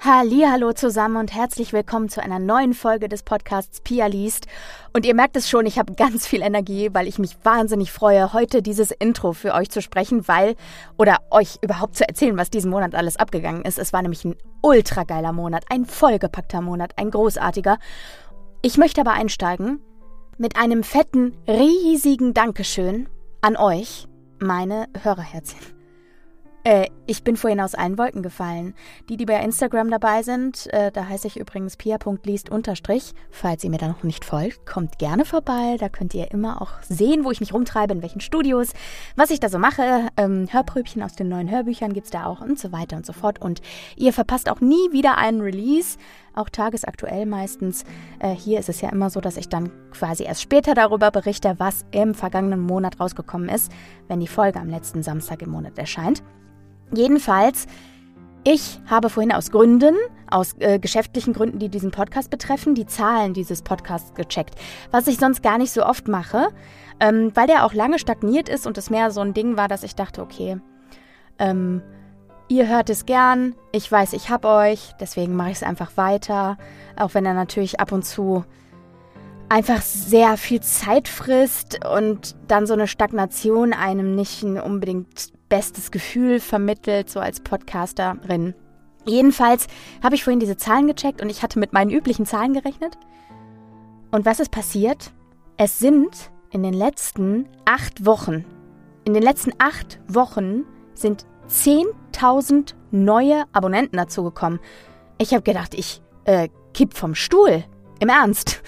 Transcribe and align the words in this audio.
Hallo 0.00 0.72
zusammen 0.72 1.16
und 1.16 1.34
herzlich 1.34 1.72
willkommen 1.72 2.08
zu 2.08 2.22
einer 2.22 2.38
neuen 2.38 2.72
Folge 2.72 3.08
des 3.08 3.24
Podcasts 3.24 3.80
Pia 3.80 4.06
liest. 4.06 4.46
Und 4.92 5.04
ihr 5.04 5.14
merkt 5.14 5.36
es 5.36 5.50
schon, 5.50 5.66
ich 5.66 5.76
habe 5.76 5.94
ganz 5.94 6.24
viel 6.24 6.40
Energie, 6.40 6.90
weil 6.92 7.08
ich 7.08 7.18
mich 7.18 7.36
wahnsinnig 7.42 7.90
freue, 7.90 8.32
heute 8.32 8.62
dieses 8.62 8.92
Intro 8.92 9.32
für 9.32 9.54
euch 9.54 9.70
zu 9.70 9.82
sprechen, 9.82 10.28
weil 10.28 10.54
oder 10.98 11.18
euch 11.32 11.58
überhaupt 11.62 11.96
zu 11.96 12.06
erzählen, 12.06 12.36
was 12.36 12.48
diesen 12.48 12.70
Monat 12.70 12.94
alles 12.94 13.16
abgegangen 13.16 13.62
ist. 13.62 13.76
Es 13.76 13.92
war 13.92 14.02
nämlich 14.02 14.24
ein 14.24 14.36
ultra 14.62 15.02
geiler 15.02 15.32
Monat, 15.32 15.64
ein 15.68 15.84
vollgepackter 15.84 16.60
Monat, 16.60 16.92
ein 16.96 17.10
großartiger. 17.10 17.78
Ich 18.62 18.78
möchte 18.78 19.00
aber 19.00 19.14
einsteigen 19.14 19.80
mit 20.36 20.56
einem 20.56 20.84
fetten, 20.84 21.36
riesigen 21.48 22.34
Dankeschön 22.34 23.08
an 23.40 23.56
euch, 23.56 24.06
meine 24.38 24.86
Hörerherzchen. 25.02 25.77
Äh, 26.64 26.88
ich 27.06 27.24
bin 27.24 27.36
vorhin 27.36 27.60
aus 27.60 27.74
allen 27.74 27.96
Wolken 27.98 28.22
gefallen. 28.22 28.74
Die, 29.08 29.16
die 29.16 29.24
bei 29.24 29.42
Instagram 29.42 29.90
dabei 29.90 30.22
sind, 30.22 30.66
äh, 30.72 30.90
da 30.92 31.08
heiße 31.08 31.26
ich 31.26 31.38
übrigens 31.38 31.76
pia.liest. 31.76 32.50
Falls 33.30 33.64
ihr 33.64 33.70
mir 33.70 33.78
da 33.78 33.88
noch 33.88 34.02
nicht 34.02 34.24
folgt, 34.24 34.66
kommt 34.66 34.98
gerne 34.98 35.24
vorbei. 35.24 35.76
Da 35.78 35.88
könnt 35.88 36.14
ihr 36.14 36.30
immer 36.30 36.60
auch 36.60 36.82
sehen, 36.82 37.24
wo 37.24 37.30
ich 37.30 37.40
mich 37.40 37.54
rumtreibe, 37.54 37.94
in 37.94 38.02
welchen 38.02 38.20
Studios, 38.20 38.72
was 39.16 39.30
ich 39.30 39.40
da 39.40 39.48
so 39.48 39.58
mache. 39.58 40.08
Ähm, 40.16 40.48
Hörpröbchen 40.50 41.02
aus 41.02 41.14
den 41.14 41.28
neuen 41.28 41.50
Hörbüchern 41.50 41.92
gibt 41.92 42.06
es 42.06 42.10
da 42.10 42.26
auch 42.26 42.40
und 42.40 42.58
so 42.58 42.72
weiter 42.72 42.96
und 42.96 43.06
so 43.06 43.12
fort. 43.12 43.40
Und 43.40 43.62
ihr 43.96 44.12
verpasst 44.12 44.50
auch 44.50 44.60
nie 44.60 44.92
wieder 44.92 45.16
einen 45.16 45.40
Release 45.40 45.96
auch 46.34 46.48
tagesaktuell 46.48 47.26
meistens. 47.26 47.84
Äh, 48.18 48.30
hier 48.30 48.58
ist 48.58 48.68
es 48.68 48.80
ja 48.80 48.90
immer 48.90 49.10
so, 49.10 49.20
dass 49.20 49.36
ich 49.36 49.48
dann 49.48 49.70
quasi 49.90 50.24
erst 50.24 50.42
später 50.42 50.74
darüber 50.74 51.10
berichte, 51.10 51.54
was 51.58 51.84
im 51.90 52.14
vergangenen 52.14 52.60
Monat 52.60 53.00
rausgekommen 53.00 53.48
ist, 53.48 53.72
wenn 54.08 54.20
die 54.20 54.28
Folge 54.28 54.60
am 54.60 54.68
letzten 54.68 55.02
Samstag 55.02 55.42
im 55.42 55.50
Monat 55.50 55.78
erscheint. 55.78 56.22
Jedenfalls, 56.92 57.66
ich 58.44 58.80
habe 58.86 59.10
vorhin 59.10 59.32
aus 59.32 59.50
Gründen, 59.50 59.94
aus 60.30 60.54
äh, 60.58 60.78
geschäftlichen 60.78 61.32
Gründen, 61.32 61.58
die 61.58 61.68
diesen 61.68 61.90
Podcast 61.90 62.30
betreffen, 62.30 62.74
die 62.74 62.86
Zahlen 62.86 63.34
dieses 63.34 63.62
Podcasts 63.62 64.14
gecheckt. 64.14 64.54
Was 64.90 65.06
ich 65.06 65.18
sonst 65.18 65.42
gar 65.42 65.58
nicht 65.58 65.72
so 65.72 65.84
oft 65.84 66.08
mache, 66.08 66.48
ähm, 67.00 67.32
weil 67.34 67.46
der 67.46 67.64
auch 67.64 67.74
lange 67.74 67.98
stagniert 67.98 68.48
ist 68.48 68.66
und 68.66 68.78
es 68.78 68.90
mehr 68.90 69.10
so 69.10 69.20
ein 69.20 69.34
Ding 69.34 69.56
war, 69.56 69.68
dass 69.68 69.82
ich 69.82 69.94
dachte, 69.94 70.22
okay, 70.22 70.58
ähm, 71.38 71.82
ihr 72.48 72.66
hört 72.66 72.90
es 72.90 73.06
gern, 73.06 73.54
ich 73.72 73.90
weiß, 73.90 74.14
ich 74.14 74.30
hab 74.30 74.44
euch, 74.44 74.92
deswegen 75.00 75.36
mache 75.36 75.50
ich 75.50 75.56
es 75.58 75.62
einfach 75.62 75.96
weiter, 75.96 76.56
auch 76.96 77.14
wenn 77.14 77.26
er 77.26 77.34
natürlich 77.34 77.80
ab 77.80 77.92
und 77.92 78.04
zu 78.04 78.44
einfach 79.50 79.80
sehr 79.80 80.36
viel 80.36 80.60
Zeit 80.60 81.08
frisst 81.08 81.84
und 81.86 82.36
dann 82.48 82.66
so 82.66 82.74
eine 82.74 82.86
Stagnation 82.86 83.72
einem 83.72 84.14
nicht 84.14 84.42
unbedingt 84.42 85.32
bestes 85.48 85.90
Gefühl 85.90 86.40
vermittelt, 86.40 87.08
so 87.08 87.20
als 87.20 87.40
Podcasterin. 87.40 88.54
Jedenfalls 89.06 89.66
habe 90.02 90.14
ich 90.14 90.24
vorhin 90.24 90.40
diese 90.40 90.58
Zahlen 90.58 90.86
gecheckt 90.86 91.22
und 91.22 91.30
ich 91.30 91.42
hatte 91.42 91.58
mit 91.58 91.72
meinen 91.72 91.90
üblichen 91.90 92.26
Zahlen 92.26 92.52
gerechnet. 92.52 92.98
Und 94.10 94.26
was 94.26 94.40
ist 94.40 94.50
passiert? 94.50 95.12
Es 95.56 95.78
sind 95.78 96.30
in 96.50 96.62
den 96.62 96.74
letzten 96.74 97.48
acht 97.64 98.04
Wochen, 98.04 98.44
in 99.04 99.14
den 99.14 99.22
letzten 99.22 99.52
acht 99.58 99.98
Wochen 100.08 100.64
sind 100.94 101.26
10.000 101.48 102.74
neue 102.90 103.44
Abonnenten 103.52 103.96
dazugekommen. 103.96 104.60
Ich 105.18 105.32
habe 105.32 105.42
gedacht, 105.42 105.74
ich 105.74 106.02
äh, 106.24 106.48
kipp 106.74 106.94
vom 106.94 107.14
Stuhl. 107.14 107.64
Im 108.00 108.08
Ernst. 108.08 108.62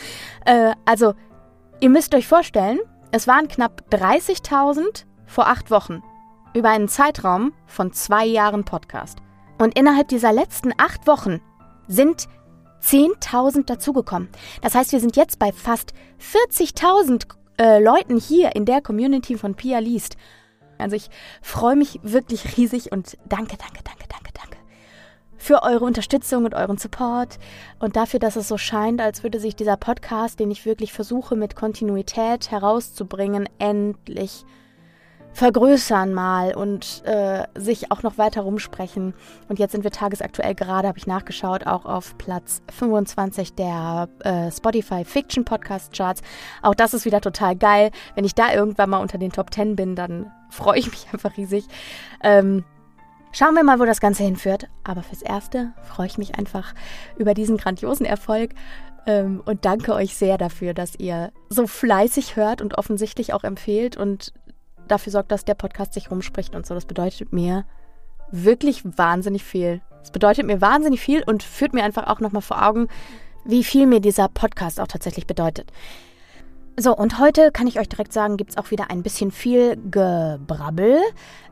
Äh, 0.46 0.72
also, 0.86 1.12
ihr 1.80 1.90
müsst 1.90 2.14
euch 2.14 2.26
vorstellen, 2.26 2.78
es 3.12 3.28
waren 3.28 3.46
knapp 3.46 3.82
30.000 3.90 5.04
vor 5.26 5.48
acht 5.48 5.70
Wochen 5.70 6.02
über 6.54 6.70
einen 6.70 6.88
Zeitraum 6.88 7.52
von 7.66 7.92
zwei 7.92 8.24
Jahren 8.24 8.64
Podcast. 8.64 9.18
Und 9.58 9.78
innerhalb 9.78 10.08
dieser 10.08 10.32
letzten 10.32 10.72
acht 10.78 11.06
Wochen 11.06 11.40
sind 11.86 12.26
10.000 12.82 13.66
dazugekommen. 13.66 14.30
Das 14.62 14.74
heißt, 14.74 14.92
wir 14.92 15.00
sind 15.00 15.16
jetzt 15.16 15.38
bei 15.38 15.52
fast 15.52 15.92
40.000 16.20 17.26
äh, 17.58 17.82
Leuten 17.82 18.16
hier 18.16 18.56
in 18.56 18.64
der 18.64 18.80
Community 18.80 19.36
von 19.36 19.54
Pia 19.54 19.78
liest. 19.78 20.16
Also 20.80 20.96
ich 20.96 21.10
freue 21.42 21.76
mich 21.76 22.00
wirklich 22.02 22.56
riesig 22.56 22.92
und 22.92 23.16
danke, 23.28 23.56
danke, 23.56 23.82
danke, 23.84 24.06
danke, 24.08 24.32
danke 24.34 24.56
für 25.40 25.62
eure 25.62 25.86
Unterstützung 25.86 26.44
und 26.44 26.54
euren 26.54 26.76
Support 26.76 27.38
und 27.78 27.96
dafür, 27.96 28.20
dass 28.20 28.36
es 28.36 28.46
so 28.46 28.58
scheint, 28.58 29.00
als 29.00 29.22
würde 29.22 29.40
sich 29.40 29.56
dieser 29.56 29.78
Podcast, 29.78 30.38
den 30.38 30.50
ich 30.50 30.66
wirklich 30.66 30.92
versuche 30.92 31.34
mit 31.34 31.56
Kontinuität 31.56 32.50
herauszubringen, 32.50 33.48
endlich 33.58 34.44
vergrößern 35.32 36.12
mal 36.12 36.54
und 36.54 37.02
äh, 37.04 37.44
sich 37.54 37.90
auch 37.92 38.02
noch 38.02 38.18
weiter 38.18 38.42
rumsprechen. 38.42 39.14
Und 39.48 39.58
jetzt 39.58 39.72
sind 39.72 39.84
wir 39.84 39.90
tagesaktuell 39.90 40.54
gerade, 40.54 40.88
habe 40.88 40.98
ich 40.98 41.06
nachgeschaut, 41.06 41.66
auch 41.66 41.86
auf 41.86 42.16
Platz 42.18 42.62
25 42.70 43.54
der 43.54 44.08
äh, 44.20 44.50
Spotify 44.50 45.04
Fiction 45.04 45.44
Podcast 45.44 45.92
Charts. 45.96 46.22
Auch 46.62 46.74
das 46.74 46.94
ist 46.94 47.04
wieder 47.04 47.20
total 47.20 47.56
geil. 47.56 47.90
Wenn 48.14 48.24
ich 48.24 48.34
da 48.34 48.52
irgendwann 48.52 48.90
mal 48.90 48.98
unter 48.98 49.18
den 49.18 49.32
Top 49.32 49.52
10 49.52 49.76
bin, 49.76 49.94
dann 49.94 50.30
freue 50.50 50.78
ich 50.78 50.90
mich 50.90 51.06
einfach 51.12 51.36
riesig. 51.36 51.66
Ähm, 52.22 52.64
Schauen 53.32 53.54
wir 53.54 53.62
mal, 53.62 53.78
wo 53.78 53.84
das 53.84 54.00
Ganze 54.00 54.24
hinführt. 54.24 54.66
Aber 54.82 55.04
fürs 55.04 55.22
Erste 55.22 55.72
freue 55.84 56.08
ich 56.08 56.18
mich 56.18 56.36
einfach 56.36 56.74
über 57.16 57.32
diesen 57.32 57.58
grandiosen 57.58 58.04
Erfolg 58.04 58.54
ähm, 59.06 59.42
und 59.44 59.64
danke 59.64 59.94
euch 59.94 60.16
sehr 60.16 60.38
dafür, 60.38 60.74
dass 60.74 60.94
ihr 60.96 61.32
so 61.48 61.66
fleißig 61.66 62.36
hört 62.36 62.60
und 62.60 62.76
offensichtlich 62.76 63.32
auch 63.32 63.44
empfehlt 63.44 63.96
und 63.96 64.32
dafür 64.90 65.12
sorgt, 65.12 65.32
dass 65.32 65.44
der 65.44 65.54
Podcast 65.54 65.94
sich 65.94 66.10
rumspricht 66.10 66.54
und 66.54 66.66
so. 66.66 66.74
Das 66.74 66.86
bedeutet 66.86 67.32
mir 67.32 67.64
wirklich 68.30 68.82
wahnsinnig 68.84 69.44
viel. 69.44 69.80
Es 70.02 70.10
bedeutet 70.10 70.46
mir 70.46 70.60
wahnsinnig 70.60 71.00
viel 71.00 71.22
und 71.24 71.42
führt 71.42 71.74
mir 71.74 71.84
einfach 71.84 72.06
auch 72.06 72.20
nochmal 72.20 72.42
vor 72.42 72.66
Augen, 72.66 72.88
wie 73.44 73.64
viel 73.64 73.86
mir 73.86 74.00
dieser 74.00 74.28
Podcast 74.28 74.80
auch 74.80 74.86
tatsächlich 74.86 75.26
bedeutet. 75.26 75.72
So, 76.78 76.96
und 76.96 77.18
heute 77.18 77.50
kann 77.50 77.66
ich 77.66 77.78
euch 77.78 77.90
direkt 77.90 78.12
sagen, 78.12 78.38
gibt 78.38 78.52
es 78.52 78.56
auch 78.56 78.70
wieder 78.70 78.90
ein 78.90 79.02
bisschen 79.02 79.30
viel 79.30 79.76
Gebrabbel 79.90 80.98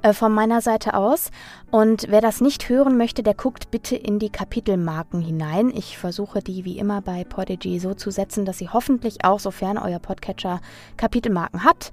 äh, 0.01 0.15
von 0.15 0.33
meiner 0.33 0.63
Seite 0.63 0.95
aus. 0.95 1.31
Und 1.71 2.07
wer 2.09 2.23
das 2.23 2.41
nicht 2.41 2.71
hören 2.71 2.97
möchte, 2.97 3.23
der 3.23 3.35
guckt 3.35 3.71
bitte 3.71 3.95
in 3.95 4.19
die 4.19 4.31
Kapitelmarken 4.31 5.21
hinein. 5.21 5.71
Ich 5.75 5.99
versuche 5.99 6.41
die 6.41 6.65
wie 6.65 6.79
immer 6.79 7.03
bei 7.03 7.25
Podigy 7.25 7.79
so 7.79 7.93
zu 7.93 8.11
setzen, 8.11 8.47
dass 8.47 8.57
sie 8.57 8.71
hoffentlich 8.71 9.25
auch, 9.25 9.39
sofern 9.39 9.77
euer 9.77 9.99
Podcatcher 9.99 10.61
Kapitelmarken 10.97 11.63
hat, 11.65 11.91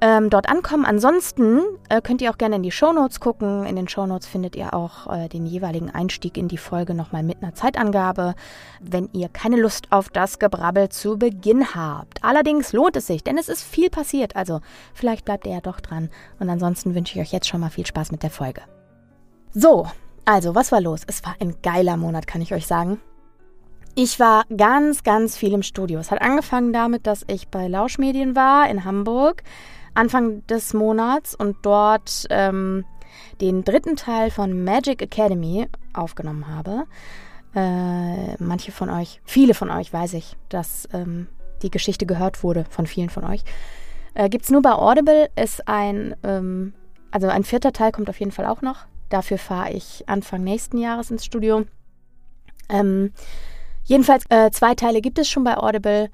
ähm, 0.00 0.30
dort 0.30 0.48
ankommen. 0.48 0.84
Ansonsten 0.84 1.60
äh, 1.88 2.00
könnt 2.00 2.22
ihr 2.22 2.30
auch 2.30 2.38
gerne 2.38 2.56
in 2.56 2.62
die 2.62 2.70
Shownotes 2.70 3.20
gucken. 3.20 3.66
In 3.66 3.76
den 3.76 3.88
Shownotes 3.88 4.26
findet 4.26 4.56
ihr 4.56 4.72
auch 4.74 5.12
äh, 5.12 5.28
den 5.28 5.46
jeweiligen 5.46 5.90
Einstieg 5.90 6.36
in 6.36 6.48
die 6.48 6.58
Folge 6.58 6.94
nochmal 6.94 7.22
mit 7.22 7.42
einer 7.42 7.54
Zeitangabe, 7.54 8.34
wenn 8.80 9.08
ihr 9.12 9.28
keine 9.28 9.56
Lust 9.56 9.92
auf 9.92 10.08
das 10.08 10.38
Gebrabbel 10.38 10.88
zu 10.88 11.18
Beginn 11.18 11.74
habt. 11.74 12.24
Allerdings 12.24 12.72
lohnt 12.72 12.96
es 12.96 13.06
sich, 13.06 13.22
denn 13.22 13.38
es 13.38 13.48
ist 13.48 13.62
viel 13.62 13.90
passiert. 13.90 14.36
Also 14.36 14.60
vielleicht 14.94 15.24
bleibt 15.24 15.46
ihr 15.46 15.52
ja 15.52 15.60
doch 15.60 15.80
dran. 15.80 16.10
Und 16.38 16.48
ansonsten 16.48 16.94
wünsche 16.94 17.14
ich 17.14 17.20
euch 17.20 17.32
jetzt 17.32 17.48
schon 17.48 17.60
mal 17.60 17.70
viel 17.70 17.86
Spaß 17.86 18.12
mit 18.12 18.22
der 18.22 18.30
Folge. 18.30 18.62
So, 19.52 19.86
also 20.24 20.54
was 20.54 20.72
war 20.72 20.80
los? 20.80 21.02
Es 21.06 21.24
war 21.24 21.34
ein 21.40 21.56
geiler 21.62 21.96
Monat, 21.96 22.26
kann 22.26 22.40
ich 22.40 22.54
euch 22.54 22.66
sagen. 22.66 23.00
Ich 23.96 24.20
war 24.20 24.44
ganz, 24.56 25.02
ganz 25.02 25.36
viel 25.36 25.52
im 25.52 25.62
Studio. 25.62 25.98
Es 25.98 26.10
hat 26.10 26.22
angefangen 26.22 26.72
damit, 26.72 27.06
dass 27.06 27.24
ich 27.26 27.48
bei 27.48 27.66
Lauschmedien 27.66 28.36
war 28.36 28.70
in 28.70 28.84
Hamburg 28.84 29.42
Anfang 30.00 30.46
des 30.46 30.72
Monats 30.72 31.34
und 31.34 31.58
dort 31.60 32.26
ähm, 32.30 32.86
den 33.42 33.64
dritten 33.64 33.96
Teil 33.96 34.30
von 34.30 34.64
Magic 34.64 35.02
Academy 35.02 35.68
aufgenommen 35.92 36.48
habe. 36.48 36.86
Äh, 37.54 38.42
manche 38.42 38.72
von 38.72 38.88
euch, 38.88 39.20
viele 39.26 39.52
von 39.52 39.70
euch 39.70 39.92
weiß 39.92 40.14
ich, 40.14 40.38
dass 40.48 40.88
ähm, 40.94 41.26
die 41.62 41.70
Geschichte 41.70 42.06
gehört 42.06 42.42
wurde 42.42 42.64
von 42.70 42.86
vielen 42.86 43.10
von 43.10 43.24
euch. 43.24 43.44
Äh, 44.14 44.30
Gibt 44.30 44.44
es 44.44 44.50
nur 44.50 44.62
bei 44.62 44.72
Audible, 44.72 45.28
ist 45.36 45.68
ein, 45.68 46.16
ähm, 46.22 46.72
also 47.10 47.28
ein 47.28 47.44
vierter 47.44 47.74
Teil 47.74 47.92
kommt 47.92 48.08
auf 48.08 48.20
jeden 48.20 48.32
Fall 48.32 48.46
auch 48.46 48.62
noch. 48.62 48.86
Dafür 49.10 49.36
fahre 49.36 49.72
ich 49.72 50.08
Anfang 50.08 50.42
nächsten 50.42 50.78
Jahres 50.78 51.10
ins 51.10 51.26
Studio. 51.26 51.66
Ähm, 52.70 53.12
jedenfalls, 53.84 54.24
äh, 54.30 54.50
zwei 54.50 54.74
Teile 54.74 55.02
gibt 55.02 55.18
es 55.18 55.28
schon 55.28 55.44
bei 55.44 55.58
Audible. 55.58 56.08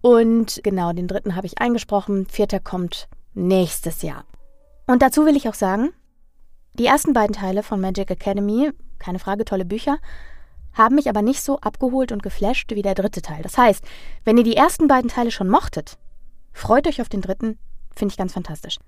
Und 0.00 0.60
genau, 0.62 0.92
den 0.92 1.08
dritten 1.08 1.34
habe 1.34 1.46
ich 1.46 1.60
eingesprochen. 1.60 2.26
Vierter 2.26 2.60
kommt 2.60 3.08
nächstes 3.34 4.02
Jahr. 4.02 4.24
Und 4.86 5.02
dazu 5.02 5.26
will 5.26 5.36
ich 5.36 5.48
auch 5.48 5.54
sagen, 5.54 5.90
die 6.74 6.86
ersten 6.86 7.12
beiden 7.12 7.34
Teile 7.34 7.62
von 7.62 7.80
Magic 7.80 8.10
Academy, 8.10 8.70
keine 8.98 9.18
Frage, 9.18 9.44
tolle 9.44 9.64
Bücher, 9.64 9.98
haben 10.72 10.94
mich 10.94 11.08
aber 11.08 11.22
nicht 11.22 11.42
so 11.42 11.58
abgeholt 11.58 12.12
und 12.12 12.22
geflasht 12.22 12.72
wie 12.74 12.82
der 12.82 12.94
dritte 12.94 13.20
Teil. 13.20 13.42
Das 13.42 13.58
heißt, 13.58 13.84
wenn 14.24 14.38
ihr 14.38 14.44
die 14.44 14.56
ersten 14.56 14.86
beiden 14.86 15.10
Teile 15.10 15.30
schon 15.30 15.48
mochtet, 15.48 15.98
freut 16.52 16.86
euch 16.86 17.00
auf 17.00 17.08
den 17.08 17.20
dritten, 17.20 17.58
finde 17.94 18.12
ich 18.12 18.18
ganz 18.18 18.32
fantastisch. 18.32 18.78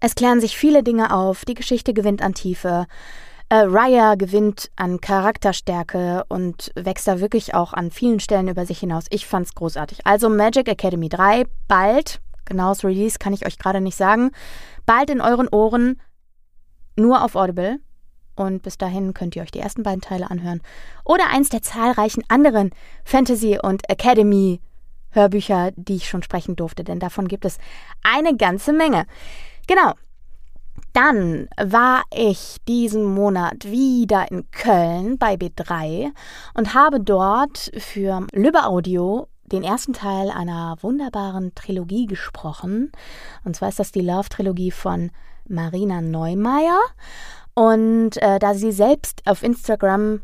Es 0.00 0.14
klären 0.14 0.40
sich 0.40 0.56
viele 0.56 0.82
Dinge 0.82 1.14
auf, 1.14 1.44
die 1.44 1.54
Geschichte 1.54 1.94
gewinnt 1.94 2.20
an 2.20 2.34
Tiefe, 2.34 2.86
äh, 3.48 3.56
Raya 3.56 4.16
gewinnt 4.16 4.70
an 4.76 5.00
Charakterstärke 5.00 6.24
und 6.28 6.72
wächst 6.74 7.06
da 7.06 7.20
wirklich 7.20 7.54
auch 7.54 7.72
an 7.72 7.90
vielen 7.90 8.20
Stellen 8.20 8.48
über 8.48 8.66
sich 8.66 8.80
hinaus. 8.80 9.04
Ich 9.10 9.26
fand's 9.26 9.54
großartig. 9.54 10.00
Also 10.04 10.28
Magic 10.28 10.68
Academy 10.68 11.08
3, 11.08 11.44
bald, 11.68 12.20
genaues 12.44 12.84
Release 12.84 13.18
kann 13.18 13.32
ich 13.32 13.46
euch 13.46 13.58
gerade 13.58 13.80
nicht 13.80 13.96
sagen, 13.96 14.32
bald 14.84 15.10
in 15.10 15.20
euren 15.20 15.48
Ohren, 15.48 16.00
nur 16.96 17.22
auf 17.22 17.36
Audible. 17.36 17.78
Und 18.34 18.62
bis 18.62 18.76
dahin 18.76 19.14
könnt 19.14 19.34
ihr 19.34 19.42
euch 19.42 19.50
die 19.50 19.60
ersten 19.60 19.82
beiden 19.82 20.02
Teile 20.02 20.30
anhören. 20.30 20.60
Oder 21.04 21.28
eins 21.30 21.48
der 21.48 21.62
zahlreichen 21.62 22.22
anderen 22.28 22.70
Fantasy- 23.04 23.58
und 23.62 23.88
Academy-Hörbücher, 23.88 25.70
die 25.76 25.96
ich 25.96 26.08
schon 26.08 26.22
sprechen 26.22 26.54
durfte, 26.54 26.84
denn 26.84 27.00
davon 27.00 27.28
gibt 27.28 27.46
es 27.46 27.58
eine 28.02 28.36
ganze 28.36 28.74
Menge. 28.74 29.06
Genau. 29.66 29.94
Dann 30.96 31.50
war 31.58 32.04
ich 32.10 32.56
diesen 32.66 33.04
Monat 33.04 33.66
wieder 33.66 34.30
in 34.30 34.50
Köln 34.50 35.18
bei 35.18 35.34
B3 35.34 36.10
und 36.54 36.72
habe 36.72 37.00
dort 37.00 37.70
für 37.76 38.26
Lübbe 38.32 38.64
Audio 38.64 39.28
den 39.44 39.62
ersten 39.62 39.92
Teil 39.92 40.30
einer 40.30 40.78
wunderbaren 40.80 41.54
Trilogie 41.54 42.06
gesprochen. 42.06 42.92
Und 43.44 43.54
zwar 43.54 43.68
ist 43.68 43.78
das 43.78 43.92
die 43.92 44.00
Love-Trilogie 44.00 44.70
von 44.70 45.10
Marina 45.46 46.00
Neumeier. 46.00 46.80
Und 47.52 48.16
äh, 48.22 48.38
da 48.38 48.54
sie 48.54 48.72
selbst 48.72 49.20
auf 49.26 49.42
Instagram 49.42 50.22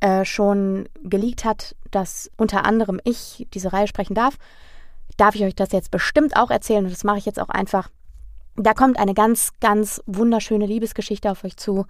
äh, 0.00 0.26
schon 0.26 0.86
geleakt 1.02 1.46
hat, 1.46 1.74
dass 1.92 2.30
unter 2.36 2.66
anderem 2.66 3.00
ich 3.04 3.46
diese 3.54 3.72
Reihe 3.72 3.88
sprechen 3.88 4.14
darf, 4.14 4.36
darf 5.16 5.34
ich 5.34 5.44
euch 5.44 5.54
das 5.54 5.72
jetzt 5.72 5.90
bestimmt 5.90 6.36
auch 6.36 6.50
erzählen. 6.50 6.84
Und 6.84 6.92
das 6.92 7.04
mache 7.04 7.16
ich 7.16 7.24
jetzt 7.24 7.40
auch 7.40 7.48
einfach. 7.48 7.88
Da 8.56 8.74
kommt 8.74 8.98
eine 8.98 9.14
ganz, 9.14 9.52
ganz 9.60 10.02
wunderschöne 10.06 10.66
Liebesgeschichte 10.66 11.30
auf 11.30 11.44
euch 11.44 11.56
zu, 11.56 11.86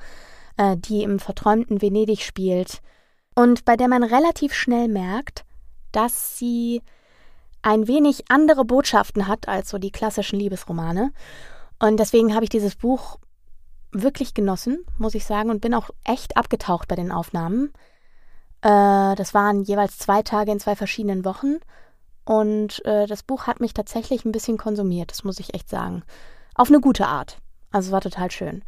äh, 0.57 0.77
die 0.77 1.03
im 1.03 1.19
verträumten 1.19 1.83
Venedig 1.83 2.23
spielt 2.23 2.81
und 3.35 3.65
bei 3.65 3.77
der 3.77 3.89
man 3.89 4.03
relativ 4.03 4.55
schnell 4.55 4.89
merkt, 4.89 5.45
dass 5.93 6.39
sie 6.39 6.83
ein 7.63 7.87
wenig 7.87 8.25
andere 8.31 8.65
Botschaften 8.65 9.29
hat 9.29 9.49
als 9.49 9.71
so 9.71 9.79
die 9.79 9.91
klassischen 9.91 10.39
Liebesromane. 10.39 11.13
Und 11.79 11.99
deswegen 11.99 12.35
habe 12.35 12.45
ich 12.45 12.51
dieses 12.51 12.77
Buch 12.77 13.19
wirklich 13.93 14.35
genossen, 14.35 14.85
muss 14.99 15.15
ich 15.15 15.25
sagen, 15.25 15.51
und 15.51 15.61
bin 15.61 15.75
auch 15.75 15.91
echt 16.05 16.37
abgetaucht 16.37 16.89
bei 16.89 16.97
den 16.97 17.13
Aufnahmen. 17.13 17.73
Äh, 18.63 19.15
das 19.15 19.35
waren 19.35 19.63
jeweils 19.63 19.99
zwei 19.99 20.23
Tage 20.23 20.53
in 20.53 20.61
zwei 20.61 20.77
verschiedenen 20.77 21.25
Wochen. 21.25 21.57
Und 22.25 22.85
äh, 22.85 23.07
das 23.07 23.23
Buch 23.23 23.47
hat 23.47 23.61
mich 23.61 23.75
tatsächlich 23.75 24.25
ein 24.25 24.33
bisschen 24.33 24.59
konsumiert, 24.59 25.11
das 25.11 25.25
muss 25.25 25.41
ich 25.41 25.55
echt 25.55 25.69
sagen. 25.69 26.03
Auf 26.61 26.69
eine 26.69 26.83
gute 26.83 27.07
Art. 27.07 27.39
Also 27.71 27.91
war 27.91 28.03
total 28.03 28.31
schön. 28.31 28.63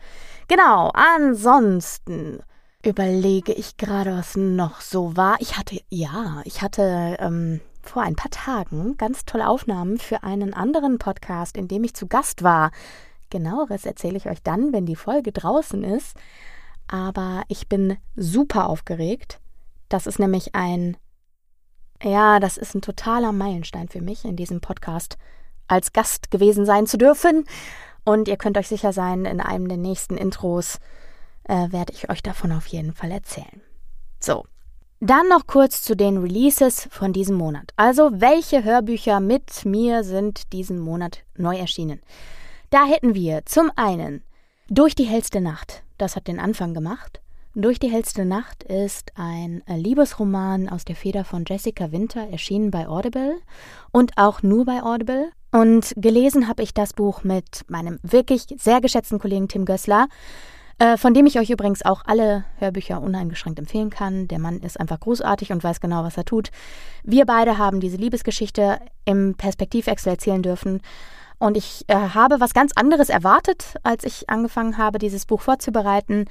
Genau, 0.48 0.90
ansonsten 0.94 2.42
überlege 2.82 3.52
ich 3.52 3.76
gerade, 3.76 4.16
was 4.16 4.34
noch 4.34 4.80
so 4.80 5.14
war. 5.14 5.36
Ich 5.40 5.58
hatte, 5.58 5.78
ja, 5.90 6.40
ich 6.46 6.62
hatte 6.62 7.18
ähm, 7.20 7.60
vor 7.82 8.00
ein 8.00 8.16
paar 8.16 8.30
Tagen 8.30 8.96
ganz 8.96 9.26
tolle 9.26 9.46
Aufnahmen 9.46 9.98
für 9.98 10.22
einen 10.22 10.54
anderen 10.54 10.96
Podcast, 10.96 11.58
in 11.58 11.68
dem 11.68 11.84
ich 11.84 11.92
zu 11.92 12.06
Gast 12.06 12.42
war. 12.42 12.70
Genaueres 13.28 13.84
erzähle 13.84 14.16
ich 14.16 14.26
euch 14.26 14.42
dann, 14.42 14.72
wenn 14.72 14.86
die 14.86 14.96
Folge 14.96 15.30
draußen 15.30 15.84
ist. 15.84 16.16
Aber 16.88 17.42
ich 17.48 17.68
bin 17.68 17.98
super 18.16 18.70
aufgeregt. 18.70 19.38
Das 19.90 20.06
ist 20.06 20.18
nämlich 20.18 20.54
ein, 20.54 20.96
ja, 22.02 22.40
das 22.40 22.56
ist 22.56 22.74
ein 22.74 22.80
totaler 22.80 23.32
Meilenstein 23.32 23.90
für 23.90 24.00
mich, 24.00 24.24
in 24.24 24.36
diesem 24.36 24.62
Podcast 24.62 25.18
als 25.68 25.92
Gast 25.92 26.30
gewesen 26.30 26.66
sein 26.66 26.86
zu 26.86 26.98
dürfen. 26.98 27.44
Und 28.04 28.28
ihr 28.28 28.36
könnt 28.36 28.58
euch 28.58 28.68
sicher 28.68 28.92
sein, 28.92 29.24
in 29.24 29.40
einem 29.40 29.68
der 29.68 29.78
nächsten 29.78 30.16
Intros 30.16 30.78
äh, 31.44 31.70
werde 31.70 31.92
ich 31.92 32.10
euch 32.10 32.22
davon 32.22 32.52
auf 32.52 32.66
jeden 32.66 32.92
Fall 32.92 33.10
erzählen. 33.10 33.60
So, 34.20 34.44
dann 35.00 35.28
noch 35.28 35.48
kurz 35.48 35.82
zu 35.82 35.96
den 35.96 36.18
Releases 36.18 36.88
von 36.92 37.12
diesem 37.12 37.36
Monat. 37.36 37.72
Also, 37.74 38.20
welche 38.20 38.62
Hörbücher 38.62 39.18
mit 39.18 39.64
mir 39.64 40.04
sind 40.04 40.52
diesen 40.52 40.78
Monat 40.78 41.24
neu 41.36 41.56
erschienen? 41.56 42.00
Da 42.70 42.86
hätten 42.86 43.14
wir 43.14 43.44
zum 43.44 43.72
einen 43.74 44.22
Durch 44.68 44.94
die 44.94 45.04
hellste 45.04 45.40
Nacht. 45.40 45.82
Das 45.98 46.14
hat 46.14 46.28
den 46.28 46.38
Anfang 46.38 46.72
gemacht. 46.72 47.20
Durch 47.54 47.78
die 47.78 47.90
hellste 47.90 48.24
Nacht 48.24 48.62
ist 48.62 49.10
ein 49.16 49.62
Liebesroman 49.66 50.68
aus 50.68 50.84
der 50.84 50.96
Feder 50.96 51.24
von 51.24 51.44
Jessica 51.46 51.92
Winter, 51.92 52.28
erschienen 52.28 52.70
bei 52.70 52.88
Audible 52.88 53.40
und 53.90 54.12
auch 54.16 54.42
nur 54.42 54.64
bei 54.64 54.82
Audible. 54.82 55.32
Und 55.52 55.92
gelesen 55.96 56.48
habe 56.48 56.62
ich 56.62 56.74
das 56.74 56.94
Buch 56.94 57.24
mit 57.24 57.64
meinem 57.68 58.00
wirklich 58.02 58.46
sehr 58.58 58.80
geschätzten 58.80 59.18
Kollegen 59.18 59.48
Tim 59.48 59.64
Gößler. 59.64 60.08
Äh, 60.78 60.96
von 60.96 61.14
dem 61.14 61.26
ich 61.26 61.38
euch 61.38 61.50
übrigens 61.50 61.84
auch 61.84 62.02
alle 62.06 62.44
Hörbücher 62.58 63.00
uneingeschränkt 63.00 63.58
empfehlen 63.58 63.90
kann. 63.90 64.26
Der 64.26 64.38
Mann 64.38 64.60
ist 64.60 64.80
einfach 64.80 64.98
großartig 64.98 65.52
und 65.52 65.62
weiß 65.62 65.80
genau, 65.80 66.02
was 66.02 66.16
er 66.16 66.24
tut. 66.24 66.50
Wir 67.04 67.26
beide 67.26 67.58
haben 67.58 67.78
diese 67.78 67.98
Liebesgeschichte 67.98 68.80
im 69.04 69.34
Perspektivwechsel 69.36 70.12
erzählen 70.12 70.42
dürfen. 70.42 70.80
Und 71.38 71.56
ich 71.56 71.84
äh, 71.88 71.94
habe 71.94 72.40
was 72.40 72.54
ganz 72.54 72.72
anderes 72.74 73.10
erwartet, 73.10 73.76
als 73.82 74.04
ich 74.04 74.30
angefangen 74.30 74.78
habe, 74.78 74.98
dieses 74.98 75.26
Buch 75.26 75.42
vorzubereiten. 75.42 76.24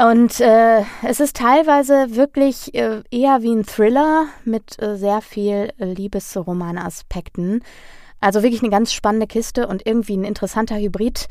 Und 0.00 0.40
äh, 0.40 0.82
es 1.02 1.20
ist 1.20 1.36
teilweise 1.36 2.16
wirklich 2.16 2.74
äh, 2.74 3.02
eher 3.10 3.42
wie 3.42 3.54
ein 3.54 3.66
Thriller 3.66 4.28
mit 4.46 4.80
äh, 4.82 4.96
sehr 4.96 5.20
viel 5.20 5.74
äh, 5.78 5.92
Liebesromane-Aspekten. 5.92 7.62
Also 8.18 8.42
wirklich 8.42 8.62
eine 8.62 8.70
ganz 8.70 8.94
spannende 8.94 9.26
Kiste 9.26 9.66
und 9.66 9.86
irgendwie 9.86 10.16
ein 10.16 10.24
interessanter 10.24 10.76
Hybrid 10.76 11.28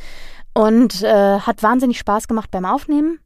und 0.53 1.01
äh, 1.01 1.39
hat 1.39 1.63
wahnsinnig 1.63 1.97
Spaß 1.97 2.27
gemacht 2.27 2.51
beim 2.51 2.65
Aufnehmen. 2.65 3.19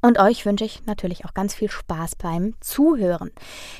Und 0.00 0.20
euch 0.20 0.46
wünsche 0.46 0.64
ich 0.64 0.86
natürlich 0.86 1.24
auch 1.24 1.34
ganz 1.34 1.54
viel 1.54 1.70
Spaß 1.70 2.14
beim 2.14 2.54
Zuhören. 2.60 3.32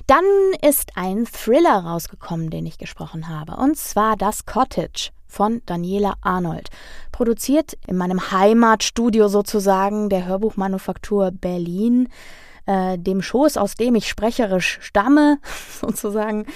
Dann 0.09 0.25
ist 0.69 0.97
ein 0.97 1.27
Thriller 1.27 1.79
rausgekommen, 1.85 2.51
den 2.51 2.67
ich 2.67 2.79
gesprochen 2.79 3.29
habe. 3.29 3.55
Und 3.57 3.77
zwar 3.77 4.17
Das 4.17 4.47
Cottage 4.47 5.11
von 5.33 5.63
Daniela 5.67 6.15
Arnold. 6.21 6.69
Produziert 7.11 7.79
in 7.87 7.97
meinem 7.97 8.31
Heimatstudio 8.31 9.29
sozusagen 9.29 10.11
der 10.11 10.27
Hörbuchmanufaktur 10.27 11.31
Berlin, 11.31 12.09
äh, 12.67 12.99
dem 12.99 13.23
Schoß, 13.23 13.57
aus 13.57 13.75
dem 13.75 13.95
ich 13.95 14.09
sprecherisch 14.09 14.79
stamme, 14.83 15.39
sozusagen. 15.81 16.47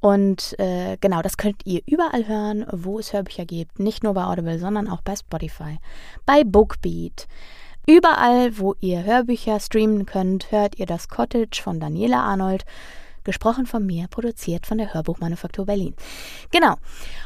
Und 0.00 0.58
äh, 0.58 0.98
genau, 1.00 1.22
das 1.22 1.36
könnt 1.36 1.64
ihr 1.64 1.80
überall 1.86 2.26
hören, 2.26 2.66
wo 2.72 2.98
es 2.98 3.12
Hörbücher 3.12 3.46
gibt. 3.46 3.78
Nicht 3.78 4.02
nur 4.02 4.14
bei 4.14 4.24
Audible, 4.24 4.58
sondern 4.58 4.88
auch 4.88 5.00
bei 5.00 5.16
Spotify, 5.16 5.78
bei 6.26 6.44
Bookbeat. 6.44 7.26
Überall, 7.88 8.58
wo 8.58 8.74
ihr 8.80 9.04
Hörbücher 9.04 9.60
streamen 9.60 10.04
könnt, 10.06 10.50
hört 10.50 10.78
ihr 10.78 10.86
das 10.86 11.08
Cottage 11.08 11.60
von 11.62 11.78
Daniela 11.78 12.20
Arnold. 12.20 12.64
Gesprochen 13.26 13.66
von 13.66 13.84
mir, 13.84 14.08
produziert 14.08 14.66
von 14.66 14.78
der 14.78 14.94
Hörbuchmanufaktur 14.94 15.66
Berlin. 15.66 15.94
Genau. 16.50 16.76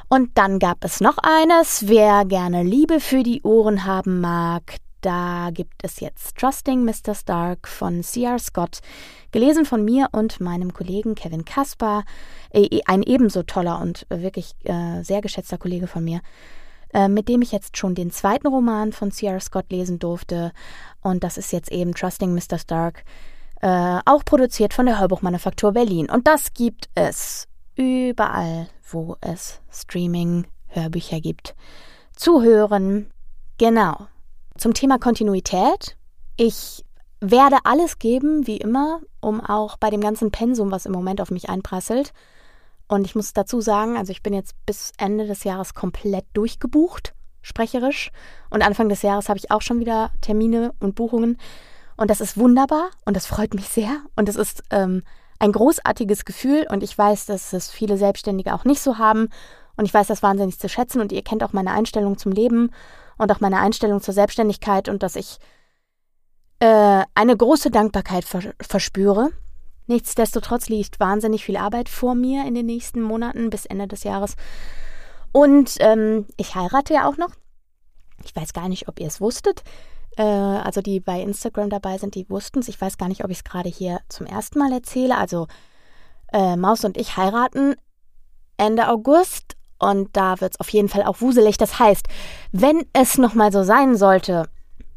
Und 0.09 0.37
dann 0.37 0.59
gab 0.59 0.85
es 0.85 1.01
noch 1.01 1.19
eines. 1.19 1.87
Wer 1.87 2.25
gerne 2.25 2.65
Liebe 2.65 2.99
für 2.99 3.23
die 3.23 3.43
Ohren 3.43 3.85
haben 3.85 4.21
mag, 4.21 4.81
da 5.01 5.51
gibt 5.53 5.83
es 5.83 6.01
jetzt 6.01 6.37
Trusting 6.37 6.85
Mr. 6.85 7.15
Stark 7.15 7.69
von 7.69 8.03
C.R. 8.03 8.39
Scott, 8.39 8.81
gelesen 9.31 9.65
von 9.65 9.85
mir 9.85 10.09
und 10.13 10.41
meinem 10.41 10.75
Kollegen 10.75 11.15
Kevin 11.15 11.45
Kaspar, 11.45 12.05
äh, 12.53 12.65
äh, 12.65 12.81
ein 12.85 13.03
ebenso 13.03 13.43
toller 13.43 13.81
und 13.81 14.07
wirklich 14.11 14.55
äh, 14.65 15.03
sehr 15.03 15.23
geschätzter 15.23 15.57
Kollege 15.57 15.87
von 15.87 16.05
mir, 16.05 16.21
äh, 16.93 17.09
mit 17.09 17.29
dem 17.29 17.41
ich 17.41 17.53
jetzt 17.53 17.79
schon 17.79 17.95
den 17.95 18.11
zweiten 18.11 18.47
Roman 18.47 18.93
von 18.93 19.11
C.R. 19.11 19.41
Scott 19.41 19.71
lesen 19.71 19.99
durfte. 19.99 20.53
Und 21.01 21.25
das 21.25 21.39
ist 21.39 21.53
jetzt 21.53 21.73
eben 21.73 21.95
Trusting 21.95 22.35
Mr. 22.35 22.59
Stark, 22.59 23.05
äh, 23.61 24.01
auch 24.05 24.25
produziert 24.25 24.75
von 24.75 24.87
der 24.87 24.99
Hörbuchmanufaktur 24.99 25.73
Berlin. 25.73 26.11
Und 26.11 26.27
das 26.27 26.55
gibt 26.55 26.89
es 26.95 27.47
überall, 27.77 28.69
wo 28.91 29.17
es 29.21 29.61
Streaming-Hörbücher 29.71 31.21
gibt. 31.21 31.55
Zu 32.17 32.43
hören. 32.43 33.11
Genau. 33.59 34.07
Zum 34.57 34.75
Thema 34.75 34.99
Kontinuität. 34.99 35.97
Ich 36.37 36.85
werde 37.21 37.59
alles 37.65 37.99
geben, 37.99 38.47
wie 38.47 38.57
immer, 38.57 39.01
um 39.21 39.41
auch 39.41 39.77
bei 39.77 39.91
dem 39.91 40.01
ganzen 40.01 40.31
Pensum, 40.31 40.71
was 40.71 40.87
im 40.87 40.93
Moment 40.93 41.21
auf 41.21 41.31
mich 41.31 41.49
einprasselt. 41.49 42.13
Und 42.89 43.05
ich 43.05 43.15
muss 43.15 43.33
dazu 43.33 43.61
sagen, 43.61 43.97
also 43.97 44.11
ich 44.11 44.23
bin 44.23 44.33
jetzt 44.33 44.55
bis 44.67 44.93
Ende 44.99 45.27
des 45.27 45.45
Jahres 45.45 45.75
komplett 45.75 46.25
durchgebucht, 46.33 47.15
sprecherisch. 47.43 48.11
Und 48.49 48.63
Anfang 48.63 48.89
des 48.89 49.03
Jahres 49.03 49.29
habe 49.29 49.39
ich 49.39 49.51
auch 49.51 49.63
schon 49.63 49.81
wieder 49.81 50.11
Termine 50.23 50.75
und 50.81 50.95
Buchungen. 50.95 51.39
Und 52.01 52.09
das 52.09 52.23
ist 52.23 52.39
wunderbar 52.39 52.89
und 53.05 53.15
das 53.15 53.27
freut 53.27 53.53
mich 53.53 53.69
sehr. 53.69 54.01
Und 54.17 54.27
es 54.31 54.37
ist 54.37 54.63
ähm, 54.71 55.03
ein 55.39 55.53
großartiges 55.53 56.25
Gefühl. 56.25 56.67
Und 56.71 56.83
ich 56.83 56.97
weiß, 56.97 57.27
dass 57.27 57.53
es 57.53 57.71
viele 57.71 57.99
Selbstständige 57.99 58.55
auch 58.55 58.65
nicht 58.65 58.81
so 58.81 58.97
haben. 58.97 59.29
Und 59.77 59.85
ich 59.85 59.93
weiß 59.93 60.07
das 60.07 60.23
wahnsinnig 60.23 60.59
zu 60.59 60.71
schätzen. 60.71 61.03
Und 61.03 61.13
ihr 61.13 61.23
kennt 61.23 61.45
auch 61.45 61.53
meine 61.53 61.73
Einstellung 61.73 62.17
zum 62.17 62.33
Leben 62.33 62.71
und 63.19 63.31
auch 63.31 63.41
meine 63.41 63.59
Einstellung 63.61 64.01
zur 64.01 64.15
Selbstständigkeit 64.15 64.89
und 64.89 65.03
dass 65.03 65.15
ich 65.15 65.41
äh, 66.61 67.05
eine 67.15 67.37
große 67.37 67.71
Dankbarkeit 67.71 68.25
vers 68.25 68.49
verspüre. 68.63 69.29
Nichtsdestotrotz 69.87 70.71
liegt 70.71 71.01
wahnsinnig 71.01 71.45
viel 71.45 71.59
Arbeit 71.59 71.91
vor 71.91 72.15
mir 72.15 72.47
in 72.47 72.55
den 72.55 72.65
nächsten 72.65 73.03
Monaten 73.03 73.51
bis 73.51 73.67
Ende 73.67 73.89
des 73.89 74.05
Jahres. 74.05 74.37
Und 75.33 75.75
ähm, 75.81 76.25
ich 76.39 76.55
heirate 76.55 76.95
ja 76.95 77.07
auch 77.07 77.19
noch. 77.19 77.33
Ich 78.25 78.35
weiß 78.35 78.55
gar 78.55 78.71
nicht, 78.71 78.89
ob 78.89 78.99
ihr 79.01 79.07
es 79.07 79.21
wusstet. 79.21 79.65
Äh, 80.21 80.23
also 80.23 80.83
die 80.83 81.01
bei 81.01 81.23
Instagram 81.23 81.71
dabei 81.71 81.97
sind, 81.97 82.15
die 82.15 82.29
wussten 82.29 82.59
es. 82.59 82.69
Ich 82.69 82.79
weiß 82.79 82.99
gar 82.99 83.09
nicht, 83.09 83.25
ob 83.25 83.31
ich 83.31 83.39
es 83.39 83.45
gerade 83.45 83.71
hier 83.71 84.01
zum 84.11 84.27
ersten 84.27 84.59
Mal 84.59 84.71
erzähle. 84.71 85.17
Also 85.17 85.47
äh, 86.31 86.57
Maus 86.57 86.85
und 86.85 86.99
ich 86.99 87.17
heiraten 87.17 87.75
Ende 88.59 88.89
August 88.89 89.57
und 89.79 90.15
da 90.15 90.43
wird 90.43 90.53
es 90.53 90.61
auf 90.61 90.69
jeden 90.69 90.91
Fall 90.91 91.05
auch 91.05 91.23
wuselig. 91.23 91.57
Das 91.57 91.79
heißt, 91.79 92.07
wenn 92.53 92.85
es 92.93 93.17
nochmal 93.17 93.51
so 93.51 93.63
sein 93.63 93.97
sollte, 93.97 94.47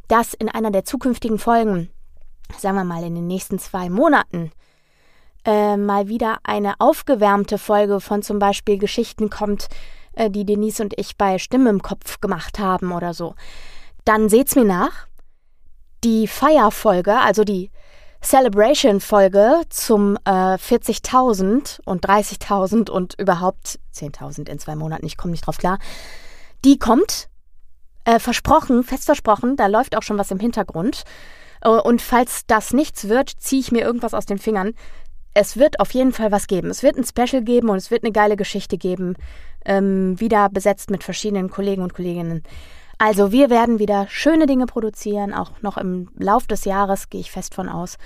dass 0.09 0.33
in 0.33 0.49
einer 0.49 0.71
der 0.71 0.83
zukünftigen 0.83 1.39
Folgen, 1.39 1.89
sagen 2.57 2.75
wir 2.75 2.83
mal 2.83 3.05
in 3.05 3.15
den 3.15 3.27
nächsten 3.27 3.59
zwei 3.59 3.89
Monaten, 3.89 4.51
äh, 5.45 5.77
mal 5.77 6.09
wieder 6.09 6.39
eine 6.43 6.73
aufgewärmte 6.79 7.57
Folge 7.57 8.01
von 8.01 8.23
zum 8.23 8.39
Beispiel 8.39 8.77
Geschichten 8.77 9.29
kommt, 9.29 9.69
äh, 10.13 10.29
die 10.29 10.45
Denise 10.45 10.83
und 10.83 10.99
ich 10.99 11.17
bei 11.17 11.39
Stimme 11.39 11.69
im 11.69 11.81
Kopf 11.81 12.19
gemacht 12.19 12.59
haben 12.59 12.91
oder 12.91 13.13
so, 13.13 13.35
dann 14.03 14.27
seht's 14.27 14.55
mir 14.55 14.65
nach. 14.65 15.07
Die 16.03 16.27
Feierfolge, 16.27 17.17
also 17.17 17.43
die 17.43 17.71
Celebration-Folge 18.21 19.61
zum 19.69 20.17
äh, 20.25 20.55
40.000 20.55 21.81
und 21.85 22.05
30.000 22.05 22.89
und 22.89 23.19
überhaupt 23.19 23.79
10.000 23.95 24.49
in 24.49 24.59
zwei 24.59 24.75
Monaten, 24.75 25.05
ich 25.05 25.17
komme 25.17 25.31
nicht 25.31 25.45
drauf 25.45 25.57
klar, 25.57 25.77
die 26.65 26.79
kommt. 26.79 27.29
Äh, 28.05 28.19
versprochen, 28.19 28.83
fest 28.83 29.05
versprochen, 29.05 29.55
da 29.55 29.67
läuft 29.67 29.95
auch 29.95 30.03
schon 30.03 30.17
was 30.17 30.31
im 30.31 30.39
Hintergrund. 30.39 31.03
Äh, 31.61 31.69
und 31.69 32.01
falls 32.01 32.45
das 32.47 32.73
nichts 32.73 33.07
wird, 33.07 33.29
ziehe 33.29 33.61
ich 33.61 33.71
mir 33.71 33.81
irgendwas 33.81 34.13
aus 34.13 34.25
den 34.25 34.39
Fingern. 34.39 34.73
Es 35.33 35.57
wird 35.57 35.79
auf 35.79 35.91
jeden 35.91 36.11
Fall 36.11 36.31
was 36.31 36.47
geben. 36.47 36.69
Es 36.69 36.83
wird 36.83 36.97
ein 36.97 37.05
Special 37.05 37.43
geben 37.43 37.69
und 37.69 37.77
es 37.77 37.91
wird 37.91 38.03
eine 38.03 38.11
geile 38.11 38.35
Geschichte 38.35 38.77
geben. 38.77 39.15
Ähm, 39.65 40.19
wieder 40.19 40.49
besetzt 40.49 40.89
mit 40.89 41.03
verschiedenen 41.03 41.49
Kollegen 41.49 41.81
und 41.81 41.93
Kolleginnen. 41.93 42.43
Also 42.97 43.31
wir 43.31 43.49
werden 43.49 43.79
wieder 43.79 44.07
schöne 44.09 44.45
Dinge 44.45 44.65
produzieren, 44.65 45.33
auch 45.33 45.51
noch 45.61 45.77
im 45.77 46.09
Lauf 46.15 46.47
des 46.47 46.65
Jahres, 46.65 47.09
gehe 47.09 47.21
ich 47.21 47.31
fest 47.31 47.55
von 47.55 47.69
aus. 47.69 47.97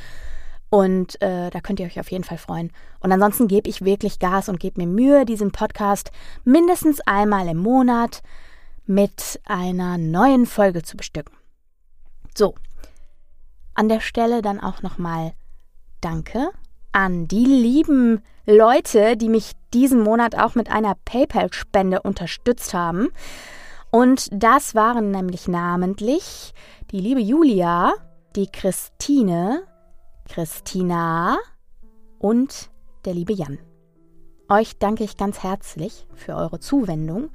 Und 0.70 1.22
äh, 1.22 1.50
da 1.50 1.62
könnt 1.62 1.80
ihr 1.80 1.86
euch 1.86 2.00
auf 2.00 2.12
jeden 2.12 2.24
Fall 2.24 2.38
freuen. 2.38 2.72
Und 3.00 3.12
ansonsten 3.12 3.48
gebe 3.48 3.70
ich 3.70 3.86
wirklich 3.86 4.20
Gas 4.20 4.50
und 4.50 4.60
gebe 4.60 4.82
mir 4.82 4.88
Mühe, 4.88 5.26
diesen 5.26 5.52
Podcast 5.52 6.12
mindestens 6.44 7.00
einmal 7.02 7.48
im 7.48 7.58
Monat 7.58 8.22
mit 8.86 9.40
einer 9.46 9.98
neuen 9.98 10.46
Folge 10.46 10.82
zu 10.82 10.98
bestücken. 10.98 11.36
So, 12.36 12.56
an 13.76 13.90
der 13.90 14.00
Stelle 14.00 14.42
dann 14.42 14.60
auch 14.60 14.82
nochmal 14.82 15.34
Danke 16.02 16.52
an 16.98 17.28
die 17.28 17.46
lieben 17.46 18.24
Leute, 18.48 19.18
die 19.18 19.30
mich 19.30 19.52
diesen 19.72 20.02
Monat 20.02 20.36
auch 20.36 20.56
mit 20.56 20.72
einer 20.72 20.96
PayPal-Spende 21.06 22.02
unterstützt 22.02 22.74
haben. 22.74 23.10
Und 23.92 24.30
das 24.32 24.76
waren 24.76 25.12
nämlich 25.12 25.48
namentlich 25.48 26.54
die 26.92 27.00
liebe 27.00 27.22
Julia, 27.22 27.94
die 28.36 28.48
Christine, 28.48 29.64
Christina 30.28 31.38
und 32.20 32.70
der 33.06 33.14
liebe 33.14 33.34
Jan. 33.34 33.60
Euch 34.50 34.78
danke 34.78 35.04
ich 35.04 35.18
ganz 35.18 35.44
herzlich 35.44 36.08
für 36.16 36.36
eure 36.36 36.60
Zuwendung. 36.60 37.30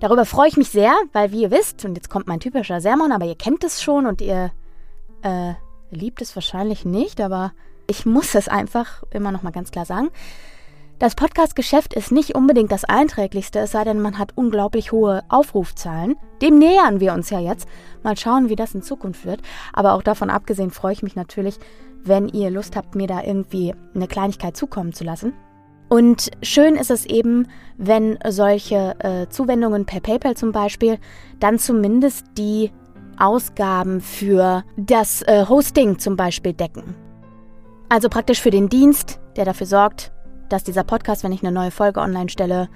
Darüber 0.00 0.24
freue 0.24 0.48
ich 0.48 0.56
mich 0.56 0.70
sehr, 0.70 0.94
weil 1.12 1.32
wie 1.32 1.42
ihr 1.42 1.50
wisst, 1.50 1.84
und 1.84 1.94
jetzt 1.94 2.08
kommt 2.08 2.26
mein 2.26 2.40
typischer 2.40 2.80
Sermon, 2.80 3.12
aber 3.12 3.26
ihr 3.26 3.36
kennt 3.36 3.64
es 3.64 3.82
schon 3.82 4.06
und 4.06 4.20
ihr 4.20 4.50
äh, 5.22 5.52
liebt 5.90 6.22
es 6.22 6.34
wahrscheinlich 6.34 6.84
nicht, 6.84 7.20
aber 7.20 7.52
ich 7.86 8.06
muss 8.06 8.34
es 8.34 8.48
einfach 8.48 9.02
immer 9.10 9.32
noch 9.32 9.42
mal 9.42 9.52
ganz 9.52 9.70
klar 9.70 9.84
sagen. 9.84 10.10
Das 11.00 11.14
Podcast-Geschäft 11.14 11.94
ist 11.94 12.12
nicht 12.12 12.34
unbedingt 12.34 12.70
das 12.70 12.84
einträglichste, 12.84 13.60
es 13.60 13.72
sei 13.72 13.84
denn, 13.84 14.02
man 14.02 14.18
hat 14.18 14.32
unglaublich 14.34 14.92
hohe 14.92 15.22
Aufrufzahlen. 15.30 16.14
Dem 16.42 16.58
nähern 16.58 17.00
wir 17.00 17.14
uns 17.14 17.30
ja 17.30 17.40
jetzt. 17.40 17.66
Mal 18.02 18.18
schauen, 18.18 18.50
wie 18.50 18.54
das 18.54 18.74
in 18.74 18.82
Zukunft 18.82 19.24
wird. 19.24 19.40
Aber 19.72 19.94
auch 19.94 20.02
davon 20.02 20.28
abgesehen 20.28 20.70
freue 20.70 20.92
ich 20.92 21.02
mich 21.02 21.16
natürlich, 21.16 21.58
wenn 22.04 22.28
ihr 22.28 22.50
Lust 22.50 22.76
habt, 22.76 22.96
mir 22.96 23.06
da 23.06 23.22
irgendwie 23.22 23.74
eine 23.94 24.08
Kleinigkeit 24.08 24.58
zukommen 24.58 24.92
zu 24.92 25.02
lassen. 25.02 25.32
Und 25.88 26.32
schön 26.42 26.74
ist 26.74 26.90
es 26.90 27.06
eben, 27.06 27.48
wenn 27.78 28.18
solche 28.28 28.94
äh, 28.98 29.26
Zuwendungen 29.30 29.86
per 29.86 30.00
PayPal 30.00 30.36
zum 30.36 30.52
Beispiel 30.52 30.98
dann 31.38 31.58
zumindest 31.58 32.26
die 32.36 32.72
Ausgaben 33.16 34.02
für 34.02 34.64
das 34.76 35.22
äh, 35.22 35.46
Hosting 35.48 35.98
zum 35.98 36.16
Beispiel 36.16 36.52
decken. 36.52 36.94
Also 37.88 38.10
praktisch 38.10 38.42
für 38.42 38.50
den 38.50 38.68
Dienst, 38.68 39.18
der 39.36 39.46
dafür 39.46 39.66
sorgt, 39.66 40.12
dass 40.50 40.64
dieser 40.64 40.84
Podcast, 40.84 41.24
wenn 41.24 41.32
ich 41.32 41.42
eine 41.42 41.52
neue 41.52 41.70
Folge 41.70 42.00
online 42.00 42.28
stelle, 42.28 42.68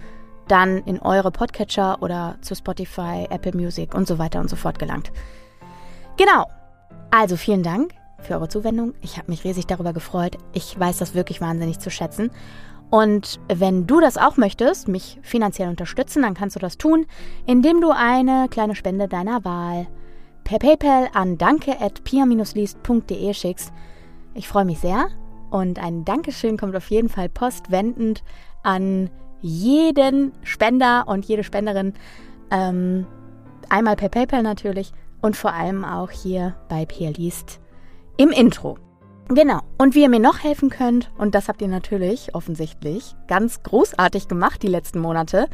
dann 0.49 0.79
in 0.79 0.99
eure 1.01 1.31
Podcatcher 1.31 2.03
oder 2.03 2.37
zu 2.41 2.55
Spotify, 2.55 3.27
Apple 3.31 3.53
Music 3.55 3.95
und 3.95 4.07
so 4.07 4.19
weiter 4.19 4.41
und 4.41 4.49
so 4.49 4.57
fort 4.57 4.79
gelangt. 4.79 5.13
Genau. 6.17 6.47
Also 7.11 7.37
vielen 7.37 7.63
Dank 7.63 7.93
für 8.21 8.35
eure 8.35 8.49
Zuwendung. 8.49 8.95
Ich 9.01 9.19
habe 9.19 9.31
mich 9.31 9.45
riesig 9.45 9.67
darüber 9.67 9.93
gefreut. 9.93 10.39
Ich 10.53 10.79
weiß 10.79 10.99
das 10.99 11.15
wirklich 11.15 11.41
wahnsinnig 11.41 11.79
zu 11.79 11.91
schätzen. 11.91 12.31
Und 12.91 13.41
wenn 13.49 13.87
du 13.87 14.01
das 14.01 14.19
auch 14.19 14.37
möchtest, 14.37 14.89
mich 14.89 15.19
finanziell 15.23 15.69
unterstützen, 15.69 16.23
dann 16.23 16.35
kannst 16.35 16.57
du 16.57 16.61
das 16.61 16.79
tun, 16.79 17.07
indem 17.47 17.81
du 17.81 17.91
eine 17.91 18.49
kleine 18.49 18.75
Spende 18.75 19.09
deiner 19.09 19.45
Wahl 19.45 19.87
per 20.45 20.59
PayPal 20.59 21.09
an 21.15 21.39
danke@pia-liest.de 21.39 23.35
schickst. 23.35 23.73
Ich 24.35 24.47
freue 24.47 24.65
mich 24.65 24.79
sehr 24.81 25.09
und 25.55 25.79
ein 25.79 26.05
Dankeschön 26.05 26.57
kommt 26.57 26.75
auf 26.75 26.91
jeden 26.91 27.09
Fall 27.09 27.29
postwendend 27.29 28.25
an 28.65 29.09
jeden 29.41 30.33
Spender 30.43 31.05
und 31.07 31.27
jede 31.27 31.45
Spenderin. 31.45 31.95
Ähm, 32.51 33.07
einmal 33.69 33.95
per 33.95 34.09
PayPal 34.09 34.43
natürlich 34.43 34.93
und 35.23 35.37
vor 35.37 35.53
allem 35.53 35.85
auch 35.85 36.11
hier 36.11 36.57
bei 36.69 36.85
Pia 36.87 37.11
Liest 37.11 37.61
im 38.17 38.31
Intro. 38.31 38.79
Genau. 39.29 39.61
Und 39.79 39.95
wie 39.95 40.03
ihr 40.03 40.09
mir 40.09 40.19
noch 40.19 40.43
helfen 40.43 40.71
könnt, 40.71 41.13
und 41.19 41.37
das 41.37 41.47
habt 41.47 41.63
ihr 41.63 41.69
natürlich 41.69 42.35
offensichtlich 42.35 43.15
ganz 43.29 43.63
großartig 43.63 44.27
gemacht 44.27 44.61
die 44.61 44.67
letzten 44.67 44.99
Monate, 44.99 45.47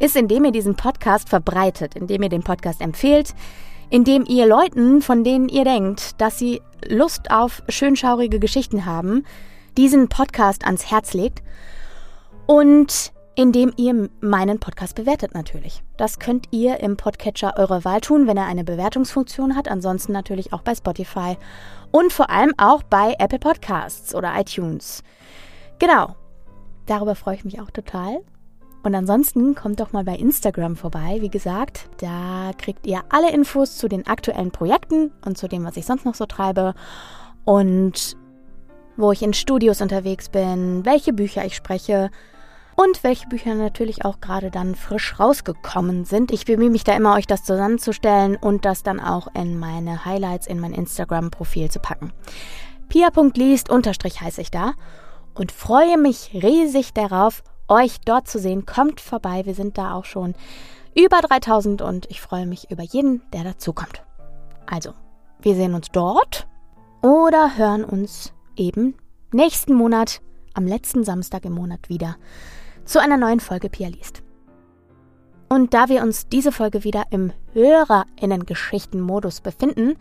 ist, 0.00 0.16
indem 0.16 0.46
ihr 0.46 0.52
diesen 0.52 0.74
Podcast 0.74 1.28
verbreitet, 1.28 1.94
indem 1.94 2.24
ihr 2.24 2.28
den 2.28 2.42
Podcast 2.42 2.80
empfehlt, 2.80 3.36
indem 3.94 4.24
ihr 4.26 4.44
Leuten, 4.44 5.02
von 5.02 5.22
denen 5.22 5.48
ihr 5.48 5.62
denkt, 5.62 6.20
dass 6.20 6.36
sie 6.36 6.60
Lust 6.84 7.30
auf 7.30 7.62
schönschaurige 7.68 8.40
Geschichten 8.40 8.86
haben, 8.86 9.24
diesen 9.76 10.08
Podcast 10.08 10.66
ans 10.66 10.90
Herz 10.90 11.14
legt 11.14 11.44
und 12.48 13.12
indem 13.36 13.72
ihr 13.76 14.10
meinen 14.20 14.58
Podcast 14.58 14.96
bewertet 14.96 15.34
natürlich. 15.34 15.84
Das 15.96 16.18
könnt 16.18 16.48
ihr 16.50 16.80
im 16.80 16.96
Podcatcher 16.96 17.54
eurer 17.56 17.84
Wahl 17.84 18.00
tun, 18.00 18.26
wenn 18.26 18.36
er 18.36 18.46
eine 18.46 18.64
Bewertungsfunktion 18.64 19.54
hat, 19.54 19.68
ansonsten 19.68 20.10
natürlich 20.10 20.52
auch 20.52 20.62
bei 20.62 20.74
Spotify 20.74 21.36
und 21.92 22.12
vor 22.12 22.30
allem 22.30 22.52
auch 22.56 22.82
bei 22.82 23.14
Apple 23.20 23.38
Podcasts 23.38 24.12
oder 24.12 24.32
iTunes. 24.36 25.04
Genau. 25.78 26.16
Darüber 26.86 27.14
freue 27.14 27.36
ich 27.36 27.44
mich 27.44 27.60
auch 27.60 27.70
total. 27.70 28.22
Und 28.84 28.94
ansonsten 28.94 29.54
kommt 29.54 29.80
doch 29.80 29.92
mal 29.92 30.04
bei 30.04 30.14
Instagram 30.14 30.76
vorbei. 30.76 31.16
Wie 31.20 31.30
gesagt, 31.30 31.88
da 32.02 32.50
kriegt 32.58 32.86
ihr 32.86 33.00
alle 33.08 33.32
Infos 33.32 33.78
zu 33.78 33.88
den 33.88 34.06
aktuellen 34.06 34.50
Projekten 34.50 35.10
und 35.24 35.38
zu 35.38 35.48
dem, 35.48 35.64
was 35.64 35.78
ich 35.78 35.86
sonst 35.86 36.04
noch 36.04 36.14
so 36.14 36.26
treibe. 36.26 36.74
Und 37.44 38.16
wo 38.98 39.10
ich 39.10 39.22
in 39.22 39.32
Studios 39.32 39.80
unterwegs 39.80 40.28
bin, 40.28 40.84
welche 40.84 41.14
Bücher 41.14 41.46
ich 41.46 41.56
spreche 41.56 42.10
und 42.76 43.02
welche 43.02 43.26
Bücher 43.26 43.54
natürlich 43.54 44.04
auch 44.04 44.20
gerade 44.20 44.50
dann 44.50 44.74
frisch 44.74 45.18
rausgekommen 45.18 46.04
sind. 46.04 46.30
Ich 46.30 46.44
bemühe 46.44 46.70
mich 46.70 46.84
da 46.84 46.94
immer, 46.94 47.14
euch 47.14 47.26
das 47.26 47.42
zusammenzustellen 47.42 48.36
und 48.36 48.66
das 48.66 48.82
dann 48.82 49.00
auch 49.00 49.28
in 49.34 49.58
meine 49.58 50.04
Highlights 50.04 50.46
in 50.46 50.60
mein 50.60 50.74
Instagram-Profil 50.74 51.70
zu 51.70 51.80
packen. 51.80 52.12
Pia.liest 52.88 53.70
unterstrich 53.70 54.20
heiße 54.20 54.42
ich 54.42 54.50
da 54.50 54.74
und 55.34 55.52
freue 55.52 55.96
mich 55.96 56.30
riesig 56.34 56.92
darauf, 56.92 57.42
euch 57.68 58.00
dort 58.00 58.28
zu 58.28 58.38
sehen. 58.38 58.66
Kommt 58.66 59.00
vorbei, 59.00 59.46
wir 59.46 59.54
sind 59.54 59.78
da 59.78 59.94
auch 59.94 60.04
schon 60.04 60.34
über 60.94 61.20
3000 61.20 61.82
und 61.82 62.06
ich 62.10 62.20
freue 62.20 62.46
mich 62.46 62.70
über 62.70 62.82
jeden, 62.82 63.22
der 63.32 63.44
dazukommt. 63.44 64.02
Also, 64.66 64.94
wir 65.40 65.54
sehen 65.54 65.74
uns 65.74 65.88
dort 65.92 66.46
oder 67.02 67.56
hören 67.56 67.84
uns 67.84 68.32
eben 68.56 68.94
nächsten 69.32 69.74
Monat 69.74 70.20
am 70.54 70.66
letzten 70.66 71.04
Samstag 71.04 71.44
im 71.44 71.52
Monat 71.52 71.88
wieder 71.88 72.16
zu 72.84 73.00
einer 73.00 73.16
neuen 73.16 73.40
Folge 73.40 73.68
Pia 73.68 73.88
liest. 73.88 74.22
Und 75.48 75.74
da 75.74 75.88
wir 75.88 76.02
uns 76.02 76.28
diese 76.28 76.52
Folge 76.52 76.84
wieder 76.84 77.04
im 77.10 77.32
Hörerinnen-Geschichten-Modus 77.52 79.40
befinden, 79.40 79.96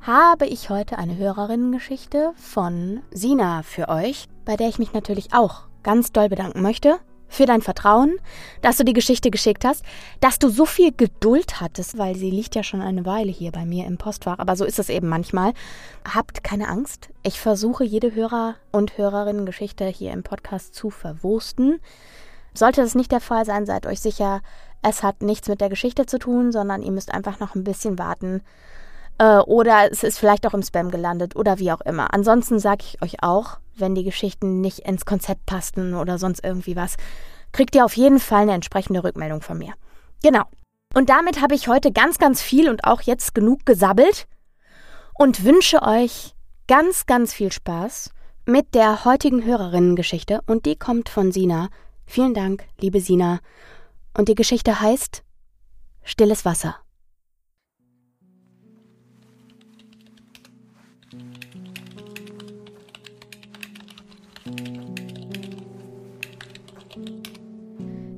habe 0.00 0.46
ich 0.46 0.70
heute 0.70 0.98
eine 0.98 1.16
Hörerinnengeschichte 1.16 2.32
von 2.36 3.00
Sina 3.10 3.62
für 3.62 3.88
euch, 3.88 4.28
bei 4.44 4.56
der 4.56 4.68
ich 4.68 4.78
mich 4.78 4.92
natürlich 4.92 5.32
auch 5.32 5.62
ganz 5.84 6.10
doll 6.10 6.28
bedanken 6.28 6.62
möchte 6.62 6.98
für 7.28 7.46
dein 7.46 7.62
Vertrauen, 7.62 8.16
dass 8.62 8.76
du 8.76 8.84
die 8.84 8.92
Geschichte 8.92 9.30
geschickt 9.30 9.64
hast, 9.64 9.84
dass 10.20 10.38
du 10.38 10.48
so 10.48 10.66
viel 10.66 10.92
Geduld 10.92 11.60
hattest, 11.60 11.98
weil 11.98 12.16
sie 12.16 12.30
liegt 12.30 12.54
ja 12.54 12.62
schon 12.62 12.80
eine 12.80 13.04
Weile 13.04 13.30
hier 13.30 13.52
bei 13.52 13.64
mir 13.64 13.86
im 13.86 13.98
Postfach, 13.98 14.38
aber 14.38 14.56
so 14.56 14.64
ist 14.64 14.78
es 14.78 14.88
eben 14.88 15.08
manchmal. 15.08 15.52
Habt 16.08 16.44
keine 16.44 16.68
Angst. 16.68 17.08
Ich 17.22 17.40
versuche 17.40 17.84
jede 17.84 18.14
Hörer- 18.14 18.56
und 18.72 18.98
Hörerinnen-Geschichte 18.98 19.86
hier 19.86 20.12
im 20.12 20.22
Podcast 20.22 20.74
zu 20.74 20.90
verwursten. 20.90 21.80
Sollte 22.54 22.82
das 22.82 22.94
nicht 22.94 23.10
der 23.10 23.20
Fall 23.20 23.44
sein, 23.44 23.66
seid 23.66 23.86
euch 23.86 24.00
sicher, 24.00 24.40
es 24.82 25.02
hat 25.02 25.22
nichts 25.22 25.48
mit 25.48 25.60
der 25.60 25.70
Geschichte 25.70 26.06
zu 26.06 26.18
tun, 26.18 26.52
sondern 26.52 26.82
ihr 26.82 26.92
müsst 26.92 27.12
einfach 27.12 27.40
noch 27.40 27.54
ein 27.54 27.64
bisschen 27.64 27.98
warten. 27.98 28.42
Äh, 29.18 29.38
oder 29.38 29.90
es 29.90 30.02
ist 30.02 30.18
vielleicht 30.18 30.46
auch 30.46 30.54
im 30.54 30.62
Spam 30.62 30.90
gelandet 30.90 31.36
oder 31.36 31.58
wie 31.58 31.72
auch 31.72 31.80
immer. 31.82 32.12
Ansonsten 32.12 32.58
sage 32.58 32.84
ich 32.86 33.02
euch 33.02 33.22
auch, 33.22 33.58
wenn 33.76 33.94
die 33.94 34.04
Geschichten 34.04 34.60
nicht 34.60 34.80
ins 34.80 35.04
Konzept 35.04 35.46
passten 35.46 35.94
oder 35.94 36.18
sonst 36.18 36.44
irgendwie 36.44 36.76
was, 36.76 36.96
kriegt 37.52 37.74
ihr 37.74 37.84
auf 37.84 37.96
jeden 37.96 38.18
Fall 38.18 38.42
eine 38.42 38.54
entsprechende 38.54 39.04
Rückmeldung 39.04 39.40
von 39.40 39.58
mir. 39.58 39.74
Genau. 40.22 40.44
Und 40.94 41.10
damit 41.10 41.40
habe 41.40 41.54
ich 41.54 41.68
heute 41.68 41.92
ganz, 41.92 42.18
ganz 42.18 42.40
viel 42.40 42.68
und 42.68 42.84
auch 42.84 43.02
jetzt 43.02 43.34
genug 43.34 43.66
gesabbelt. 43.66 44.26
und 45.16 45.44
wünsche 45.44 45.80
euch 45.82 46.34
ganz, 46.66 47.06
ganz 47.06 47.32
viel 47.32 47.52
Spaß 47.52 48.10
mit 48.46 48.74
der 48.74 49.04
heutigen 49.04 49.44
Hörerinnengeschichte 49.44 50.40
und 50.46 50.66
die 50.66 50.76
kommt 50.76 51.08
von 51.08 51.30
Sina. 51.30 51.68
Vielen 52.04 52.34
Dank, 52.34 52.64
liebe 52.80 53.00
Sina. 53.00 53.38
Und 54.16 54.28
die 54.28 54.34
Geschichte 54.34 54.80
heißt 54.80 55.22
Stilles 56.02 56.44
Wasser. 56.44 56.83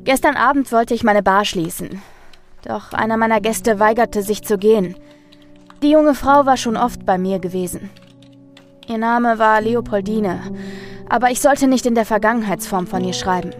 Gestern 0.06 0.36
Abend 0.36 0.70
wollte 0.70 0.94
ich 0.94 1.02
meine 1.02 1.24
Bar 1.24 1.44
schließen. 1.44 2.00
Doch 2.64 2.92
einer 2.92 3.16
meiner 3.16 3.40
Gäste 3.40 3.80
weigerte 3.80 4.22
sich 4.22 4.44
zu 4.44 4.56
gehen. 4.56 4.94
Die 5.82 5.90
junge 5.90 6.14
Frau 6.14 6.46
war 6.46 6.56
schon 6.56 6.76
oft 6.76 7.04
bei 7.04 7.18
mir 7.18 7.40
gewesen. 7.40 7.90
Ihr 8.86 8.98
Name 8.98 9.40
war 9.40 9.60
Leopoldine, 9.60 10.40
aber 11.08 11.32
ich 11.32 11.40
sollte 11.40 11.66
nicht 11.66 11.86
in 11.86 11.96
der 11.96 12.06
Vergangenheitsform 12.06 12.86
von 12.86 13.02
ihr 13.02 13.14
schreiben. 13.14 13.50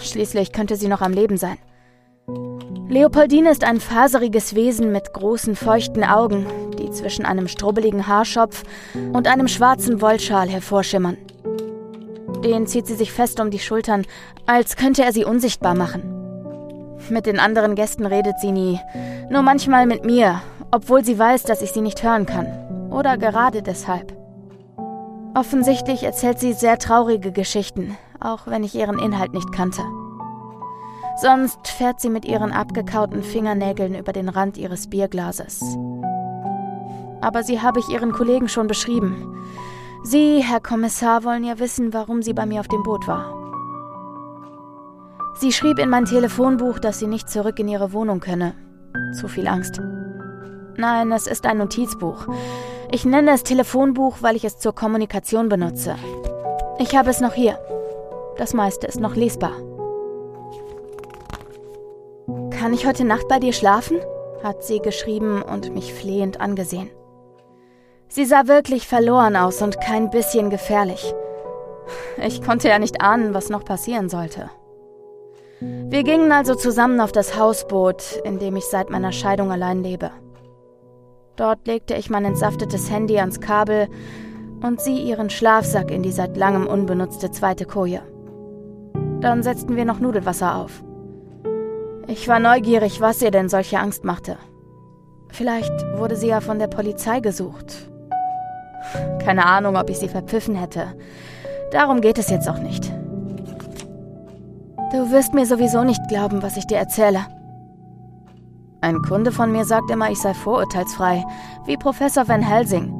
Schließlich 0.00 0.52
könnte 0.52 0.76
sie 0.76 0.86
noch 0.86 1.00
am 1.00 1.12
Leben 1.12 1.38
sein. 1.38 1.58
Leopoldine 2.88 3.50
ist 3.50 3.64
ein 3.64 3.80
faseriges 3.80 4.54
Wesen 4.54 4.92
mit 4.92 5.12
großen, 5.12 5.56
feuchten 5.56 6.04
Augen, 6.04 6.46
die 6.78 6.88
zwischen 6.92 7.26
einem 7.26 7.48
strubbeligen 7.48 8.06
Haarschopf 8.06 8.62
und 9.12 9.26
einem 9.26 9.48
schwarzen 9.48 10.00
Wollschal 10.00 10.48
hervorschimmern. 10.48 11.16
Den 12.44 12.66
zieht 12.66 12.86
sie 12.86 12.94
sich 12.94 13.12
fest 13.12 13.40
um 13.40 13.50
die 13.50 13.58
Schultern, 13.58 14.04
als 14.46 14.76
könnte 14.76 15.02
er 15.04 15.12
sie 15.12 15.24
unsichtbar 15.24 15.74
machen. 15.74 16.12
Mit 17.08 17.26
den 17.26 17.38
anderen 17.38 17.74
Gästen 17.74 18.06
redet 18.06 18.40
sie 18.40 18.52
nie, 18.52 18.80
nur 19.30 19.42
manchmal 19.42 19.86
mit 19.86 20.04
mir, 20.04 20.42
obwohl 20.70 21.04
sie 21.04 21.18
weiß, 21.18 21.44
dass 21.44 21.62
ich 21.62 21.72
sie 21.72 21.80
nicht 21.80 22.02
hören 22.02 22.26
kann. 22.26 22.46
Oder 22.90 23.16
gerade 23.18 23.62
deshalb. 23.62 24.16
Offensichtlich 25.34 26.02
erzählt 26.02 26.38
sie 26.38 26.52
sehr 26.52 26.78
traurige 26.78 27.30
Geschichten, 27.30 27.96
auch 28.20 28.46
wenn 28.46 28.64
ich 28.64 28.74
ihren 28.74 28.98
Inhalt 28.98 29.34
nicht 29.34 29.52
kannte. 29.52 29.82
Sonst 31.20 31.68
fährt 31.68 32.00
sie 32.00 32.10
mit 32.10 32.24
ihren 32.24 32.52
abgekauten 32.52 33.22
Fingernägeln 33.22 33.94
über 33.94 34.12
den 34.12 34.28
Rand 34.28 34.58
ihres 34.58 34.88
Bierglases. 34.88 35.62
Aber 37.20 37.42
sie 37.42 37.60
habe 37.60 37.80
ich 37.80 37.88
ihren 37.88 38.12
Kollegen 38.12 38.48
schon 38.48 38.66
beschrieben. 38.66 39.44
Sie, 40.08 40.40
Herr 40.40 40.60
Kommissar, 40.60 41.24
wollen 41.24 41.42
ja 41.42 41.58
wissen, 41.58 41.92
warum 41.92 42.22
sie 42.22 42.32
bei 42.32 42.46
mir 42.46 42.60
auf 42.60 42.68
dem 42.68 42.84
Boot 42.84 43.08
war. 43.08 43.34
Sie 45.34 45.50
schrieb 45.50 45.80
in 45.80 45.88
mein 45.88 46.04
Telefonbuch, 46.04 46.78
dass 46.78 47.00
sie 47.00 47.08
nicht 47.08 47.28
zurück 47.28 47.58
in 47.58 47.66
ihre 47.66 47.92
Wohnung 47.92 48.20
könne. 48.20 48.54
Zu 49.18 49.26
viel 49.26 49.48
Angst. 49.48 49.80
Nein, 50.76 51.10
es 51.10 51.26
ist 51.26 51.44
ein 51.44 51.58
Notizbuch. 51.58 52.28
Ich 52.92 53.04
nenne 53.04 53.32
es 53.32 53.42
Telefonbuch, 53.42 54.18
weil 54.20 54.36
ich 54.36 54.44
es 54.44 54.58
zur 54.58 54.76
Kommunikation 54.76 55.48
benutze. 55.48 55.96
Ich 56.78 56.96
habe 56.96 57.10
es 57.10 57.20
noch 57.20 57.34
hier. 57.34 57.58
Das 58.38 58.54
meiste 58.54 58.86
ist 58.86 59.00
noch 59.00 59.16
lesbar. 59.16 59.54
Kann 62.50 62.72
ich 62.72 62.86
heute 62.86 63.04
Nacht 63.04 63.26
bei 63.26 63.40
dir 63.40 63.52
schlafen? 63.52 63.98
hat 64.44 64.62
sie 64.62 64.78
geschrieben 64.78 65.42
und 65.42 65.74
mich 65.74 65.92
flehend 65.92 66.40
angesehen. 66.40 66.90
Sie 68.08 68.24
sah 68.24 68.46
wirklich 68.46 68.86
verloren 68.86 69.36
aus 69.36 69.62
und 69.62 69.80
kein 69.80 70.10
bisschen 70.10 70.50
gefährlich. 70.50 71.14
Ich 72.24 72.42
konnte 72.42 72.68
ja 72.68 72.78
nicht 72.78 73.00
ahnen, 73.00 73.34
was 73.34 73.50
noch 73.50 73.64
passieren 73.64 74.08
sollte. 74.08 74.50
Wir 75.60 76.02
gingen 76.02 76.32
also 76.32 76.54
zusammen 76.54 77.00
auf 77.00 77.12
das 77.12 77.38
Hausboot, 77.38 78.20
in 78.24 78.38
dem 78.38 78.56
ich 78.56 78.64
seit 78.64 78.90
meiner 78.90 79.12
Scheidung 79.12 79.50
allein 79.50 79.82
lebe. 79.82 80.10
Dort 81.36 81.66
legte 81.66 81.94
ich 81.94 82.10
mein 82.10 82.24
entsaftetes 82.24 82.90
Handy 82.90 83.18
ans 83.18 83.40
Kabel 83.40 83.88
und 84.62 84.80
sie 84.80 84.96
ihren 84.96 85.30
Schlafsack 85.30 85.90
in 85.90 86.02
die 86.02 86.12
seit 86.12 86.36
langem 86.36 86.66
unbenutzte 86.66 87.30
zweite 87.30 87.66
Koje. 87.66 88.02
Dann 89.20 89.42
setzten 89.42 89.76
wir 89.76 89.84
noch 89.84 89.98
Nudelwasser 89.98 90.56
auf. 90.56 90.82
Ich 92.06 92.28
war 92.28 92.38
neugierig, 92.38 93.00
was 93.00 93.20
ihr 93.20 93.30
denn 93.30 93.48
solche 93.48 93.78
Angst 93.78 94.04
machte. 94.04 94.36
Vielleicht 95.28 95.72
wurde 95.96 96.16
sie 96.16 96.28
ja 96.28 96.40
von 96.40 96.58
der 96.58 96.68
Polizei 96.68 97.20
gesucht 97.20 97.90
keine 99.24 99.46
Ahnung, 99.46 99.76
ob 99.76 99.90
ich 99.90 99.98
sie 99.98 100.08
verpfiffen 100.08 100.54
hätte. 100.54 100.94
Darum 101.72 102.00
geht 102.00 102.18
es 102.18 102.30
jetzt 102.30 102.48
auch 102.48 102.58
nicht. 102.58 102.92
Du 104.92 105.10
wirst 105.10 105.34
mir 105.34 105.46
sowieso 105.46 105.82
nicht 105.84 106.00
glauben, 106.08 106.42
was 106.42 106.56
ich 106.56 106.66
dir 106.66 106.78
erzähle. 106.78 107.26
Ein 108.80 109.02
Kunde 109.02 109.32
von 109.32 109.50
mir 109.50 109.64
sagt 109.64 109.90
immer, 109.90 110.10
ich 110.10 110.20
sei 110.20 110.32
vorurteilsfrei, 110.32 111.24
wie 111.64 111.76
Professor 111.76 112.28
Van 112.28 112.40
Helsing. 112.40 112.92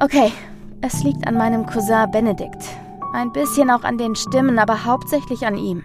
Okay, 0.00 0.32
es 0.80 1.02
liegt 1.04 1.26
an 1.26 1.34
meinem 1.34 1.66
Cousin 1.66 2.10
Benedikt. 2.10 2.64
Ein 3.14 3.32
bisschen 3.32 3.70
auch 3.70 3.84
an 3.84 3.96
den 3.96 4.14
Stimmen, 4.16 4.58
aber 4.58 4.84
hauptsächlich 4.84 5.46
an 5.46 5.56
ihm. 5.56 5.84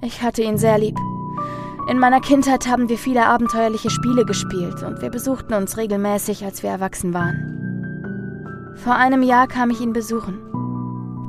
Ich 0.00 0.22
hatte 0.22 0.42
ihn 0.42 0.58
sehr 0.58 0.78
lieb. 0.78 0.98
In 1.88 1.98
meiner 1.98 2.20
Kindheit 2.20 2.68
haben 2.68 2.88
wir 2.88 2.96
viele 2.96 3.26
abenteuerliche 3.26 3.90
Spiele 3.90 4.24
gespielt 4.24 4.82
und 4.84 5.02
wir 5.02 5.10
besuchten 5.10 5.52
uns 5.52 5.76
regelmäßig, 5.76 6.44
als 6.44 6.62
wir 6.62 6.70
erwachsen 6.70 7.12
waren. 7.12 8.72
Vor 8.76 8.94
einem 8.94 9.22
Jahr 9.22 9.48
kam 9.48 9.70
ich 9.70 9.80
ihn 9.80 9.92
besuchen. 9.92 10.38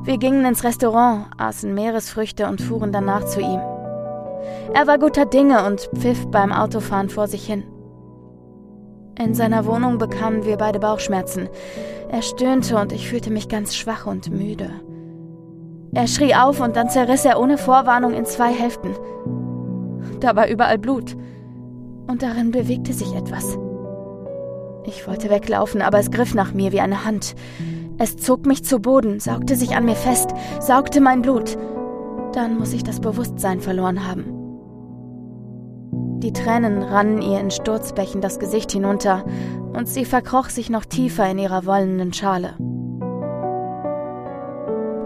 Wir 0.04 0.16
gingen 0.16 0.44
ins 0.44 0.62
Restaurant, 0.62 1.26
aßen 1.38 1.74
Meeresfrüchte 1.74 2.46
und 2.46 2.60
fuhren 2.60 2.92
danach 2.92 3.24
zu 3.24 3.40
ihm. 3.40 3.60
Er 4.72 4.86
war 4.86 4.98
guter 4.98 5.26
Dinge 5.26 5.66
und 5.66 5.90
pfiff 5.96 6.26
beim 6.26 6.52
Autofahren 6.52 7.08
vor 7.08 7.26
sich 7.26 7.46
hin. 7.46 7.64
In 9.18 9.34
seiner 9.34 9.66
Wohnung 9.66 9.98
bekamen 9.98 10.44
wir 10.44 10.56
beide 10.56 10.78
Bauchschmerzen. 10.78 11.48
Er 12.08 12.22
stöhnte 12.22 12.76
und 12.78 12.92
ich 12.92 13.08
fühlte 13.08 13.30
mich 13.30 13.48
ganz 13.48 13.74
schwach 13.74 14.06
und 14.06 14.30
müde. 14.30 14.70
Er 15.94 16.06
schrie 16.06 16.34
auf 16.34 16.60
und 16.60 16.76
dann 16.76 16.90
zerriss 16.90 17.24
er 17.24 17.40
ohne 17.40 17.58
Vorwarnung 17.58 18.14
in 18.14 18.24
zwei 18.24 18.52
Hälften. 18.52 18.94
Da 20.20 20.36
war 20.36 20.48
überall 20.48 20.78
Blut. 20.78 21.16
Und 22.06 22.22
darin 22.22 22.50
bewegte 22.50 22.92
sich 22.92 23.14
etwas. 23.14 23.58
Ich 24.84 25.06
wollte 25.06 25.30
weglaufen, 25.30 25.80
aber 25.82 25.98
es 25.98 26.10
griff 26.10 26.34
nach 26.34 26.52
mir 26.52 26.72
wie 26.72 26.80
eine 26.80 27.04
Hand. 27.04 27.34
Es 27.98 28.16
zog 28.16 28.44
mich 28.44 28.64
zu 28.64 28.80
Boden, 28.80 29.20
saugte 29.20 29.56
sich 29.56 29.76
an 29.76 29.84
mir 29.84 29.94
fest, 29.94 30.30
saugte 30.60 31.00
mein 31.00 31.22
Blut. 31.22 31.56
Dann 32.32 32.58
muss 32.58 32.72
ich 32.72 32.82
das 32.82 33.00
Bewusstsein 33.00 33.60
verloren 33.60 34.06
haben. 34.06 34.24
Die 36.20 36.32
Tränen 36.32 36.82
rannen 36.82 37.22
ihr 37.22 37.38
in 37.38 37.50
Sturzbächen 37.50 38.20
das 38.20 38.38
Gesicht 38.38 38.72
hinunter, 38.72 39.24
und 39.74 39.88
sie 39.88 40.04
verkroch 40.04 40.48
sich 40.48 40.70
noch 40.70 40.84
tiefer 40.84 41.28
in 41.30 41.38
ihrer 41.38 41.66
wollenen 41.66 42.12
Schale. 42.12 42.54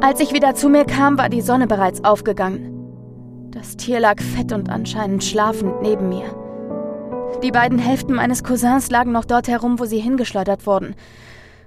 Als 0.00 0.20
ich 0.20 0.32
wieder 0.32 0.54
zu 0.54 0.68
mir 0.68 0.84
kam, 0.84 1.18
war 1.18 1.28
die 1.28 1.40
Sonne 1.40 1.66
bereits 1.66 2.04
aufgegangen. 2.04 2.77
Das 3.58 3.76
Tier 3.76 3.98
lag 3.98 4.20
fett 4.22 4.52
und 4.52 4.70
anscheinend 4.70 5.24
schlafend 5.24 5.82
neben 5.82 6.08
mir. 6.08 6.32
Die 7.42 7.50
beiden 7.50 7.80
Hälften 7.80 8.14
meines 8.14 8.44
Cousins 8.44 8.88
lagen 8.88 9.10
noch 9.10 9.24
dort 9.24 9.48
herum, 9.48 9.80
wo 9.80 9.84
sie 9.84 9.98
hingeschleudert 9.98 10.64
wurden. 10.64 10.94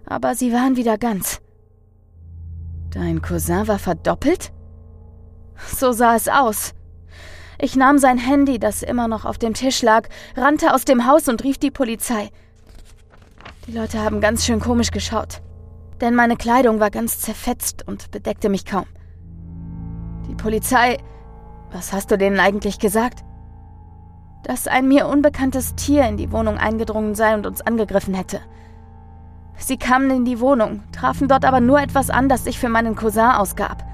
Aber 0.06 0.34
sie 0.34 0.54
waren 0.54 0.78
wieder 0.78 0.98
ganz. 0.98 1.42
Dein 2.92 3.22
Cousin 3.22 3.68
war 3.68 3.78
verdoppelt? 3.78 4.54
So 5.68 5.92
sah 5.92 6.16
es 6.16 6.30
aus. 6.30 6.74
Ich 7.60 7.76
nahm 7.76 7.98
sein 7.98 8.18
Handy, 8.18 8.58
das 8.58 8.84
immer 8.84 9.10
noch 9.10 9.26
auf 9.26 9.38
dem 9.38 9.54
Tisch 9.54 9.82
lag, 9.82 10.08
rannte 10.38 10.74
aus 10.74 10.86
dem 10.86 11.06
Haus 11.06 11.28
und 11.28 11.44
rief 11.44 11.58
die 11.58 11.72
Polizei. 11.72 12.30
Die 13.68 13.74
Leute 13.74 14.00
haben 14.00 14.22
ganz 14.22 14.46
schön 14.46 14.62
komisch 14.62 14.92
geschaut, 14.92 15.42
denn 16.00 16.16
meine 16.16 16.38
Kleidung 16.38 16.80
war 16.80 16.90
ganz 16.90 17.20
zerfetzt 17.20 17.86
und 17.86 18.12
bedeckte 18.12 18.48
mich 18.48 18.66
kaum. 18.66 18.86
Die 20.30 20.36
Polizei 20.36 20.98
was 21.72 21.94
hast 21.94 22.12
du 22.12 22.18
denen 22.18 22.40
eigentlich 22.40 22.80
gesagt? 22.80 23.24
Dass 24.44 24.68
ein 24.68 24.88
mir 24.88 25.08
unbekanntes 25.08 25.76
Tier 25.76 26.08
in 26.08 26.18
die 26.18 26.32
Wohnung 26.32 26.58
eingedrungen 26.58 27.16
sei 27.16 27.34
und 27.36 27.46
uns 27.46 27.62
angegriffen 27.62 28.14
hätte. 28.14 28.42
Sie 29.56 29.78
kamen 29.78 30.10
in 30.10 30.26
die 30.26 30.40
Wohnung, 30.40 30.82
trafen 30.92 31.28
dort 31.28 31.46
aber 31.46 31.60
nur 31.60 31.80
etwas 31.80 32.10
an, 32.10 32.30
das 32.30 32.44
sich 32.44 32.60
für 32.60 32.70
meinen 32.70 32.96
Cousin 32.96 33.32
ausgab. 33.32 33.86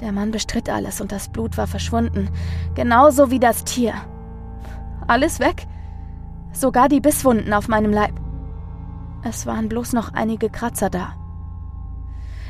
Der 0.00 0.12
Mann 0.12 0.32
bestritt 0.32 0.68
alles 0.68 1.00
und 1.00 1.12
das 1.12 1.28
Blut 1.28 1.56
war 1.56 1.66
verschwunden, 1.66 2.28
genauso 2.74 3.30
wie 3.30 3.38
das 3.38 3.64
Tier. 3.64 3.94
Alles 5.06 5.38
weg, 5.40 5.66
sogar 6.52 6.88
die 6.88 7.00
Bisswunden 7.00 7.52
auf 7.52 7.68
meinem 7.68 7.92
Leib. 7.92 8.20
Es 9.22 9.46
waren 9.46 9.68
bloß 9.68 9.92
noch 9.92 10.12
einige 10.12 10.50
Kratzer 10.50 10.90
da. 10.90 11.14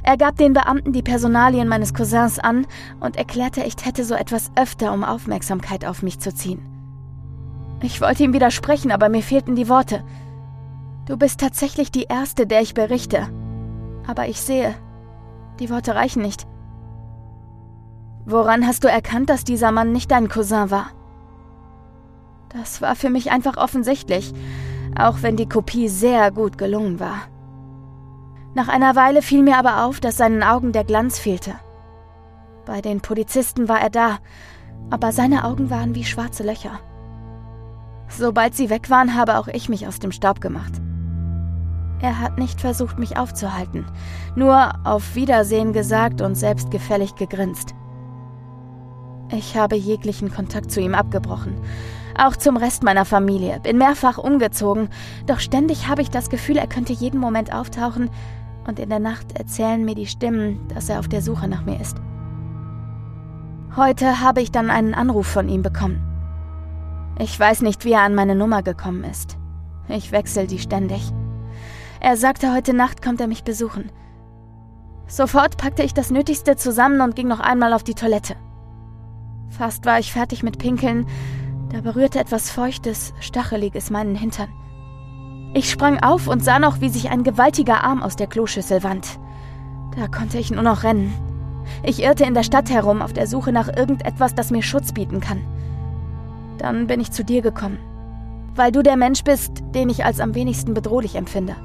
Er 0.07 0.17
gab 0.17 0.37
den 0.37 0.53
Beamten 0.53 0.93
die 0.93 1.03
Personalien 1.03 1.67
meines 1.67 1.93
Cousins 1.93 2.39
an 2.39 2.65
und 3.01 3.17
erklärte, 3.17 3.65
ich 3.65 3.75
hätte 3.85 4.05
so 4.05 4.15
etwas 4.15 4.53
öfter, 4.55 4.93
um 4.93 5.03
Aufmerksamkeit 5.03 5.85
auf 5.85 6.01
mich 6.05 6.21
zu 6.21 6.33
ziehen. 6.33 6.61
Ich 7.83 8.01
wollte 8.01 8.23
ihm 8.23 8.33
widersprechen, 8.33 8.93
aber 8.93 9.09
mir 9.09 9.23
fehlten 9.23 9.57
die 9.57 9.69
Worte. 9.69 10.05
Du 11.07 11.17
bist 11.17 11.41
tatsächlich 11.41 11.91
die 11.91 12.05
Erste, 12.05 12.47
der 12.47 12.63
ich 12.63 12.73
berichte. 12.73 13.29
Aber 14.07 14.29
ich 14.29 14.41
sehe, 14.41 14.77
die 15.59 15.71
Worte 15.71 15.97
reichen 15.97 16.23
nicht. 16.23 16.47
Woran 18.27 18.65
hast 18.65 18.85
du 18.85 18.89
erkannt, 18.89 19.29
dass 19.29 19.43
dieser 19.43 19.73
Mann 19.73 19.91
nicht 19.91 20.13
dein 20.13 20.29
Cousin 20.29 20.71
war? 20.71 20.87
Das 22.51 22.81
war 22.81 22.95
für 22.95 23.11
mich 23.11 23.33
einfach 23.33 23.57
offensichtlich. 23.57 24.33
auch 24.99 25.21
wenn 25.21 25.37
die 25.37 25.49
Kopie 25.49 25.89
sehr 25.89 26.31
gut 26.31 26.57
gelungen 26.59 27.01
war. 27.01 27.23
Nach 28.57 28.69
einer 28.69 28.97
Weile 28.97 29.21
fiel 29.21 29.43
mir 29.43 29.59
aber 29.59 29.85
auf, 29.85 30.01
dass 30.01 30.17
seinen 30.17 30.43
Augen 30.43 30.73
der 30.73 30.83
Glanz 30.83 31.19
fehlte. 31.19 31.57
Bei 32.65 32.81
den 32.81 33.03
Polizisten 33.03 33.69
war 33.69 33.83
er 33.83 33.91
da, 33.91 34.17
aber 34.89 35.13
seine 35.13 35.45
Augen 35.45 35.69
waren 35.69 35.95
wie 35.95 36.05
schwarze 36.05 36.43
Löcher. 36.43 36.81
Sobald 38.09 38.55
sie 38.55 38.71
weg 38.71 38.89
waren, 38.89 39.15
habe 39.15 39.37
auch 39.37 39.49
ich 39.49 39.69
mich 39.69 39.87
aus 39.87 39.99
dem 39.99 40.11
Staub 40.11 40.41
gemacht. 40.41 40.73
Er 42.01 42.19
hat 42.19 42.39
nicht 42.39 42.63
versucht, 42.63 42.99
mich 42.99 43.19
aufzuhalten, 43.19 43.85
nur 44.37 44.73
auf 44.85 45.15
Wiedersehen 45.15 45.75
gesagt 45.75 46.23
und 46.23 46.35
selbstgefällig 46.35 47.15
gegrinst. 47.15 47.75
Ich 49.33 49.59
habe 49.59 49.77
jeglichen 49.77 50.33
Kontakt 50.33 50.71
zu 50.71 50.81
ihm 50.81 50.95
abgebrochen, 50.95 51.61
auch 52.17 52.37
zum 52.37 52.57
Rest 52.57 52.85
meiner 52.85 53.05
Familie, 53.05 53.61
bin 53.61 53.77
mehrfach 53.77 54.17
umgezogen, 54.17 54.89
doch 55.27 55.41
ständig 55.41 55.89
habe 55.89 56.01
ich 56.01 56.09
das 56.09 56.31
Gefühl, 56.31 56.57
er 56.57 56.69
könnte 56.69 56.95
jeden 56.95 57.21
Moment 57.21 57.53
auftauchen 57.53 58.09
und 58.67 58.79
in 58.79 58.89
der 58.89 58.99
Nacht 58.99 59.39
erzählen 59.39 59.85
mir 59.85 59.95
die 59.95 60.07
Stimmen, 60.07 60.67
dass 60.69 60.89
er 60.89 60.99
auf 60.99 61.09
der 61.09 61.23
Suche 61.23 61.49
nach 61.49 61.65
mir 61.65 61.81
ist. 61.81 61.97
Heute 63.77 64.21
habe 64.21 64.41
ich 64.41 64.51
dann 64.51 64.71
einen 64.71 64.95
Anruf 64.95 65.27
von 65.27 65.49
ihm 65.49 65.63
bekommen. 65.63 66.03
Ich 67.19 67.39
weiß 67.39 67.63
nicht, 67.63 67.85
wie 67.85 67.93
er 67.93 68.03
an 68.03 68.15
meine 68.15 68.35
Nummer 68.35 68.63
gekommen 68.63 69.05
ist. 69.05 69.37
Ich 69.89 70.13
wechsle 70.13 70.47
die 70.47 70.59
ständig. 70.59 71.13
Er 72.01 72.17
sagte, 72.17 72.53
heute 72.53 72.75
Nacht 72.75 73.03
kommt 73.03 73.21
er 73.21 73.27
mich 73.27 73.45
besuchen. 73.45 73.91
Sofort 75.07 75.57
packte 75.57 75.83
ich 75.83 75.95
das 75.95 76.11
Nötigste 76.11 76.57
zusammen 76.57 77.01
und 77.01 77.15
ging 77.15 77.29
noch 77.29 77.41
einmal 77.41 77.73
auf 77.73 77.85
die 77.85 77.95
Toilette. 77.95 78.35
Fast 79.51 79.87
war 79.87 79.99
ich 79.99 80.13
fertig 80.13 80.43
mit 80.43 80.59
Pinkeln, 80.59 81.07
da 81.73 81.81
berührte 81.81 82.19
etwas 82.19 82.51
Feuchtes, 82.51 83.15
Stacheliges 83.21 83.91
meinen 83.91 84.17
Hintern. 84.17 84.49
Ich 85.55 85.71
sprang 85.71 86.03
auf 86.03 86.29
und 86.29 86.45
sah 86.45 86.59
noch, 86.59 86.81
wie 86.81 86.89
sich 86.89 87.11
ein 87.11 87.25
gewaltiger 87.25 87.83
Arm 87.83 88.03
aus 88.03 88.17
der 88.17 88.27
Kloschüssel 88.27 88.83
wand. 88.83 89.19
Da 89.97 90.09
konnte 90.09 90.39
ich 90.39 90.51
nur 90.51 90.63
noch 90.63 90.83
rennen. 90.83 91.15
Ich 91.83 92.03
irrte 92.03 92.25
in 92.25 92.35
der 92.35 92.43
Stadt 92.43 92.71
herum 92.71 93.03
auf 93.03 93.13
der 93.13 93.27
Suche 93.27 93.53
nach 93.53 93.69
irgendetwas, 93.75 94.35
das 94.35 94.51
mir 94.51 94.63
Schutz 94.63 94.93
bieten 94.93 95.21
kann. 95.21 95.41
Dann 96.59 96.87
bin 96.87 97.01
ich 97.01 97.13
zu 97.13 97.25
dir 97.25 97.43
gekommen, 97.43 97.79
weil 98.55 98.73
du 98.73 98.83
der 98.83 98.97
Mensch 98.97 99.25
bist, 99.25 99.63
den 99.75 99.89
ich 99.89 100.05
als 100.05 100.21
am 100.21 100.35
wenigsten 100.35 100.75
bedrohlich 100.75 101.17
empfinde. 101.17 101.57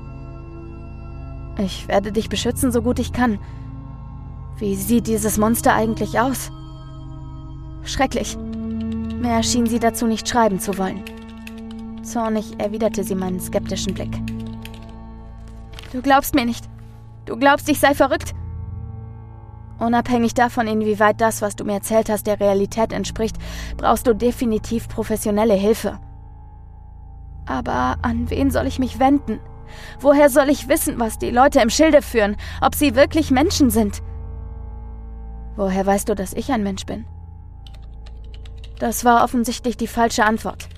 Ich 1.58 1.88
werde 1.88 2.12
dich 2.12 2.30
beschützen, 2.30 2.72
so 2.72 2.82
gut 2.82 3.00
ich 3.00 3.14
kann. 3.14 3.40
Wie 4.58 4.76
sieht 4.76 5.08
dieses 5.08 5.38
Monster 5.38 5.74
eigentlich 5.74 6.20
aus? 6.20 6.52
Schrecklich. 7.84 8.38
Mehr 9.22 9.44
schien 9.44 9.68
sie 9.68 9.80
dazu 9.80 10.08
nicht 10.08 10.28
schreiben 10.28 10.60
zu 10.60 10.78
wollen. 10.78 11.04
Zornig 12.04 12.60
erwiderte 12.60 13.04
sie 13.04 13.16
meinen 13.16 13.40
skeptischen 13.40 13.94
Blick. 13.94 14.12
Du 15.92 16.02
glaubst 16.02 16.36
mir 16.36 16.46
nicht. 16.46 16.70
Du 17.26 17.38
glaubst, 17.38 17.70
ich 17.70 17.80
sei 17.80 17.94
verrückt. 17.94 18.34
Unabhängig 19.80 20.34
davon, 20.34 20.68
inwieweit 20.68 21.20
das, 21.22 21.42
was 21.42 21.56
du 21.56 21.64
mir 21.64 21.74
erzählt 21.74 22.10
hast, 22.10 22.28
der 22.28 22.40
Realität 22.40 22.94
entspricht, 22.94 23.38
brauchst 23.78 24.06
du 24.06 24.14
definitiv 24.14 24.88
professionelle 24.88 25.56
Hilfe. 25.56 26.00
Aber 27.46 27.98
an 28.02 28.30
wen 28.30 28.52
soll 28.52 28.68
ich 28.68 28.80
mich 28.80 29.00
wenden? 29.00 29.40
Woher 30.00 30.30
soll 30.30 30.50
ich 30.50 30.68
wissen, 30.68 31.00
was 31.00 31.18
die 31.18 31.32
Leute 31.32 31.60
im 31.62 31.70
Schilde 31.70 32.02
führen, 32.02 32.36
ob 32.62 32.76
sie 32.76 32.96
wirklich 32.96 33.32
Menschen 33.32 33.70
sind? 33.70 34.02
Woher 35.56 35.86
weißt 35.86 36.10
du, 36.10 36.16
dass 36.16 36.34
ich 36.34 36.52
ein 36.52 36.64
Mensch 36.64 36.86
bin? 36.86 37.06
Das 38.80 39.04
war 39.04 39.24
offensichtlich 39.24 39.78
die 39.78 39.88
falsche 39.88 40.26
Antwort. 40.26 40.70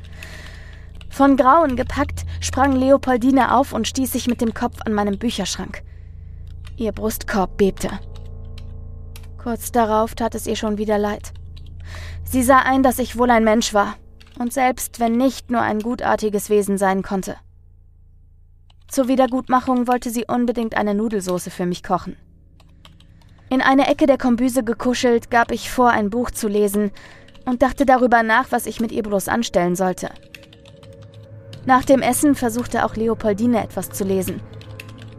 Von 1.14 1.38
Grauen 1.38 1.76
gepackt, 1.76 2.26
sprang 2.40 2.72
Leopoldine 2.72 3.56
auf 3.56 3.72
und 3.72 3.88
stieß 3.88 4.12
sich 4.12 4.28
mit 4.28 4.42
dem 4.42 4.56
Kopf 4.56 4.80
an 4.84 4.94
meinem 4.94 5.20
Bücherschrank. 5.20 5.84
Ihr 6.76 6.92
Brustkorb 6.92 7.56
bebte. 7.56 7.92
Kurz 9.38 9.72
darauf 9.72 10.16
tat 10.16 10.34
es 10.34 10.48
ihr 10.48 10.56
schon 10.56 10.80
wieder 10.80 10.98
leid. 10.98 11.32
Sie 12.24 12.42
sah 12.42 12.64
ein, 12.64 12.82
dass 12.82 12.98
ich 12.98 13.16
wohl 13.16 13.30
ein 13.30 13.44
Mensch 13.44 13.76
war 13.76 13.94
und 14.40 14.54
selbst 14.54 15.00
wenn 15.00 15.16
nicht 15.16 15.52
nur 15.52 15.62
ein 15.62 15.82
gutartiges 15.82 16.50
Wesen 16.50 16.80
sein 16.80 17.04
konnte. 17.04 17.36
Zur 18.88 19.08
Wiedergutmachung 19.08 19.88
wollte 19.88 20.10
sie 20.10 20.26
unbedingt 20.28 20.76
eine 20.76 20.96
Nudelsauce 20.96 21.50
für 21.50 21.68
mich 21.68 21.84
kochen. 21.84 22.18
In 23.52 23.62
eine 23.62 23.86
Ecke 23.86 24.08
der 24.08 24.18
Kombüse 24.18 24.64
gekuschelt, 24.64 25.30
gab 25.30 25.52
ich 25.52 25.70
vor, 25.70 25.92
ein 25.92 26.10
Buch 26.10 26.32
zu 26.32 26.48
lesen 26.48 26.90
und 27.46 27.62
dachte 27.62 27.86
darüber 27.86 28.24
nach, 28.24 28.52
was 28.52 28.66
ich 28.66 28.80
mit 28.80 28.92
ihr 28.92 29.04
bloß 29.04 29.28
anstellen 29.28 29.76
sollte. 29.76 30.10
Nach 31.66 31.86
dem 31.86 32.02
Essen 32.02 32.36
versuchte 32.36 32.86
auch 32.86 32.96
Leopoldine 32.96 33.64
etwas 33.64 33.90
zu 33.90 34.04
lesen, 34.04 34.42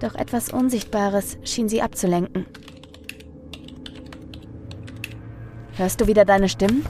doch 0.00 0.14
etwas 0.14 0.52
Unsichtbares 0.52 1.38
schien 1.44 1.68
sie 1.68 1.80
abzulenken. 1.80 2.46
Hörst 5.76 6.00
du 6.00 6.06
wieder 6.06 6.24
deine 6.24 6.48
Stimmen? 6.48 6.84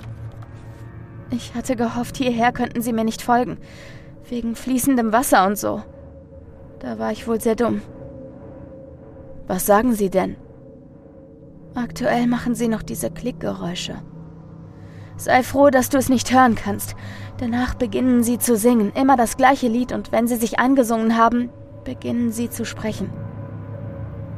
Ich 1.31 1.55
hatte 1.55 1.77
gehofft, 1.77 2.17
hierher 2.17 2.53
könnten 2.53 2.83
sie 2.83 2.93
mir 2.93 3.05
nicht 3.05 3.23
folgen, 3.23 3.59
wegen 4.29 4.57
fließendem 4.57 5.13
Wasser 5.13 5.47
und 5.47 5.57
so. 5.57 5.83
Da 6.81 6.99
war 6.99 7.13
ich 7.13 7.27
wohl 7.27 7.41
sehr 7.41 7.57
dumm. 7.57 7.81
Was 9.47 9.67
sagen 9.67 9.95
Sie 9.95 10.11
denn? 10.11 10.37
Aktuell 11.75 12.27
machen 12.27 12.55
Sie 12.55 12.69
noch 12.69 12.83
diese 12.83 13.11
Klickgeräusche. 13.11 13.97
Sei 15.17 15.43
froh, 15.43 15.71
dass 15.71 15.89
du 15.91 15.99
es 15.99 16.09
nicht 16.09 16.33
hören 16.33 16.55
kannst. 16.55 16.95
Danach 17.39 17.75
beginnen 17.75 18.23
sie 18.23 18.39
zu 18.39 18.57
singen, 18.57 18.93
immer 18.95 19.17
das 19.17 19.37
gleiche 19.37 19.69
Lied, 19.69 19.93
und 19.93 20.13
wenn 20.13 20.29
sie 20.29 20.37
sich 20.37 20.59
angesungen 20.59 21.17
haben, 21.17 21.51
beginnen 21.85 22.31
sie 22.31 22.49
zu 22.49 22.65
sprechen. 22.65 23.13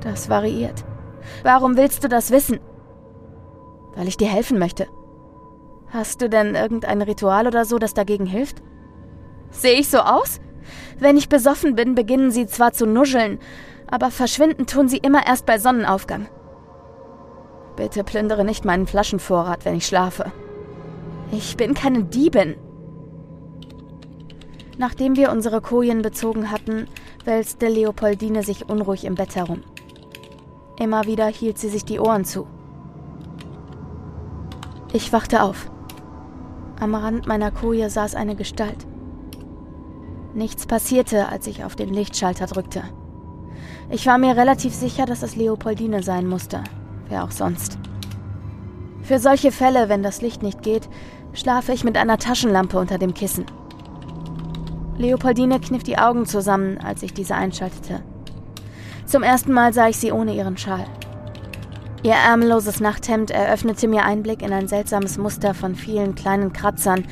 Das 0.00 0.28
variiert. 0.28 0.84
Warum 1.42 1.76
willst 1.76 2.04
du 2.04 2.08
das 2.08 2.30
wissen? 2.30 2.60
Weil 3.94 4.08
ich 4.08 4.16
dir 4.16 4.28
helfen 4.28 4.58
möchte. 4.58 4.86
Hast 5.88 6.20
du 6.20 6.28
denn 6.28 6.54
irgendein 6.54 7.02
Ritual 7.02 7.46
oder 7.46 7.64
so, 7.64 7.78
das 7.78 7.94
dagegen 7.94 8.26
hilft? 8.26 8.62
Sehe 9.50 9.78
ich 9.78 9.88
so 9.88 9.98
aus? 9.98 10.40
Wenn 10.98 11.16
ich 11.16 11.28
besoffen 11.28 11.74
bin, 11.74 11.94
beginnen 11.94 12.30
sie 12.30 12.46
zwar 12.46 12.72
zu 12.72 12.86
nuscheln, 12.86 13.38
aber 13.88 14.10
verschwinden 14.10 14.66
tun 14.66 14.88
sie 14.88 14.98
immer 14.98 15.26
erst 15.26 15.46
bei 15.46 15.58
Sonnenaufgang. 15.58 16.26
Bitte 17.76 18.04
plündere 18.04 18.44
nicht 18.44 18.64
meinen 18.64 18.86
Flaschenvorrat, 18.86 19.64
wenn 19.64 19.76
ich 19.76 19.86
schlafe. 19.86 20.32
Ich 21.30 21.56
bin 21.56 21.74
keine 21.74 22.04
Diebin. 22.04 22.56
Nachdem 24.78 25.16
wir 25.16 25.32
unsere 25.32 25.60
Kojen 25.60 26.02
bezogen 26.02 26.50
hatten, 26.50 26.86
wälzte 27.24 27.68
Leopoldine 27.68 28.42
sich 28.42 28.68
unruhig 28.68 29.04
im 29.04 29.14
Bett 29.14 29.34
herum. 29.34 29.62
Immer 30.78 31.06
wieder 31.06 31.26
hielt 31.26 31.58
sie 31.58 31.70
sich 31.70 31.84
die 31.84 31.98
Ohren 31.98 32.24
zu. 32.24 32.46
Ich 34.92 35.12
wachte 35.12 35.42
auf. 35.42 35.70
Am 36.78 36.94
Rand 36.94 37.26
meiner 37.26 37.50
Koje 37.50 37.88
saß 37.88 38.14
eine 38.14 38.36
Gestalt. 38.36 38.86
Nichts 40.34 40.66
passierte, 40.66 41.28
als 41.30 41.46
ich 41.46 41.64
auf 41.64 41.76
den 41.76 41.88
Lichtschalter 41.94 42.46
drückte. 42.46 42.82
Ich 43.88 44.06
war 44.06 44.18
mir 44.18 44.36
relativ 44.36 44.74
sicher, 44.74 45.06
dass 45.06 45.22
es 45.22 45.36
Leopoldine 45.36 46.02
sein 46.02 46.26
musste. 46.26 46.62
Wer 47.08 47.24
auch 47.24 47.30
sonst. 47.30 47.78
Für 49.02 49.18
solche 49.18 49.52
Fälle, 49.52 49.88
wenn 49.88 50.02
das 50.02 50.20
Licht 50.20 50.42
nicht 50.42 50.62
geht, 50.62 50.88
schlafe 51.32 51.72
ich 51.72 51.84
mit 51.84 51.96
einer 51.96 52.18
Taschenlampe 52.18 52.78
unter 52.78 52.98
dem 52.98 53.14
Kissen. 53.14 53.46
Leopoldine 54.98 55.60
kniff 55.60 55.82
die 55.82 55.98
Augen 55.98 56.24
zusammen, 56.26 56.78
als 56.78 57.02
ich 57.02 57.12
diese 57.12 57.34
einschaltete. 57.34 58.02
Zum 59.04 59.22
ersten 59.22 59.52
Mal 59.52 59.72
sah 59.72 59.88
ich 59.88 59.98
sie 59.98 60.10
ohne 60.10 60.34
ihren 60.34 60.56
Schal. 60.56 60.84
Ihr 62.02 62.14
ärmelloses 62.14 62.80
Nachthemd 62.80 63.30
eröffnete 63.30 63.88
mir 63.88 64.04
Einblick 64.04 64.42
in 64.42 64.52
ein 64.52 64.68
seltsames 64.68 65.18
Muster 65.18 65.54
von 65.54 65.74
vielen 65.74 66.14
kleinen 66.14 66.52
Kratzern, 66.52 67.04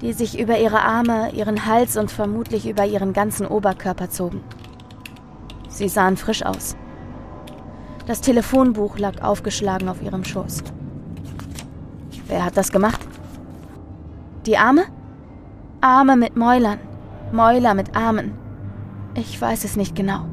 die 0.00 0.12
sich 0.12 0.38
über 0.38 0.58
ihre 0.58 0.82
Arme, 0.82 1.30
ihren 1.32 1.64
Hals 1.66 1.96
und 1.96 2.10
vermutlich 2.10 2.68
über 2.68 2.84
ihren 2.84 3.12
ganzen 3.12 3.46
Oberkörper 3.46 4.10
zogen. 4.10 4.42
Sie 5.68 5.88
sahen 5.88 6.16
frisch 6.16 6.44
aus. 6.44 6.76
Das 8.06 8.20
Telefonbuch 8.20 8.98
lag 8.98 9.22
aufgeschlagen 9.22 9.88
auf 9.88 10.02
ihrem 10.02 10.24
Schoß. 10.24 10.64
Wer 12.26 12.44
hat 12.44 12.56
das 12.56 12.72
gemacht? 12.72 13.00
Die 14.44 14.58
Arme? 14.58 14.84
Arme 15.80 16.16
mit 16.16 16.36
Mäulern, 16.36 16.78
Mäuler 17.32 17.74
mit 17.74 17.96
Armen. 17.96 18.32
Ich 19.14 19.40
weiß 19.40 19.64
es 19.64 19.76
nicht 19.76 19.96
genau. 19.96 20.26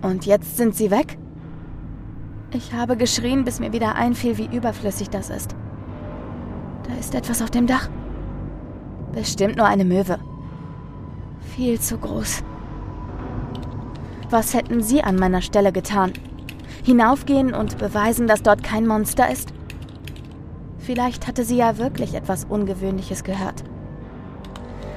Und 0.00 0.26
jetzt 0.26 0.56
sind 0.56 0.74
sie 0.74 0.90
weg? 0.90 1.18
Ich 2.52 2.72
habe 2.72 2.96
geschrien, 2.96 3.44
bis 3.44 3.60
mir 3.60 3.72
wieder 3.72 3.94
einfiel, 3.94 4.38
wie 4.38 4.54
überflüssig 4.54 5.10
das 5.10 5.30
ist. 5.30 5.54
Da 6.88 6.94
ist 6.98 7.14
etwas 7.14 7.42
auf 7.42 7.50
dem 7.50 7.66
Dach. 7.66 7.88
Bestimmt 9.12 9.56
nur 9.56 9.66
eine 9.66 9.84
Möwe. 9.84 10.18
Viel 11.54 11.78
zu 11.78 11.98
groß. 11.98 12.42
Was 14.30 14.54
hätten 14.54 14.82
Sie 14.82 15.02
an 15.02 15.16
meiner 15.16 15.42
Stelle 15.42 15.72
getan? 15.72 16.12
Hinaufgehen 16.82 17.54
und 17.54 17.76
beweisen, 17.76 18.26
dass 18.26 18.42
dort 18.42 18.62
kein 18.62 18.86
Monster 18.86 19.30
ist? 19.30 19.52
Vielleicht 20.78 21.28
hatte 21.28 21.44
sie 21.44 21.56
ja 21.56 21.78
wirklich 21.78 22.14
etwas 22.14 22.44
Ungewöhnliches 22.44 23.22
gehört. 23.22 23.62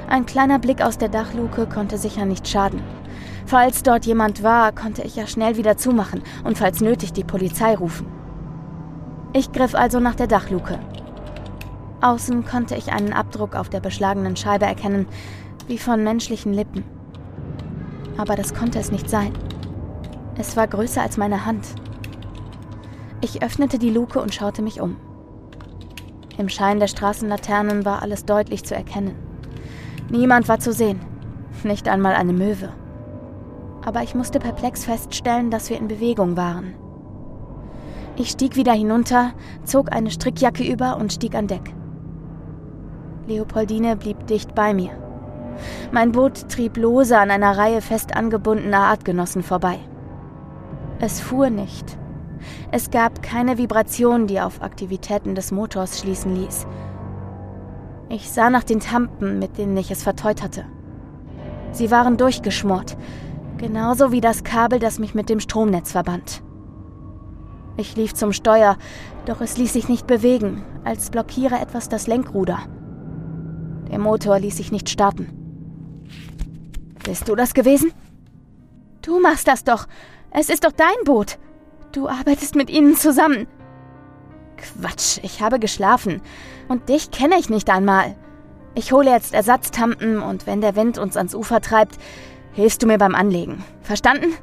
Ein 0.07 0.25
kleiner 0.25 0.59
Blick 0.59 0.81
aus 0.81 0.97
der 0.97 1.09
Dachluke 1.09 1.65
konnte 1.65 1.97
sicher 1.97 2.25
nicht 2.25 2.47
schaden. 2.47 2.81
Falls 3.47 3.83
dort 3.83 4.05
jemand 4.05 4.43
war, 4.43 4.71
konnte 4.71 5.01
ich 5.01 5.15
ja 5.15 5.25
schnell 5.25 5.57
wieder 5.57 5.77
zumachen 5.77 6.21
und 6.43 6.57
falls 6.57 6.81
nötig 6.81 7.13
die 7.13 7.23
Polizei 7.23 7.75
rufen. 7.75 8.07
Ich 9.33 9.51
griff 9.51 9.75
also 9.75 9.99
nach 9.99 10.15
der 10.15 10.27
Dachluke. 10.27 10.79
Außen 12.01 12.45
konnte 12.45 12.75
ich 12.75 12.91
einen 12.91 13.13
Abdruck 13.13 13.55
auf 13.55 13.69
der 13.69 13.79
beschlagenen 13.79 14.35
Scheibe 14.35 14.65
erkennen, 14.65 15.07
wie 15.67 15.79
von 15.79 16.03
menschlichen 16.03 16.53
Lippen. 16.53 16.83
Aber 18.17 18.35
das 18.35 18.53
konnte 18.53 18.79
es 18.79 18.91
nicht 18.91 19.09
sein. 19.09 19.33
Es 20.37 20.55
war 20.55 20.67
größer 20.67 21.01
als 21.01 21.17
meine 21.17 21.45
Hand. 21.45 21.65
Ich 23.21 23.41
öffnete 23.41 23.79
die 23.79 23.89
Luke 23.89 24.21
und 24.21 24.33
schaute 24.33 24.61
mich 24.61 24.81
um. 24.81 24.97
Im 26.37 26.49
Schein 26.49 26.79
der 26.79 26.87
Straßenlaternen 26.87 27.85
war 27.85 28.01
alles 28.01 28.25
deutlich 28.25 28.63
zu 28.63 28.75
erkennen. 28.75 29.24
Niemand 30.09 30.47
war 30.47 30.59
zu 30.59 30.71
sehen, 30.71 30.99
nicht 31.63 31.87
einmal 31.87 32.13
eine 32.13 32.33
Möwe. 32.33 32.69
Aber 33.83 34.03
ich 34.03 34.15
musste 34.15 34.39
perplex 34.39 34.85
feststellen, 34.85 35.51
dass 35.51 35.69
wir 35.69 35.77
in 35.77 35.87
Bewegung 35.87 36.37
waren. 36.37 36.73
Ich 38.15 38.29
stieg 38.29 38.55
wieder 38.55 38.73
hinunter, 38.73 39.33
zog 39.63 39.91
eine 39.91 40.11
Strickjacke 40.11 40.63
über 40.63 40.97
und 40.97 41.11
stieg 41.11 41.35
an 41.35 41.47
Deck. 41.47 41.73
Leopoldine 43.27 43.97
blieb 43.97 44.27
dicht 44.27 44.55
bei 44.55 44.73
mir. 44.73 44.91
Mein 45.91 46.11
Boot 46.11 46.49
trieb 46.49 46.77
lose 46.77 47.17
an 47.17 47.31
einer 47.31 47.57
Reihe 47.57 47.81
fest 47.81 48.15
angebundener 48.15 48.81
Artgenossen 48.81 49.43
vorbei. 49.43 49.79
Es 50.99 51.19
fuhr 51.19 51.49
nicht. 51.49 51.97
Es 52.71 52.91
gab 52.91 53.21
keine 53.21 53.57
Vibration, 53.57 54.27
die 54.27 54.39
auf 54.39 54.61
Aktivitäten 54.61 55.35
des 55.35 55.51
Motors 55.51 55.99
schließen 55.99 56.35
ließ. 56.35 56.67
Ich 58.09 58.29
sah 58.29 58.49
nach 58.49 58.63
den 58.63 58.79
Tampen, 58.79 59.39
mit 59.39 59.57
denen 59.57 59.75
ich 59.77 59.91
es 59.91 60.03
verteut 60.03 60.41
hatte. 60.41 60.65
Sie 61.71 61.91
waren 61.91 62.17
durchgeschmort, 62.17 62.97
genauso 63.57 64.11
wie 64.11 64.21
das 64.21 64.43
Kabel, 64.43 64.79
das 64.79 64.99
mich 64.99 65.15
mit 65.15 65.29
dem 65.29 65.39
Stromnetz 65.39 65.91
verband. 65.91 66.41
Ich 67.77 67.95
lief 67.97 68.13
zum 68.13 68.31
Steuer, 68.31 68.77
doch 69.25 69.41
es 69.41 69.57
ließ 69.57 69.73
sich 69.73 69.89
nicht 69.89 70.07
bewegen, 70.07 70.63
als 70.83 71.09
blockiere 71.09 71.59
etwas 71.59 71.89
das 71.89 72.07
Lenkruder. 72.07 72.59
Der 73.91 73.99
Motor 73.99 74.39
ließ 74.39 74.57
sich 74.57 74.71
nicht 74.71 74.89
starten. 74.89 75.29
Bist 77.03 77.27
du 77.27 77.35
das 77.35 77.53
gewesen? 77.53 77.91
Du 79.01 79.19
machst 79.19 79.47
das 79.47 79.63
doch. 79.63 79.87
Es 80.31 80.49
ist 80.49 80.63
doch 80.63 80.71
dein 80.71 81.03
Boot. 81.03 81.37
Du 81.91 82.07
arbeitest 82.07 82.55
mit 82.55 82.69
ihnen 82.69 82.95
zusammen. 82.95 83.47
Quatsch, 84.57 85.19
ich 85.21 85.41
habe 85.41 85.59
geschlafen. 85.59 86.21
Und 86.67 86.89
dich 86.89 87.11
kenne 87.11 87.35
ich 87.39 87.49
nicht 87.49 87.69
einmal. 87.69 88.15
Ich 88.73 88.91
hole 88.91 89.09
jetzt 89.09 89.33
Ersatztampen 89.33 90.21
und 90.21 90.47
wenn 90.47 90.61
der 90.61 90.75
Wind 90.75 90.97
uns 90.97 91.15
ans 91.15 91.35
Ufer 91.35 91.61
treibt, 91.61 91.97
hilfst 92.51 92.81
du 92.83 92.87
mir 92.87 92.97
beim 92.97 93.15
Anlegen. 93.15 93.63
Verstanden? 93.81 94.33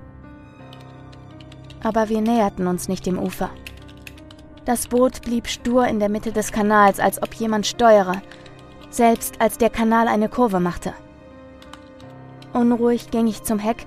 Aber 1.82 2.08
wir 2.08 2.20
näherten 2.20 2.66
uns 2.66 2.88
nicht 2.88 3.06
dem 3.06 3.18
Ufer. 3.18 3.50
Das 4.64 4.86
Boot 4.86 5.22
blieb 5.22 5.48
stur 5.48 5.86
in 5.86 5.98
der 5.98 6.08
Mitte 6.08 6.32
des 6.32 6.52
Kanals, 6.52 7.00
als 7.00 7.20
ob 7.20 7.34
jemand 7.34 7.66
steuere, 7.66 8.22
selbst 8.90 9.40
als 9.40 9.58
der 9.58 9.70
Kanal 9.70 10.06
eine 10.06 10.28
Kurve 10.28 10.60
machte. 10.60 10.94
Unruhig 12.52 13.10
ging 13.10 13.26
ich 13.26 13.42
zum 13.42 13.58
Heck 13.58 13.84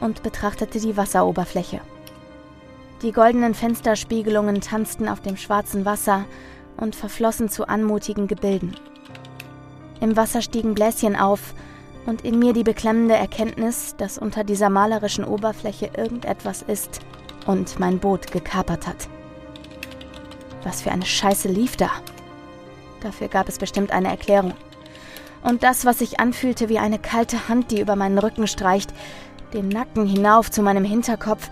und 0.00 0.22
betrachtete 0.22 0.80
die 0.80 0.96
Wasseroberfläche. 0.96 1.80
Die 3.02 3.12
goldenen 3.12 3.54
Fensterspiegelungen 3.54 4.60
tanzten 4.60 5.08
auf 5.08 5.20
dem 5.20 5.36
schwarzen 5.36 5.84
Wasser 5.84 6.24
und 6.76 6.96
verflossen 6.96 7.48
zu 7.48 7.68
anmutigen 7.68 8.26
Gebilden. 8.26 8.76
Im 10.00 10.16
Wasser 10.16 10.42
stiegen 10.42 10.74
Bläschen 10.74 11.16
auf 11.16 11.54
und 12.06 12.24
in 12.24 12.38
mir 12.38 12.52
die 12.52 12.62
beklemmende 12.62 13.14
Erkenntnis, 13.14 13.96
dass 13.96 14.18
unter 14.18 14.44
dieser 14.44 14.70
malerischen 14.70 15.24
Oberfläche 15.24 15.90
irgendetwas 15.96 16.62
ist 16.62 17.00
und 17.46 17.78
mein 17.78 17.98
Boot 17.98 18.30
gekapert 18.30 18.86
hat. 18.86 19.08
Was 20.62 20.82
für 20.82 20.90
eine 20.90 21.06
Scheiße 21.06 21.48
lief 21.48 21.76
da? 21.76 21.90
Dafür 23.00 23.28
gab 23.28 23.48
es 23.48 23.58
bestimmt 23.58 23.92
eine 23.92 24.08
Erklärung. 24.08 24.54
Und 25.42 25.62
das, 25.62 25.84
was 25.84 26.00
sich 26.00 26.18
anfühlte 26.18 26.68
wie 26.68 26.78
eine 26.78 26.98
kalte 26.98 27.48
Hand, 27.48 27.70
die 27.70 27.80
über 27.80 27.94
meinen 27.94 28.18
Rücken 28.18 28.46
streicht, 28.48 28.92
den 29.52 29.68
Nacken 29.68 30.06
hinauf 30.06 30.50
zu 30.50 30.62
meinem 30.62 30.84
Hinterkopf, 30.84 31.50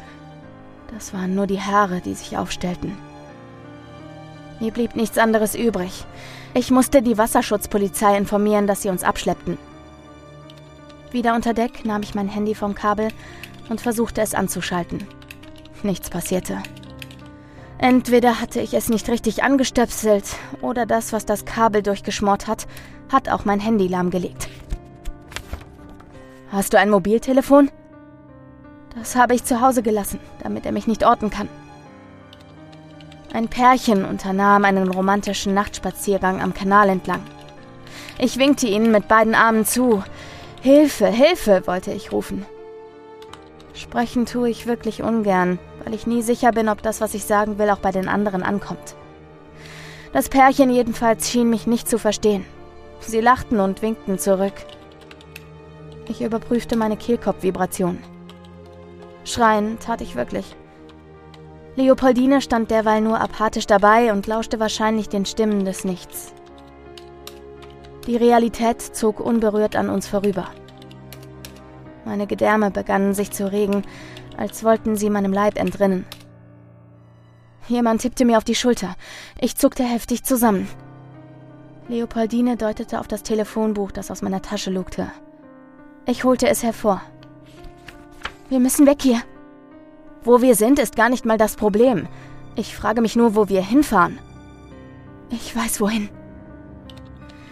das 0.92 1.12
waren 1.14 1.34
nur 1.34 1.46
die 1.46 1.60
Haare, 1.60 2.00
die 2.00 2.14
sich 2.14 2.36
aufstellten. 2.36 2.96
Mir 4.60 4.70
blieb 4.70 4.96
nichts 4.96 5.18
anderes 5.18 5.54
übrig. 5.54 6.06
Ich 6.54 6.70
musste 6.70 7.02
die 7.02 7.18
Wasserschutzpolizei 7.18 8.16
informieren, 8.16 8.66
dass 8.66 8.82
sie 8.82 8.88
uns 8.88 9.04
abschleppten. 9.04 9.58
Wieder 11.10 11.34
unter 11.34 11.54
Deck 11.54 11.84
nahm 11.84 12.02
ich 12.02 12.14
mein 12.14 12.28
Handy 12.28 12.54
vom 12.54 12.74
Kabel 12.74 13.08
und 13.68 13.80
versuchte 13.80 14.20
es 14.20 14.34
anzuschalten. 14.34 15.06
Nichts 15.82 16.10
passierte. 16.10 16.58
Entweder 17.78 18.40
hatte 18.40 18.60
ich 18.60 18.74
es 18.74 18.88
nicht 18.88 19.08
richtig 19.08 19.42
angestöpselt 19.42 20.24
oder 20.60 20.86
das, 20.86 21.12
was 21.12 21.26
das 21.26 21.44
Kabel 21.44 21.82
durchgeschmort 21.82 22.46
hat, 22.46 22.66
hat 23.12 23.28
auch 23.28 23.44
mein 23.44 23.60
Handy 23.60 23.88
lahmgelegt. 23.88 24.48
Hast 26.50 26.72
du 26.72 26.78
ein 26.78 26.90
Mobiltelefon? 26.90 27.70
Das 28.96 29.16
habe 29.16 29.34
ich 29.34 29.44
zu 29.44 29.60
Hause 29.60 29.82
gelassen, 29.82 30.20
damit 30.42 30.66
er 30.66 30.72
mich 30.72 30.86
nicht 30.86 31.04
orten 31.04 31.30
kann. 31.30 31.48
Ein 33.34 33.48
Pärchen 33.48 34.04
unternahm 34.04 34.64
einen 34.64 34.88
romantischen 34.88 35.54
Nachtspaziergang 35.54 36.40
am 36.40 36.54
Kanal 36.54 36.88
entlang. 36.88 37.20
Ich 38.16 38.38
winkte 38.38 38.68
ihnen 38.68 38.92
mit 38.92 39.08
beiden 39.08 39.34
Armen 39.34 39.64
zu. 39.64 40.04
Hilfe, 40.62 41.08
Hilfe, 41.08 41.66
wollte 41.66 41.90
ich 41.90 42.12
rufen. 42.12 42.46
Sprechen 43.72 44.24
tue 44.24 44.50
ich 44.50 44.68
wirklich 44.68 45.02
ungern, 45.02 45.58
weil 45.82 45.94
ich 45.94 46.06
nie 46.06 46.22
sicher 46.22 46.52
bin, 46.52 46.68
ob 46.68 46.80
das, 46.82 47.00
was 47.00 47.12
ich 47.12 47.24
sagen 47.24 47.58
will, 47.58 47.70
auch 47.70 47.80
bei 47.80 47.90
den 47.90 48.06
anderen 48.06 48.44
ankommt. 48.44 48.94
Das 50.12 50.28
Pärchen 50.28 50.70
jedenfalls 50.70 51.28
schien 51.28 51.50
mich 51.50 51.66
nicht 51.66 51.88
zu 51.88 51.98
verstehen. 51.98 52.46
Sie 53.00 53.20
lachten 53.20 53.58
und 53.58 53.82
winkten 53.82 54.16
zurück. 54.16 54.54
Ich 56.06 56.22
überprüfte 56.22 56.76
meine 56.76 56.96
Kehlkopfvibration. 56.96 57.98
Schreien 59.24 59.80
tat 59.80 60.02
ich 60.02 60.14
wirklich. 60.14 60.54
Leopoldine 61.76 62.40
stand 62.40 62.70
derweil 62.70 63.00
nur 63.00 63.20
apathisch 63.20 63.66
dabei 63.66 64.12
und 64.12 64.26
lauschte 64.26 64.60
wahrscheinlich 64.60 65.08
den 65.08 65.26
Stimmen 65.26 65.64
des 65.64 65.84
Nichts. 65.84 66.32
Die 68.06 68.16
Realität 68.16 68.80
zog 68.80 69.18
unberührt 69.18 69.74
an 69.74 69.88
uns 69.88 70.06
vorüber. 70.06 70.48
Meine 72.04 72.26
Gedärme 72.26 72.70
begannen 72.70 73.14
sich 73.14 73.30
zu 73.30 73.50
regen, 73.50 73.82
als 74.36 74.62
wollten 74.62 74.96
sie 74.96 75.10
meinem 75.10 75.32
Leib 75.32 75.58
entrinnen. 75.58 76.04
Jemand 77.66 78.02
tippte 78.02 78.24
mir 78.24 78.36
auf 78.36 78.44
die 78.44 78.54
Schulter. 78.54 78.94
Ich 79.40 79.56
zuckte 79.56 79.84
heftig 79.84 80.22
zusammen. 80.22 80.68
Leopoldine 81.88 82.56
deutete 82.56 83.00
auf 83.00 83.08
das 83.08 83.22
Telefonbuch, 83.22 83.90
das 83.90 84.10
aus 84.10 84.22
meiner 84.22 84.42
Tasche 84.42 84.70
lugte. 84.70 85.10
Ich 86.06 86.24
holte 86.24 86.46
es 86.48 86.62
hervor. 86.62 87.00
Wir 88.50 88.60
müssen 88.60 88.86
weg 88.86 88.98
hier. 89.00 89.20
Wo 90.24 90.40
wir 90.40 90.54
sind, 90.54 90.78
ist 90.78 90.96
gar 90.96 91.10
nicht 91.10 91.24
mal 91.24 91.38
das 91.38 91.56
Problem. 91.56 92.08
Ich 92.56 92.74
frage 92.74 93.00
mich 93.00 93.14
nur, 93.14 93.34
wo 93.36 93.48
wir 93.48 93.62
hinfahren. 93.62 94.18
Ich 95.30 95.54
weiß 95.54 95.80
wohin. 95.80 96.08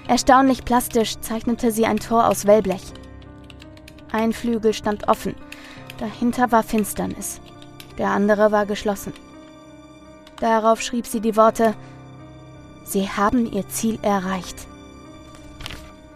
Erstaunlich 0.08 0.64
plastisch 0.64 1.18
zeichnete 1.20 1.70
sie 1.70 1.87
ein 1.87 1.98
Tor 1.98 2.28
aus 2.28 2.46
Wellblech. 2.46 2.92
Ein 4.11 4.32
Flügel 4.32 4.74
stand 4.74 5.08
offen, 5.08 5.35
dahinter 5.98 6.52
war 6.52 6.62
Finsternis, 6.62 7.40
der 7.98 8.11
andere 8.11 8.52
war 8.52 8.66
geschlossen. 8.66 9.12
Darauf 10.40 10.82
schrieb 10.82 11.06
sie 11.06 11.20
die 11.20 11.37
Worte 11.37 11.74
Sie 12.85 13.08
haben 13.08 13.50
ihr 13.50 13.68
Ziel 13.68 13.98
erreicht. 14.02 14.66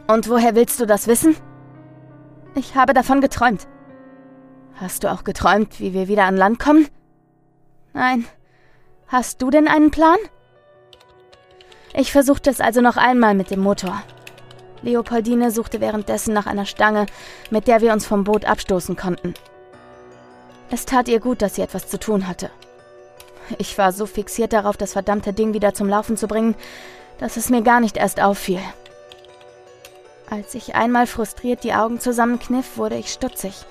Und 0.08 0.28
woher 0.28 0.54
willst 0.54 0.78
du 0.78 0.86
das 0.86 1.06
wissen? 1.06 1.36
Ich 2.54 2.74
habe 2.74 2.92
davon 2.92 3.20
geträumt. 3.20 3.66
Hast 4.78 5.04
du 5.04 5.10
auch 5.10 5.24
geträumt, 5.24 5.80
wie 5.80 5.94
wir 5.94 6.06
wieder 6.06 6.24
an 6.24 6.36
Land 6.36 6.58
kommen? 6.58 6.86
Nein. 7.94 8.26
Hast 9.08 9.40
du 9.40 9.50
denn 9.50 9.68
einen 9.68 9.90
Plan? 9.90 10.18
Ich 11.94 12.12
versuchte 12.12 12.50
es 12.50 12.60
also 12.60 12.82
noch 12.82 12.98
einmal 12.98 13.34
mit 13.34 13.50
dem 13.50 13.60
Motor. 13.60 14.02
Leopoldine 14.82 15.50
suchte 15.50 15.80
währenddessen 15.80 16.34
nach 16.34 16.46
einer 16.46 16.66
Stange, 16.66 17.06
mit 17.50 17.68
der 17.68 17.80
wir 17.80 17.92
uns 17.92 18.06
vom 18.06 18.24
Boot 18.24 18.44
abstoßen 18.44 18.96
konnten. 18.96 19.32
Es 20.70 20.84
tat 20.84 21.08
ihr 21.08 21.20
gut, 21.20 21.40
dass 21.40 21.54
sie 21.54 21.62
etwas 21.62 21.88
zu 21.88 21.98
tun 21.98 22.28
hatte. 22.28 22.50
Ich 23.58 23.78
war 23.78 23.92
so 23.92 24.04
fixiert 24.04 24.52
darauf, 24.52 24.76
das 24.76 24.92
verdammte 24.92 25.32
Ding 25.32 25.54
wieder 25.54 25.72
zum 25.72 25.88
Laufen 25.88 26.16
zu 26.16 26.26
bringen, 26.26 26.54
dass 27.18 27.38
es 27.38 27.48
mir 27.48 27.62
gar 27.62 27.80
nicht 27.80 27.96
erst 27.96 28.20
auffiel. 28.20 28.60
Als 30.28 30.54
ich 30.54 30.74
einmal 30.74 31.06
frustriert 31.06 31.64
die 31.64 31.72
Augen 31.72 32.00
zusammenkniff, 32.00 32.76
wurde 32.76 32.96
ich 32.96 33.12
stutzig. 33.12 33.64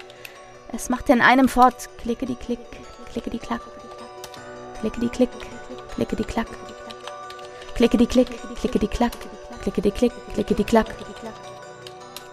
Es 0.75 0.89
machte 0.89 1.13
in 1.13 1.21
einem 1.21 1.47
fort 1.47 1.87
klicke 1.99 2.25
die 2.25 2.35
Klick, 2.35 2.59
klicke 3.09 3.29
die 3.29 3.39
Klack, 3.39 3.61
klicke 4.81 4.99
die 4.99 5.07
Klick, 5.07 5.29
klicke 5.95 6.17
die 6.17 6.25
Klack, 6.25 6.47
klicke 7.75 7.95
die 7.95 8.05
Klick, 8.05 8.27
klicke 8.59 8.79
die 8.79 8.89
Klack, 8.89 9.13
klicke 9.61 9.81
die 9.81 9.91
Klick, 9.91 10.11
klicke 10.33 10.53
die 10.53 10.65
Klack. 10.65 10.87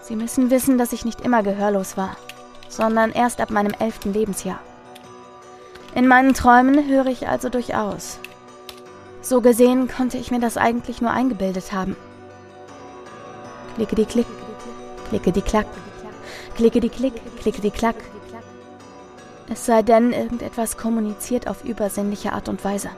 Sie 0.01 0.17
müssen 0.17 0.49
wissen, 0.49 0.77
dass 0.77 0.91
ich 0.91 1.05
nicht 1.05 1.21
immer 1.21 1.41
gehörlos 1.41 1.95
war, 1.95 2.17
sondern 2.67 3.13
erst 3.13 3.39
ab 3.39 3.49
meinem 3.49 3.73
elften 3.79 4.11
Lebensjahr. 4.11 4.59
In 5.95 6.05
meinen 6.05 6.33
Träumen 6.33 6.85
höre 6.89 7.05
ich 7.05 7.29
also 7.29 7.47
durchaus. 7.47 8.19
So 9.21 9.39
gesehen 9.39 9.87
konnte 9.87 10.17
ich 10.17 10.31
mir 10.31 10.41
das 10.41 10.57
eigentlich 10.57 10.99
nur 10.99 11.11
eingebildet 11.11 11.71
haben. 11.71 11.95
Klicke 13.75 13.95
die 13.95 14.05
Klick, 14.05 14.27
klicke 15.07 15.31
die 15.31 15.41
Klack, 15.41 15.67
klicke 16.57 16.81
die 16.81 16.89
Klick, 16.89 17.13
klicke 17.39 17.61
die 17.61 17.71
Klack. 17.71 17.95
Es 19.53 19.67
sei 19.67 19.83
denn, 19.83 20.13
irgendetwas 20.13 20.77
kommuniziert 20.77 21.47
auf 21.47 21.63
übersinnliche 21.63 22.33
Art 22.33 22.49
und 22.49 22.65
Weise. 22.65 22.89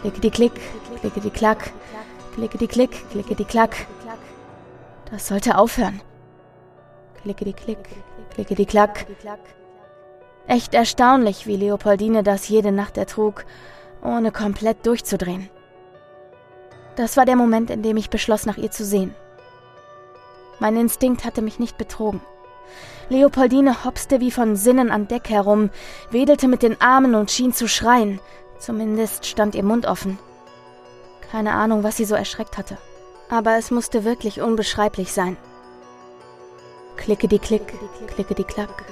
Klicke 0.00 0.20
die 0.20 0.30
Klick, 0.30 0.54
klicke 1.00 1.20
die 1.20 1.28
Klack, 1.28 1.70
klicke 2.34 2.56
die 2.56 2.66
Klick, 2.66 3.10
klicke 3.10 3.34
die 3.34 3.44
Klack. 3.44 3.76
Das 5.10 5.28
sollte 5.28 5.58
aufhören. 5.58 6.00
Klicke 7.20 7.44
die 7.44 7.52
Klick, 7.52 7.90
klicke 8.30 8.54
die 8.54 8.64
Klack. 8.64 9.04
Echt 10.46 10.72
erstaunlich, 10.72 11.46
wie 11.46 11.56
Leopoldine 11.56 12.22
das 12.22 12.48
jede 12.48 12.72
Nacht 12.72 12.96
ertrug 12.96 13.44
ohne 14.02 14.32
komplett 14.32 14.86
durchzudrehen. 14.86 15.50
Das 16.96 17.18
war 17.18 17.26
der 17.26 17.36
Moment, 17.36 17.68
in 17.68 17.82
dem 17.82 17.98
ich 17.98 18.08
beschloss, 18.08 18.46
nach 18.46 18.56
ihr 18.56 18.70
zu 18.70 18.82
sehen. 18.82 19.14
Mein 20.58 20.76
Instinkt 20.76 21.26
hatte 21.26 21.42
mich 21.42 21.58
nicht 21.58 21.76
betrogen. 21.76 22.22
Leopoldine 23.10 23.84
hopste 23.84 24.20
wie 24.20 24.30
von 24.30 24.56
Sinnen 24.56 24.90
an 24.90 25.08
Deck 25.08 25.30
herum, 25.30 25.70
wedelte 26.10 26.46
mit 26.46 26.62
den 26.62 26.80
Armen 26.80 27.14
und 27.14 27.30
schien 27.30 27.52
zu 27.52 27.66
schreien. 27.66 28.20
Zumindest 28.58 29.24
stand 29.24 29.54
ihr 29.54 29.62
Mund 29.62 29.86
offen. 29.86 30.18
Keine 31.30 31.52
Ahnung, 31.52 31.84
was 31.84 31.96
sie 31.96 32.04
so 32.04 32.14
erschreckt 32.14 32.58
hatte. 32.58 32.76
Aber 33.30 33.56
es 33.56 33.70
musste 33.70 34.04
wirklich 34.04 34.40
unbeschreiblich 34.40 35.12
sein. 35.12 35.36
Klicke 36.96 37.28
die 37.28 37.38
Klick, 37.38 37.74
klicke 38.08 38.34
die 38.34 38.44
Klack, 38.44 38.84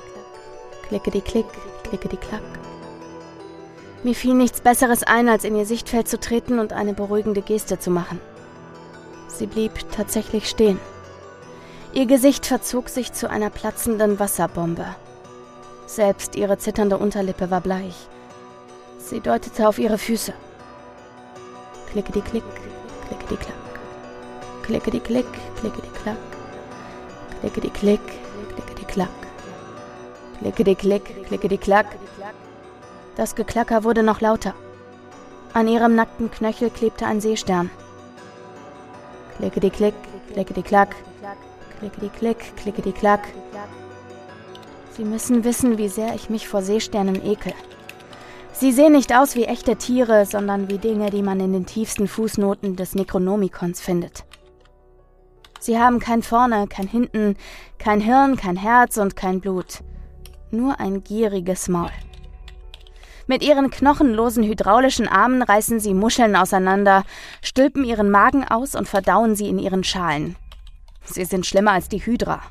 klicke 0.88 1.10
die 1.10 1.20
Klick, 1.20 1.46
klicke 1.82 2.08
die 2.08 2.16
Klack. 2.16 2.42
Mir 4.02 4.14
fiel 4.14 4.34
nichts 4.34 4.60
Besseres 4.60 5.02
ein, 5.02 5.28
als 5.28 5.44
in 5.44 5.56
ihr 5.56 5.66
Sichtfeld 5.66 6.06
zu 6.06 6.20
treten 6.20 6.58
und 6.58 6.72
eine 6.72 6.94
beruhigende 6.94 7.42
Geste 7.42 7.78
zu 7.78 7.90
machen. 7.90 8.20
Sie 9.28 9.46
blieb 9.46 9.72
tatsächlich 9.90 10.48
stehen. 10.48 10.78
Ihr 11.96 12.04
Gesicht 12.04 12.44
verzog 12.44 12.90
sich 12.90 13.14
zu 13.14 13.30
einer 13.30 13.48
platzenden 13.48 14.18
Wasserbombe. 14.18 14.84
Selbst 15.86 16.36
ihre 16.36 16.58
zitternde 16.58 16.98
Unterlippe 16.98 17.50
war 17.50 17.62
bleich. 17.62 18.06
Sie 18.98 19.20
deutete 19.20 19.66
auf 19.66 19.78
ihre 19.78 19.96
Füße. 19.96 20.34
Klicke 21.90 22.12
die 22.12 22.20
Klick, 22.20 22.44
klicke 23.06 23.24
die 23.30 23.36
Klack. 23.36 23.80
Klicke 24.62 24.90
die 24.90 25.00
Klick, 25.00 25.26
klicke 25.58 25.80
die 25.80 25.98
Klack. 26.02 26.18
Klicke 27.40 27.60
die 27.62 27.70
Klick, 27.70 28.06
klicke 28.52 28.74
die 28.78 28.84
Klack. 28.84 29.08
Klicke 30.38 30.64
die 30.64 30.74
Klick, 30.74 31.26
klicke 31.26 31.48
die 31.48 31.56
Klack. 31.56 31.86
Das 33.16 33.34
Geklacker 33.34 33.84
wurde 33.84 34.02
noch 34.02 34.20
lauter. 34.20 34.52
An 35.54 35.66
ihrem 35.66 35.94
nackten 35.94 36.30
Knöchel 36.30 36.68
klebte 36.68 37.06
ein 37.06 37.22
Seestern. 37.22 37.70
Klicke 39.38 39.60
die 39.60 39.70
Klick, 39.70 39.94
klicke 40.34 40.52
die 40.52 40.62
Klack, 40.62 40.94
klicke 41.78 42.00
die 42.00 42.08
Klick, 42.08 42.56
klicke 42.56 42.82
die 42.82 42.92
Klack. 42.92 43.28
Sie 44.96 45.04
müssen 45.04 45.44
wissen, 45.44 45.78
wie 45.78 45.88
sehr 45.88 46.14
ich 46.14 46.30
mich 46.30 46.48
vor 46.48 46.62
Seesternen 46.62 47.24
ekel. 47.24 47.52
Sie 48.52 48.72
sehen 48.72 48.92
nicht 48.92 49.14
aus 49.14 49.36
wie 49.36 49.44
echte 49.44 49.76
Tiere, 49.76 50.24
sondern 50.24 50.70
wie 50.70 50.78
Dinge, 50.78 51.10
die 51.10 51.22
man 51.22 51.40
in 51.40 51.52
den 51.52 51.66
tiefsten 51.66 52.08
Fußnoten 52.08 52.74
des 52.76 52.94
Necronomicons 52.94 53.80
findet. 53.80 54.24
Sie 55.60 55.78
haben 55.78 55.98
kein 55.98 56.22
Vorne, 56.22 56.66
kein 56.66 56.86
Hinten, 56.86 57.36
kein 57.78 58.00
Hirn, 58.00 58.36
kein 58.36 58.56
Herz 58.56 58.96
und 58.96 59.16
kein 59.16 59.40
Blut. 59.40 59.80
Nur 60.50 60.80
ein 60.80 61.04
gieriges 61.04 61.68
Maul. 61.68 61.90
Mit 63.26 63.42
ihren 63.42 63.70
knochenlosen 63.70 64.44
hydraulischen 64.44 65.08
Armen 65.08 65.42
reißen 65.42 65.80
sie 65.80 65.92
Muscheln 65.92 66.36
auseinander, 66.36 67.02
stülpen 67.42 67.84
ihren 67.84 68.10
Magen 68.10 68.44
aus 68.44 68.74
und 68.74 68.88
verdauen 68.88 69.34
sie 69.34 69.48
in 69.48 69.58
ihren 69.58 69.82
Schalen. 69.84 70.36
Sie 71.06 71.24
sind 71.24 71.46
schlimmer 71.46 71.72
als 71.72 71.88
die 71.88 72.04
Hydra. 72.04 72.42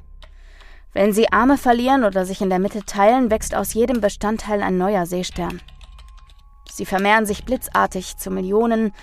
Wenn 0.93 1.13
sie 1.13 1.31
Arme 1.31 1.57
verlieren 1.57 2.03
oder 2.03 2.25
sich 2.25 2.41
in 2.41 2.49
der 2.49 2.59
Mitte 2.59 2.85
teilen, 2.85 3.29
wächst 3.29 3.53
aus 3.53 3.73
jedem 3.73 4.01
Bestandteil 4.01 4.63
ein 4.63 4.77
neuer 4.77 5.05
Seestern. 5.05 5.61
Sie 6.71 6.85
vermehren 6.85 7.25
sich 7.25 7.45
blitzartig 7.45 8.17
zu 8.17 8.31
Millionen 8.31 8.93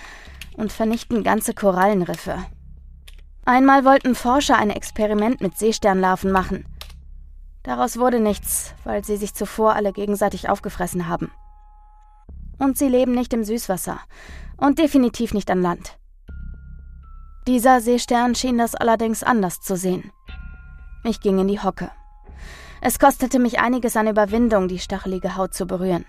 und 0.57 0.71
vernichten 0.71 1.23
ganze 1.23 1.53
Korallenriffe. 1.53 2.37
Einmal 3.45 3.85
wollten 3.85 4.15
Forscher 4.15 4.57
ein 4.57 4.69
Experiment 4.69 5.41
mit 5.41 5.57
Seesternlarven 5.57 6.31
machen. 6.31 6.65
Daraus 7.63 7.97
wurde 7.97 8.19
nichts, 8.19 8.73
weil 8.83 9.03
sie 9.03 9.17
sich 9.17 9.33
zuvor 9.33 9.75
alle 9.75 9.93
gegenseitig 9.93 10.49
aufgefressen 10.49 11.07
haben. 11.07 11.31
Und 12.57 12.77
sie 12.77 12.87
leben 12.87 13.13
nicht 13.13 13.33
im 13.33 13.43
Süßwasser. 13.43 13.99
Und 14.57 14.79
definitiv 14.79 15.33
nicht 15.33 15.49
an 15.49 15.61
Land. 15.61 15.97
Dieser 17.45 17.81
Seestern 17.81 18.35
schien 18.35 18.57
das 18.57 18.73
allerdings 18.73 19.21
anders 19.21 19.59
zu 19.59 19.75
sehen. 19.75 20.11
Ich 21.03 21.19
ging 21.19 21.39
in 21.39 21.49
die 21.49 21.59
Hocke. 21.59 21.91
Es 22.79 22.99
kostete 22.99 23.37
mich 23.37 23.59
einiges 23.59 23.97
an 23.97 24.07
Überwindung, 24.07 24.69
die 24.69 24.79
stachelige 24.79 25.35
Haut 25.35 25.53
zu 25.53 25.65
berühren. 25.65 26.05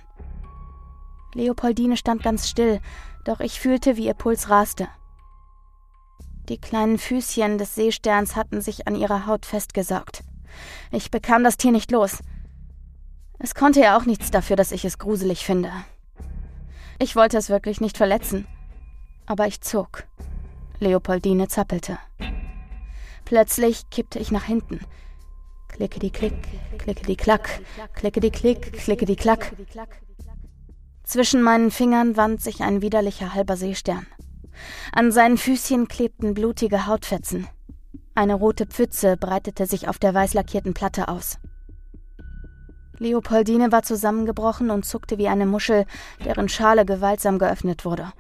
Leopoldine 1.35 1.97
stand 1.97 2.23
ganz 2.23 2.49
still, 2.49 2.81
doch 3.25 3.41
ich 3.41 3.59
fühlte, 3.59 3.97
wie 3.97 4.07
ihr 4.07 4.15
Puls 4.15 4.49
raste. 4.49 4.89
Die 6.49 6.59
kleinen 6.59 6.99
Füßchen 6.99 7.59
des 7.59 7.75
Seesterns 7.75 8.37
hatten 8.37 8.61
sich 8.61 8.87
an 8.87 8.95
ihrer 8.95 9.27
Haut 9.27 9.45
festgesaugt. 9.45 10.23
Ich 10.93 11.11
bekam 11.11 11.43
das 11.43 11.57
Tier 11.57 11.73
nicht 11.73 11.91
los. 11.91 12.19
Es 13.41 13.57
konnte 13.57 13.81
ja 13.81 13.97
auch 13.97 14.05
nichts 14.05 14.31
dafür, 14.31 14.55
dass 14.55 14.71
ich 14.71 14.85
es 14.85 14.99
gruselig 14.99 15.45
finde. 15.45 15.73
Ich 17.01 17.17
wollte 17.17 17.39
es 17.39 17.49
wirklich 17.49 17.81
nicht 17.81 17.97
verletzen. 17.97 18.47
Aber 19.27 19.47
ich 19.47 19.61
zog. 19.63 20.05
Leopoldine 20.85 21.49
zappelte. 21.49 21.99
Plötzlich 23.25 23.89
kippte 23.91 24.19
ich 24.19 24.31
nach 24.31 24.45
hinten. 24.45 24.81
Klicke 25.69 25.99
die 25.99 26.11
Klick, 26.11 26.35
klicke 26.79 27.05
die 27.05 27.17
Klack, 27.17 27.49
klicke 27.95 28.21
die 28.21 28.31
Klick, 28.31 28.75
klicke 28.75 29.07
die 29.07 29.17
Klack. 29.17 29.53
Zwischen 31.03 31.43
meinen 31.43 31.71
Fingern 31.71 32.17
wand 32.17 32.43
sich 32.43 32.61
ein 32.61 32.81
widerlicher 32.83 33.35
halber 33.35 33.57
Seestern. 33.57 34.07
An 34.93 35.11
seinen 35.11 35.39
Füßchen 35.39 35.89
klebten 35.89 36.35
blutige 36.35 36.87
Hautfetzen. 36.87 37.49
Eine 38.15 38.35
rote 38.35 38.67
Pfütze 38.67 39.17
breitete 39.17 39.67
sich 39.67 39.89
auf 39.89 39.99
der 39.99 40.15
weiß 40.15 40.35
lackierten 40.35 40.75
Platte 40.75 41.09
aus. 41.09 41.39
Leopoldine 42.99 43.73
war 43.73 43.83
zusammengebrochen 43.83 44.71
und 44.71 44.85
zuckte 44.85 45.19
wie 45.19 45.29
eine 45.29 45.47
Muschel, 45.47 45.87
deren 46.25 46.49
Schale 46.49 46.85
gewaltsam 46.85 47.39
geöffnet 47.39 47.85
wurde. 47.85 48.13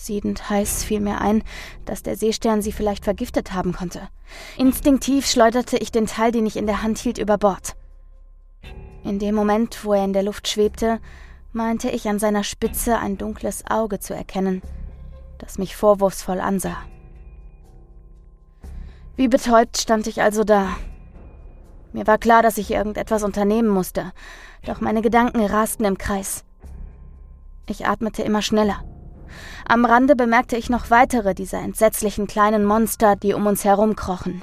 Siedend 0.00 0.48
heiß 0.48 0.84
fiel 0.84 1.00
mir 1.00 1.20
ein, 1.20 1.42
dass 1.84 2.04
der 2.04 2.16
Seestern 2.16 2.62
sie 2.62 2.70
vielleicht 2.70 3.02
vergiftet 3.02 3.52
haben 3.52 3.72
konnte. 3.72 4.08
Instinktiv 4.56 5.26
schleuderte 5.26 5.76
ich 5.76 5.90
den 5.90 6.06
Teil, 6.06 6.30
den 6.30 6.46
ich 6.46 6.56
in 6.56 6.66
der 6.66 6.82
Hand 6.82 6.98
hielt, 6.98 7.18
über 7.18 7.36
Bord. 7.36 7.74
In 9.02 9.18
dem 9.18 9.34
Moment, 9.34 9.84
wo 9.84 9.92
er 9.92 10.04
in 10.04 10.12
der 10.12 10.22
Luft 10.22 10.46
schwebte, 10.46 11.00
meinte 11.52 11.90
ich 11.90 12.08
an 12.08 12.20
seiner 12.20 12.44
Spitze 12.44 12.96
ein 12.98 13.18
dunkles 13.18 13.64
Auge 13.68 13.98
zu 13.98 14.14
erkennen, 14.14 14.62
das 15.38 15.58
mich 15.58 15.74
vorwurfsvoll 15.74 16.40
ansah. 16.40 16.76
Wie 19.16 19.26
betäubt 19.26 19.78
stand 19.78 20.06
ich 20.06 20.22
also 20.22 20.44
da, 20.44 20.76
mir 21.92 22.06
war 22.06 22.18
klar, 22.18 22.42
dass 22.42 22.56
ich 22.56 22.70
irgendetwas 22.70 23.24
unternehmen 23.24 23.68
musste, 23.68 24.12
doch 24.64 24.80
meine 24.80 25.02
Gedanken 25.02 25.44
rasten 25.44 25.84
im 25.84 25.98
Kreis. 25.98 26.44
Ich 27.66 27.86
atmete 27.86 28.22
immer 28.22 28.42
schneller. 28.42 28.84
Am 29.66 29.84
Rande 29.84 30.16
bemerkte 30.16 30.56
ich 30.56 30.70
noch 30.70 30.90
weitere 30.90 31.34
dieser 31.34 31.58
entsetzlichen 31.58 32.26
kleinen 32.26 32.64
Monster, 32.64 33.16
die 33.16 33.34
um 33.34 33.46
uns 33.46 33.64
herumkrochen. 33.64 34.42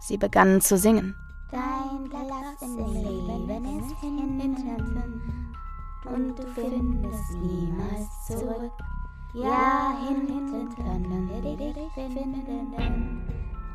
Sie 0.00 0.18
begannen 0.18 0.60
zu 0.60 0.76
singen. 0.76 1.14
Dein 1.50 2.08
Platz 2.10 2.62
im 2.62 2.76
Leben 2.76 3.80
ist 3.80 4.00
hinten 4.00 5.24
und 6.04 6.38
du 6.38 6.46
findest 6.54 7.30
niemals 7.40 8.26
zurück. 8.26 8.72
Ja, 9.34 9.96
hinten 10.06 10.68
können 10.74 11.28
wir 11.28 11.56
dich 11.56 11.92
finden 11.94 13.22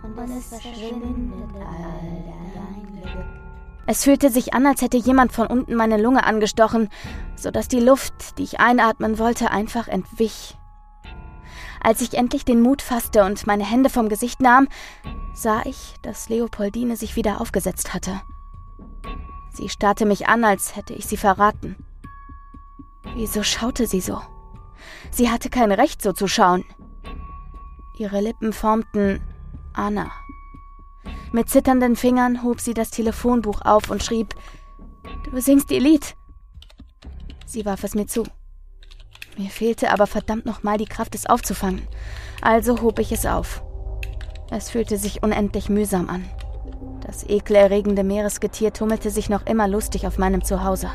und 0.03 0.17
es 0.37 0.47
verschwindet 0.47 1.55
all 1.55 2.23
dein 2.53 3.01
Glück. 3.01 3.48
Es 3.91 4.03
fühlte 4.03 4.29
sich 4.29 4.53
an, 4.53 4.67
als 4.67 4.83
hätte 4.83 4.97
jemand 4.97 5.31
von 5.31 5.47
unten 5.47 5.73
meine 5.73 5.99
Lunge 5.99 6.23
angestochen, 6.23 6.89
sodass 7.35 7.67
die 7.67 7.79
Luft, 7.79 8.37
die 8.37 8.43
ich 8.43 8.59
einatmen 8.59 9.17
wollte, 9.17 9.49
einfach 9.49 9.87
entwich. 9.87 10.55
Als 11.81 11.99
ich 12.01 12.13
endlich 12.13 12.45
den 12.45 12.61
Mut 12.61 12.83
fasste 12.83 13.23
und 13.23 13.47
meine 13.47 13.65
Hände 13.65 13.89
vom 13.89 14.07
Gesicht 14.07 14.41
nahm, 14.41 14.67
sah 15.33 15.63
ich, 15.65 15.95
dass 16.03 16.29
Leopoldine 16.29 16.97
sich 16.97 17.15
wieder 17.15 17.41
aufgesetzt 17.41 17.95
hatte. 17.95 18.21
Sie 19.53 19.69
starrte 19.69 20.05
mich 20.05 20.27
an, 20.27 20.43
als 20.43 20.75
hätte 20.75 20.93
ich 20.93 21.07
sie 21.07 21.17
verraten. 21.17 21.75
Wieso 23.15 23.41
schaute 23.41 23.87
sie 23.87 24.01
so? 24.01 24.21
Sie 25.09 25.31
hatte 25.31 25.49
kein 25.49 25.71
Recht, 25.71 26.03
so 26.03 26.13
zu 26.13 26.27
schauen. 26.27 26.63
Ihre 27.97 28.21
Lippen 28.21 28.53
formten 28.53 29.19
Anna. 29.73 30.11
Mit 31.31 31.49
zitternden 31.49 31.95
Fingern 31.95 32.43
hob 32.43 32.59
sie 32.59 32.73
das 32.73 32.89
Telefonbuch 32.89 33.61
auf 33.61 33.89
und 33.89 34.03
schrieb, 34.03 34.33
Du 35.31 35.39
singst 35.39 35.69
ihr 35.71 35.79
Lied. 35.79 36.15
Sie 37.45 37.65
warf 37.65 37.83
es 37.83 37.93
mir 37.93 38.07
zu. 38.07 38.23
Mir 39.37 39.49
fehlte 39.49 39.91
aber 39.91 40.07
verdammt 40.07 40.45
nochmal 40.45 40.77
die 40.77 40.85
Kraft, 40.85 41.15
es 41.15 41.27
aufzufangen. 41.27 41.87
Also 42.41 42.81
hob 42.81 42.99
ich 42.99 43.11
es 43.11 43.25
auf. 43.25 43.61
Es 44.49 44.71
fühlte 44.71 44.97
sich 44.97 45.21
unendlich 45.21 45.69
mühsam 45.69 46.09
an. 46.09 46.25
Das 47.05 47.23
ekelerregende 47.23 48.03
Meeresgetier 48.03 48.73
tummelte 48.73 49.11
sich 49.11 49.29
noch 49.29 49.45
immer 49.45 49.67
lustig 49.67 50.07
auf 50.07 50.17
meinem 50.17 50.43
Zuhause. 50.43 50.89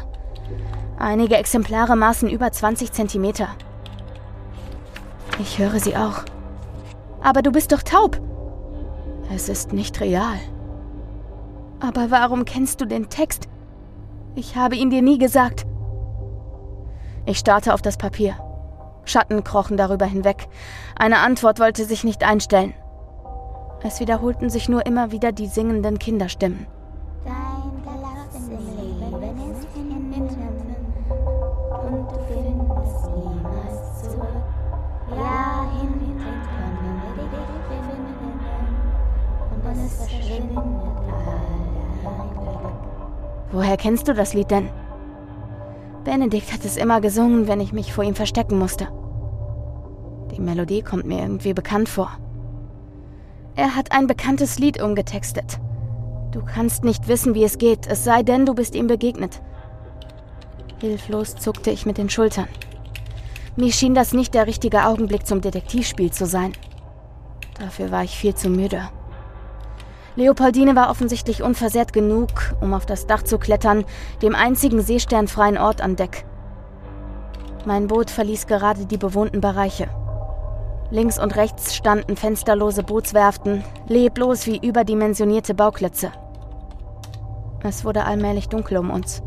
Einige 0.99 1.37
Exemplare 1.37 1.97
maßen 1.97 2.29
über 2.29 2.51
20 2.51 2.93
Zentimeter. 2.93 3.49
Ich 5.41 5.59
höre 5.59 5.81
sie 5.81 5.97
auch. 5.97 6.25
Aber 7.21 7.43
du 7.43 7.51
bist 7.51 7.73
doch 7.73 7.83
taub. 7.83 8.21
Es 9.33 9.49
ist 9.49 9.73
nicht 9.73 10.01
real. 10.01 10.39
Aber 11.81 12.11
warum 12.11 12.45
kennst 12.45 12.81
du 12.81 12.87
den 12.87 13.09
Text? 13.09 13.49
Ich 14.35 14.57
habe 14.57 14.77
ihn 14.77 14.91
dir 14.91 15.03
nie 15.03 15.19
gesagt. 15.19 15.67
Ich 17.27 17.39
starrte 17.39 17.75
auf 17.75 17.83
das 17.83 17.97
Papier. 17.97 18.37
Schatten 19.05 19.45
krochen 19.45 19.77
darüber 19.77 20.07
hinweg. 20.07 20.49
Eine 20.97 21.19
Antwort 21.19 21.61
wollte 21.61 21.85
sich 21.85 22.05
nicht 22.05 22.25
einstellen. 22.25 22.75
Es 23.83 24.01
wiederholten 24.01 24.49
sich 24.49 24.69
nur 24.69 24.87
immer 24.87 25.11
wieder 25.11 25.31
die 25.31 25.47
singenden 25.47 25.99
Kinderstimmen. 25.99 26.67
Woher 43.55 43.77
kennst 43.77 44.09
du 44.09 44.15
das 44.15 44.35
Lied 44.35 44.51
denn? 44.51 44.69
Benedikt 46.03 46.53
hat 46.53 46.65
es 46.65 46.77
immer 46.77 47.01
gesungen, 47.01 47.47
wenn 47.47 47.61
ich 47.61 47.73
mich 47.73 47.93
vor 47.93 48.03
ihm 48.03 48.17
verstecken 48.17 48.59
musste. 48.59 48.89
Die 50.33 50.41
Melodie 50.41 50.83
kommt 50.83 51.07
mir 51.07 51.21
irgendwie 51.21 51.55
bekannt 51.55 51.89
vor. 51.89 52.11
Er 53.55 53.77
hat 53.77 53.93
ein 53.93 54.09
bekanntes 54.09 54.59
Lied 54.59 54.83
umgetextet. 54.83 55.61
Du 56.33 56.45
kannst 56.45 56.83
nicht 56.83 57.07
wissen, 57.07 57.37
wie 57.37 57.45
es 57.45 57.57
geht, 57.57 57.87
es 57.87 58.03
sei 58.03 58.25
denn, 58.25 58.45
du 58.45 58.55
bist 58.55 58.75
ihm 58.75 58.89
begegnet. 58.89 59.41
Hilflos 60.81 61.37
zuckte 61.37 61.71
ich 61.71 61.87
mit 61.87 61.97
den 61.97 62.11
Schultern. 62.11 62.49
Mir 63.55 63.71
schien 63.71 63.95
das 63.95 64.13
nicht 64.13 64.35
der 64.35 64.49
richtige 64.49 64.85
Augenblick 64.85 65.29
zum 65.29 65.41
Detektivspiel 65.41 66.11
zu 66.11 66.27
sein. 66.27 66.55
Dafür 67.61 67.93
war 67.93 68.03
ich 68.03 68.17
viel 68.17 68.35
zu 68.35 68.51
müde. 68.51 68.89
Leopoldine 70.17 70.77
war 70.77 70.91
offensichtlich 70.91 71.43
unversehrt 71.43 71.93
genug, 71.93 72.29
um 72.61 72.73
auf 72.73 72.87
das 72.87 73.07
Dach 73.07 73.23
zu 73.23 73.39
klettern, 73.39 73.85
dem 74.23 74.35
einzigen 74.35 74.81
seesternfreien 74.81 75.59
Ort 75.59 75.81
an 75.81 75.97
Deck. 75.97 76.25
Mein 77.67 77.89
Boot 77.89 78.11
verließ 78.11 78.47
gerade 78.47 78.87
die 78.87 78.99
bewohnten 78.99 79.41
Bereiche. 79.41 79.89
Links 80.91 81.19
und 81.19 81.35
rechts 81.35 81.75
standen 81.75 82.17
fensterlose 82.17 82.85
Bootswerften, 82.85 83.65
leblos 83.89 84.47
wie 84.47 84.59
überdimensionierte 84.59 85.55
Bauklötze. 85.55 86.13
Es 87.65 87.85
wurde 87.85 88.05
allmählich 88.05 88.49
dunkel 88.49 88.77
um 88.77 88.91
uns. 88.91 89.23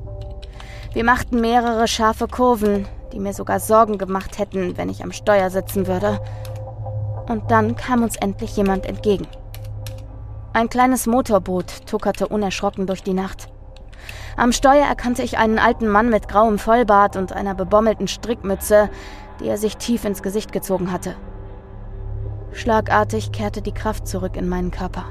Wir 0.93 1.03
machten 1.03 1.41
mehrere 1.41 1.87
scharfe 1.87 2.27
Kurven, 2.27 2.87
die 3.11 3.19
mir 3.19 3.33
sogar 3.33 3.59
Sorgen 3.59 3.97
gemacht 3.97 4.37
hätten, 4.37 4.77
wenn 4.77 4.89
ich 4.89 5.03
am 5.03 5.11
Steuer 5.11 5.49
sitzen 5.49 5.87
würde. 5.87 6.21
Und 7.27 7.51
dann 7.51 7.75
kam 7.75 8.03
uns 8.03 8.15
endlich 8.15 8.55
jemand 8.55 8.85
entgegen. 8.85 9.27
Ein 10.57 10.69
kleines 10.69 11.05
Motorboot 11.05 11.85
tuckerte 11.85 12.27
unerschrocken 12.27 12.87
durch 12.87 13.03
die 13.03 13.13
Nacht. 13.13 13.47
Am 14.37 14.51
Steuer 14.51 14.87
erkannte 14.87 15.21
ich 15.21 15.37
einen 15.37 15.59
alten 15.59 15.87
Mann 15.87 16.09
mit 16.09 16.27
grauem 16.27 16.57
Vollbart 16.57 17.15
und 17.15 17.31
einer 17.31 17.53
bebommelten 17.53 18.07
Strickmütze, 18.07 18.89
die 19.39 19.47
er 19.47 19.59
sich 19.59 19.77
tief 19.77 20.03
ins 20.03 20.23
Gesicht 20.23 20.51
gezogen 20.51 20.91
hatte. 20.91 21.15
Schlagartig 22.53 23.31
kehrte 23.31 23.61
die 23.61 23.71
Kraft 23.71 24.07
zurück 24.07 24.35
in 24.35 24.49
meinen 24.49 24.71
Körper. 24.71 25.05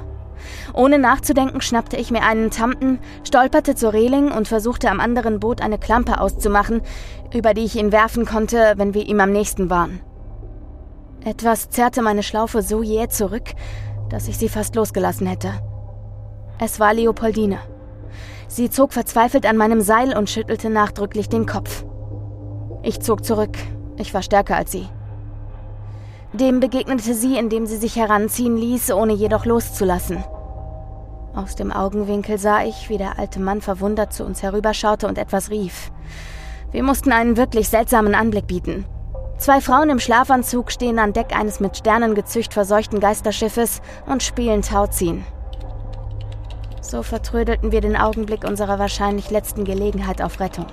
Ohne 0.73 0.99
nachzudenken 0.99 1.61
schnappte 1.61 1.95
ich 1.95 2.11
mir 2.11 2.23
einen 2.23 2.51
Tampen, 2.51 2.99
stolperte 3.23 3.73
zur 3.73 3.93
Reling 3.93 4.33
und 4.33 4.49
versuchte 4.49 4.89
am 4.89 4.99
anderen 4.99 5.39
Boot 5.39 5.61
eine 5.61 5.77
Klampe 5.77 6.19
auszumachen, 6.19 6.81
über 7.33 7.53
die 7.53 7.63
ich 7.63 7.77
ihn 7.77 7.93
werfen 7.93 8.25
konnte, 8.25 8.73
wenn 8.75 8.93
wir 8.93 9.07
ihm 9.07 9.21
am 9.21 9.31
nächsten 9.31 9.69
waren. 9.69 10.01
Etwas 11.23 11.69
zerrte 11.69 12.01
meine 12.01 12.23
Schlaufe 12.23 12.61
so 12.61 12.83
jäh 12.83 13.07
zurück, 13.09 13.53
dass 14.09 14.27
ich 14.27 14.37
sie 14.37 14.49
fast 14.49 14.75
losgelassen 14.75 15.27
hätte. 15.27 15.51
Es 16.59 16.79
war 16.79 16.93
Leopoldine. 16.93 17.59
Sie 18.47 18.69
zog 18.69 18.93
verzweifelt 18.93 19.45
an 19.45 19.57
meinem 19.57 19.81
Seil 19.81 20.17
und 20.17 20.29
schüttelte 20.29 20.69
nachdrücklich 20.69 21.29
den 21.29 21.45
Kopf. 21.45 21.85
Ich 22.83 23.01
zog 23.01 23.25
zurück. 23.25 23.57
Ich 23.97 24.13
war 24.13 24.21
stärker 24.21 24.55
als 24.55 24.71
sie. 24.71 24.87
Dem 26.33 26.59
begegnete 26.59 27.13
sie, 27.13 27.37
indem 27.37 27.65
sie 27.65 27.77
sich 27.77 27.95
heranziehen 27.95 28.57
ließ, 28.57 28.91
ohne 28.91 29.13
jedoch 29.13 29.45
loszulassen. 29.45 30.23
Aus 31.33 31.55
dem 31.55 31.71
Augenwinkel 31.71 32.37
sah 32.37 32.63
ich, 32.63 32.89
wie 32.89 32.97
der 32.97 33.19
alte 33.19 33.39
Mann 33.39 33.61
verwundert 33.61 34.13
zu 34.13 34.23
uns 34.23 34.41
herüberschaute 34.41 35.07
und 35.07 35.17
etwas 35.17 35.49
rief. 35.49 35.91
Wir 36.71 36.83
mussten 36.83 37.11
einen 37.11 37.37
wirklich 37.37 37.69
seltsamen 37.69 38.15
Anblick 38.15 38.47
bieten. 38.47 38.85
Zwei 39.37 39.61
Frauen 39.61 39.89
im 39.89 39.99
Schlafanzug 39.99 40.71
stehen 40.71 40.97
an 40.97 41.13
Deck 41.13 41.35
eines 41.37 41.59
mit 41.59 41.77
Sternengezücht 41.77 42.53
verseuchten 42.53 42.99
Geisterschiffes 42.99 43.81
und 44.07 44.23
spielen 44.23 44.63
Tauziehen. 44.63 45.25
So 46.81 47.03
vertrödelten 47.03 47.71
wir 47.71 47.81
den 47.81 47.95
Augenblick 47.95 48.43
unserer 48.43 48.79
wahrscheinlich 48.79 49.29
letzten 49.29 49.63
Gelegenheit 49.63 50.21
auf 50.21 50.39
Rettung. 50.39 50.65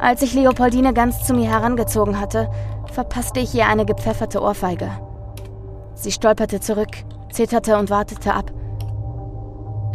Als 0.00 0.22
ich 0.22 0.34
Leopoldine 0.34 0.92
ganz 0.92 1.26
zu 1.26 1.34
mir 1.34 1.48
herangezogen 1.48 2.20
hatte, 2.20 2.50
verpasste 2.92 3.40
ich 3.40 3.54
ihr 3.54 3.66
eine 3.66 3.86
gepfefferte 3.86 4.40
Ohrfeige. 4.40 4.90
Sie 5.94 6.12
stolperte 6.12 6.60
zurück, 6.60 6.90
zitterte 7.32 7.76
und 7.76 7.90
wartete 7.90 8.34
ab. 8.34 8.52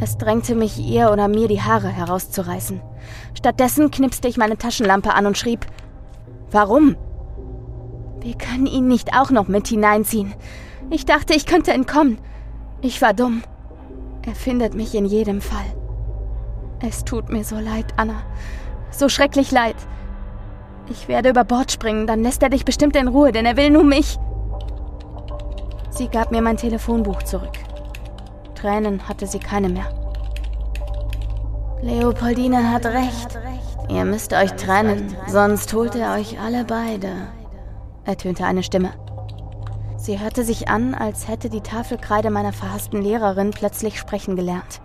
Es 0.01 0.17
drängte 0.17 0.55
mich, 0.55 0.79
ihr 0.79 1.11
oder 1.11 1.27
mir 1.27 1.47
die 1.47 1.61
Haare 1.61 1.89
herauszureißen. 1.89 2.81
Stattdessen 3.37 3.91
knipste 3.91 4.27
ich 4.27 4.37
meine 4.37 4.57
Taschenlampe 4.57 5.13
an 5.13 5.25
und 5.25 5.37
schrieb: 5.37 5.65
Warum? 6.51 6.95
Wir 8.21 8.35
können 8.35 8.65
ihn 8.65 8.87
nicht 8.87 9.13
auch 9.13 9.29
noch 9.29 9.47
mit 9.47 9.67
hineinziehen. 9.67 10.33
Ich 10.89 11.05
dachte, 11.05 11.33
ich 11.33 11.45
könnte 11.45 11.71
entkommen. 11.71 12.17
Ich 12.81 13.01
war 13.01 13.13
dumm. 13.13 13.43
Er 14.25 14.35
findet 14.35 14.73
mich 14.73 14.95
in 14.95 15.05
jedem 15.05 15.41
Fall. 15.41 15.65
Es 16.81 17.03
tut 17.03 17.29
mir 17.29 17.43
so 17.43 17.55
leid, 17.55 17.85
Anna. 17.97 18.21
So 18.91 19.09
schrecklich 19.09 19.51
leid. 19.51 19.75
Ich 20.89 21.07
werde 21.07 21.29
über 21.29 21.43
Bord 21.43 21.71
springen, 21.71 22.07
dann 22.07 22.23
lässt 22.23 22.41
er 22.41 22.49
dich 22.49 22.65
bestimmt 22.65 22.95
in 22.95 23.07
Ruhe, 23.07 23.31
denn 23.31 23.45
er 23.45 23.57
will 23.57 23.69
nur 23.69 23.83
mich. 23.83 24.17
Sie 25.91 26.07
gab 26.07 26.31
mir 26.31 26.41
mein 26.41 26.57
Telefonbuch 26.57 27.23
zurück. 27.23 27.57
Tränen 28.55 29.07
hatte 29.07 29.27
sie 29.27 29.39
keine 29.39 29.69
mehr. 29.69 29.87
Leopoldine 31.81 32.71
hat 32.71 32.85
recht. 32.85 33.37
Ihr 33.89 34.05
müsst 34.05 34.33
euch 34.33 34.51
trennen, 34.53 35.15
sonst 35.27 35.73
holt 35.73 35.95
er 35.95 36.13
euch 36.13 36.39
alle 36.39 36.63
beide, 36.63 37.09
ertönte 38.05 38.45
eine 38.45 38.61
Stimme. 38.61 38.91
Sie 39.97 40.19
hörte 40.19 40.43
sich 40.43 40.69
an, 40.69 40.93
als 40.93 41.27
hätte 41.27 41.49
die 41.49 41.61
Tafelkreide 41.61 42.29
meiner 42.29 42.53
verhassten 42.53 43.01
Lehrerin 43.01 43.51
plötzlich 43.51 43.99
sprechen 43.99 44.35
gelernt. 44.35 44.79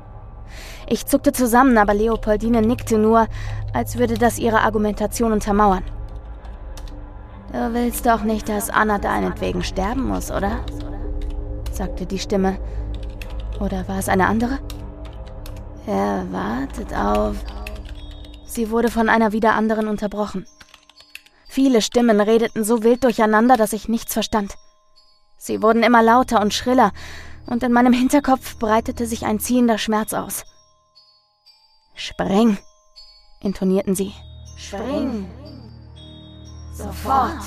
Ich 0.89 1.07
zuckte 1.07 1.33
zusammen, 1.33 1.79
aber 1.79 1.95
Leopoldine 1.95 2.63
nickte 2.63 2.99
nur, 2.99 3.27
als 3.73 3.99
würde 3.99 4.15
das 4.15 4.39
ihre 4.39 4.63
Argumentation 4.63 5.33
untermauern. 5.33 5.85
Du 7.53 7.73
willst 7.73 8.07
doch 8.07 8.23
nicht, 8.23 8.49
dass 8.49 8.71
Anna 8.71 8.99
deinetwegen 8.99 9.63
sterben 9.63 10.09
muss, 10.09 10.31
oder? 10.31 10.65
sagte 11.71 12.07
die 12.07 12.19
Stimme. 12.19 12.57
Oder 13.61 13.87
war 13.87 13.99
es 13.99 14.09
eine 14.09 14.27
andere? 14.27 14.59
Er 15.87 16.25
wartet 16.33 16.93
auf. 16.93 17.37
Sie 18.55 18.71
wurde 18.71 18.89
von 18.89 19.09
einer 19.09 19.33
wieder 19.33 19.55
anderen 19.55 19.89
unterbrochen. 19.89 20.47
Viele 21.49 21.83
Stimmen 21.83 22.21
redeten 22.21 22.63
so 22.63 22.85
wild 22.85 23.03
durcheinander, 23.03 23.57
dass 23.57 23.73
ich 23.73 23.89
nichts 23.89 24.13
verstand. 24.13 24.55
Sie 25.37 25.61
wurden 25.61 25.83
immer 25.83 26.05
lauter 26.05 26.41
und 26.41 26.55
schriller, 26.55 26.93
und 27.47 27.65
in 27.65 27.73
meinem 27.73 27.93
Hinterkopf 27.93 28.57
breitete 28.61 29.07
sich 29.07 29.27
ein 29.27 29.41
ziehender 29.41 29.77
Schmerz 29.77 30.15
aus. 30.15 30.45
Spreng, 31.97 32.57
intonierten 33.41 33.97
sie. 33.97 34.13
Spring. 34.57 35.29
Sofort. 36.75 37.43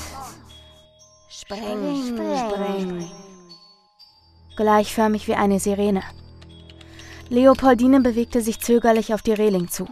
Spring, 1.30 2.18
spring. 2.36 3.10
Gleichförmig 4.58 5.26
wie 5.26 5.34
eine 5.36 5.58
Sirene. 5.58 6.02
Leopoldine 7.30 8.00
bewegte 8.00 8.42
sich 8.42 8.60
zögerlich 8.60 9.14
auf 9.14 9.22
die 9.22 9.32
Reling 9.32 9.68
zu. 9.68 9.88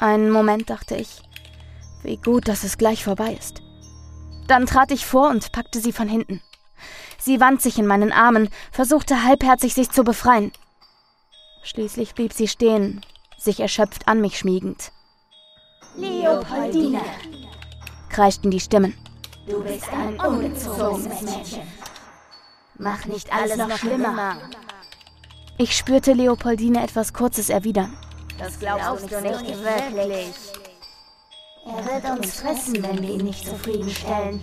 Einen 0.00 0.30
Moment 0.30 0.70
dachte 0.70 0.96
ich, 0.96 1.20
wie 2.02 2.16
gut, 2.16 2.48
dass 2.48 2.64
es 2.64 2.78
gleich 2.78 3.04
vorbei 3.04 3.36
ist. 3.38 3.60
Dann 4.48 4.64
trat 4.64 4.90
ich 4.92 5.04
vor 5.04 5.28
und 5.28 5.52
packte 5.52 5.78
sie 5.78 5.92
von 5.92 6.08
hinten. 6.08 6.40
Sie 7.18 7.38
wand 7.38 7.60
sich 7.60 7.78
in 7.78 7.86
meinen 7.86 8.10
Armen, 8.10 8.48
versuchte 8.72 9.24
halbherzig 9.24 9.74
sich 9.74 9.90
zu 9.90 10.02
befreien. 10.02 10.52
Schließlich 11.62 12.14
blieb 12.14 12.32
sie 12.32 12.48
stehen, 12.48 13.02
sich 13.36 13.60
erschöpft 13.60 14.08
an 14.08 14.22
mich 14.22 14.38
schmiegend. 14.38 14.90
Leopoldine, 15.96 17.02
kreischten 18.08 18.50
die 18.50 18.60
Stimmen. 18.60 18.94
Du 19.46 19.62
bist 19.62 19.92
ein 19.92 20.18
ungezogenes 20.18 21.20
Mädchen. 21.20 21.62
Mach 22.78 23.04
nicht 23.04 23.30
alles 23.34 23.58
noch 23.58 23.76
schlimmer. 23.76 24.38
Ich 25.58 25.76
spürte 25.76 26.14
Leopoldine 26.14 26.82
etwas 26.82 27.12
Kurzes 27.12 27.50
erwidern. 27.50 27.94
Das 28.40 28.58
glaubst, 28.58 28.84
glaubst 28.84 29.12
du 29.12 29.20
nicht, 29.20 29.42
nicht 29.42 29.62
wirklich. 29.62 30.34
Er 31.66 31.84
wird 31.84 32.18
uns 32.18 32.40
fressen, 32.40 32.82
wenn 32.82 33.02
wir 33.02 33.10
ihn 33.10 33.24
nicht 33.24 33.46
zufriedenstellen. 33.46 34.42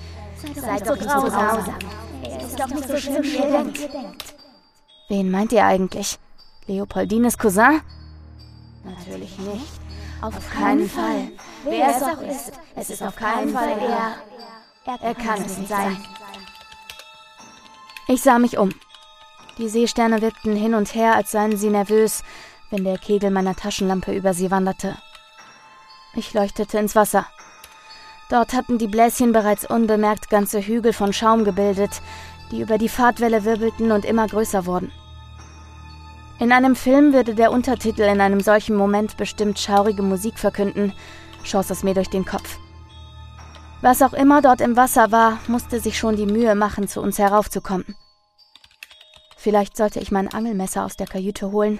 Seid 0.55 0.87
doch 0.87 0.95
nicht 0.95 1.09
so 1.09 1.21
grausam. 1.21 1.75
Er 2.23 2.41
ist 2.41 2.59
doch 2.59 2.67
nicht 2.67 2.87
so 2.87 2.97
schlimm, 2.97 3.23
wie 3.23 3.37
ihr 3.37 3.51
denkt. 3.51 3.79
Wen 5.09 5.31
meint 5.31 5.51
ihr 5.51 5.65
eigentlich? 5.65 6.19
Leopoldines 6.67 7.39
Cousin? 7.39 7.81
Natürlich 8.83 9.35
nicht. 9.39 9.65
Auf, 10.21 10.37
auf 10.37 10.49
keinen 10.51 10.87
Fall. 10.87 11.03
Fall. 11.03 11.31
Wer 11.63 11.89
es 11.89 12.03
auch 12.03 12.21
ist, 12.21 12.51
es 12.75 12.89
ist 12.91 13.01
auf 13.01 13.15
keinen 13.15 13.49
Fall 13.49 13.69
er. 13.79 14.13
Er, 14.85 15.01
er 15.01 15.15
kann 15.15 15.41
es 15.43 15.57
nicht 15.57 15.69
sein. 15.69 15.97
Ich 18.07 18.21
sah 18.21 18.37
mich 18.37 18.59
um. 18.59 18.69
Die 19.57 19.69
Seesterne 19.69 20.21
wippten 20.21 20.55
hin 20.55 20.75
und 20.75 20.93
her, 20.93 21.15
als 21.15 21.31
seien 21.31 21.57
sie 21.57 21.69
nervös, 21.69 22.23
wenn 22.69 22.83
der 22.83 22.97
Kegel 22.97 23.31
meiner 23.31 23.55
Taschenlampe 23.55 24.13
über 24.13 24.33
sie 24.33 24.51
wanderte. 24.51 24.97
Ich 26.15 26.33
leuchtete 26.33 26.77
ins 26.77 26.95
Wasser. 26.95 27.25
Dort 28.29 28.53
hatten 28.53 28.77
die 28.77 28.87
Bläschen 28.87 29.31
bereits 29.31 29.69
unbemerkt 29.69 30.29
ganze 30.29 30.59
Hügel 30.59 30.93
von 30.93 31.13
Schaum 31.13 31.45
gebildet, 31.45 32.01
die 32.51 32.61
über 32.61 32.77
die 32.77 32.89
Fahrtwelle 32.89 33.45
wirbelten 33.45 33.91
und 33.91 34.05
immer 34.05 34.27
größer 34.27 34.65
wurden. 34.65 34.91
In 36.39 36.51
einem 36.51 36.75
Film 36.75 37.13
würde 37.13 37.33
der 37.33 37.51
Untertitel 37.51 38.03
in 38.03 38.21
einem 38.21 38.41
solchen 38.41 38.75
Moment 38.75 39.17
bestimmt 39.17 39.59
schaurige 39.59 40.03
Musik 40.03 40.37
verkünden, 40.37 40.93
schoss 41.43 41.69
es 41.69 41.83
mir 41.83 41.93
durch 41.93 42.09
den 42.09 42.25
Kopf. 42.25 42.57
Was 43.81 44.01
auch 44.01 44.13
immer 44.13 44.41
dort 44.41 44.61
im 44.61 44.75
Wasser 44.75 45.11
war, 45.11 45.39
musste 45.47 45.79
sich 45.79 45.97
schon 45.97 46.15
die 46.15 46.25
Mühe 46.25 46.55
machen, 46.55 46.87
zu 46.87 47.01
uns 47.01 47.17
heraufzukommen. 47.17 47.95
Vielleicht 49.35 49.77
sollte 49.77 49.99
ich 49.99 50.11
mein 50.11 50.27
Angelmesser 50.27 50.83
aus 50.83 50.97
der 50.97 51.07
Kajüte 51.07 51.51
holen. 51.51 51.79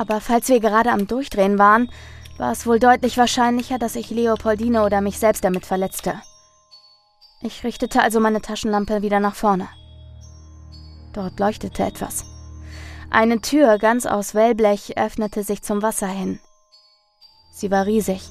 Aber 0.00 0.22
falls 0.22 0.48
wir 0.48 0.60
gerade 0.60 0.92
am 0.92 1.06
Durchdrehen 1.06 1.58
waren, 1.58 1.90
war 2.38 2.52
es 2.52 2.66
wohl 2.66 2.78
deutlich 2.78 3.18
wahrscheinlicher, 3.18 3.78
dass 3.78 3.96
ich 3.96 4.08
Leopoldine 4.08 4.82
oder 4.82 5.02
mich 5.02 5.18
selbst 5.18 5.44
damit 5.44 5.66
verletzte. 5.66 6.14
Ich 7.42 7.64
richtete 7.64 8.00
also 8.00 8.18
meine 8.18 8.40
Taschenlampe 8.40 9.02
wieder 9.02 9.20
nach 9.20 9.34
vorne. 9.34 9.68
Dort 11.12 11.38
leuchtete 11.38 11.82
etwas. 11.82 12.24
Eine 13.10 13.42
Tür 13.42 13.76
ganz 13.76 14.06
aus 14.06 14.34
Wellblech 14.34 14.96
öffnete 14.96 15.42
sich 15.42 15.60
zum 15.60 15.82
Wasser 15.82 16.08
hin. 16.08 16.40
Sie 17.52 17.70
war 17.70 17.84
riesig. 17.84 18.22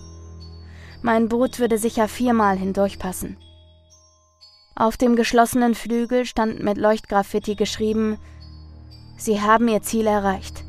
Mein 1.03 1.29
Boot 1.29 1.59
würde 1.59 1.77
sicher 1.77 2.07
viermal 2.07 2.57
hindurchpassen. 2.57 3.37
Auf 4.75 4.97
dem 4.97 5.15
geschlossenen 5.15 5.75
Flügel 5.75 6.25
stand 6.25 6.63
mit 6.63 6.79
Leuchtgraffiti 6.79 7.53
geschrieben, 7.53 8.17
Sie 9.17 9.39
haben 9.39 9.67
Ihr 9.67 9.83
Ziel 9.83 10.07
erreicht. 10.07 10.63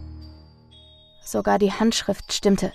Sogar 1.31 1.61
die 1.61 1.73
Handschrift 1.73 2.33
stimmte. 2.33 2.73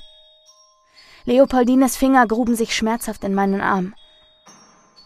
Leopoldines 1.26 1.98
Finger 1.98 2.26
gruben 2.26 2.56
sich 2.56 2.74
schmerzhaft 2.74 3.26
in 3.26 3.34
meinen 3.34 3.60
Arm. 3.60 3.94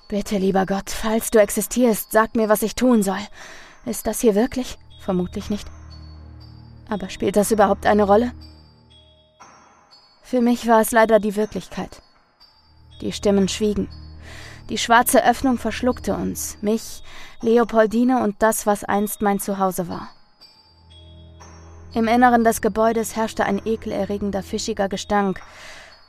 Bitte, 0.08 0.38
lieber 0.38 0.68
Gott, 0.68 0.92
falls 0.92 1.32
du 1.32 1.40
existierst, 1.40 2.12
sag 2.12 2.36
mir, 2.36 2.48
was 2.48 2.62
ich 2.62 2.76
tun 2.76 3.02
soll. 3.02 3.18
Ist 3.86 4.06
das 4.06 4.20
hier 4.22 4.36
wirklich? 4.36 4.78
Vermutlich 5.00 5.50
nicht. 5.50 5.68
Aber 6.90 7.10
spielt 7.10 7.38
das 7.38 7.50
überhaupt 7.50 7.88
eine 7.88 8.04
Rolle? 8.04 8.34
Für 10.22 10.42
mich 10.42 10.68
war 10.68 10.82
es 10.82 10.92
leider 10.92 11.20
die 11.20 11.36
Wirklichkeit. 11.36 12.04
Die 13.02 13.12
Stimmen 13.12 13.48
schwiegen. 13.48 13.90
Die 14.70 14.78
schwarze 14.78 15.26
Öffnung 15.26 15.58
verschluckte 15.58 16.14
uns, 16.14 16.60
mich, 16.62 17.02
Leopoldine 17.42 18.22
und 18.22 18.44
das, 18.44 18.68
was 18.68 18.84
einst 18.84 19.24
mein 19.24 19.40
Zuhause 19.40 19.88
war. 19.88 20.12
Im 21.94 22.08
Inneren 22.08 22.44
des 22.44 22.62
Gebäudes 22.62 23.16
herrschte 23.16 23.46
ein 23.46 23.62
ekelerregender, 23.66 24.44
fischiger 24.44 24.90
Gestank, 24.90 25.42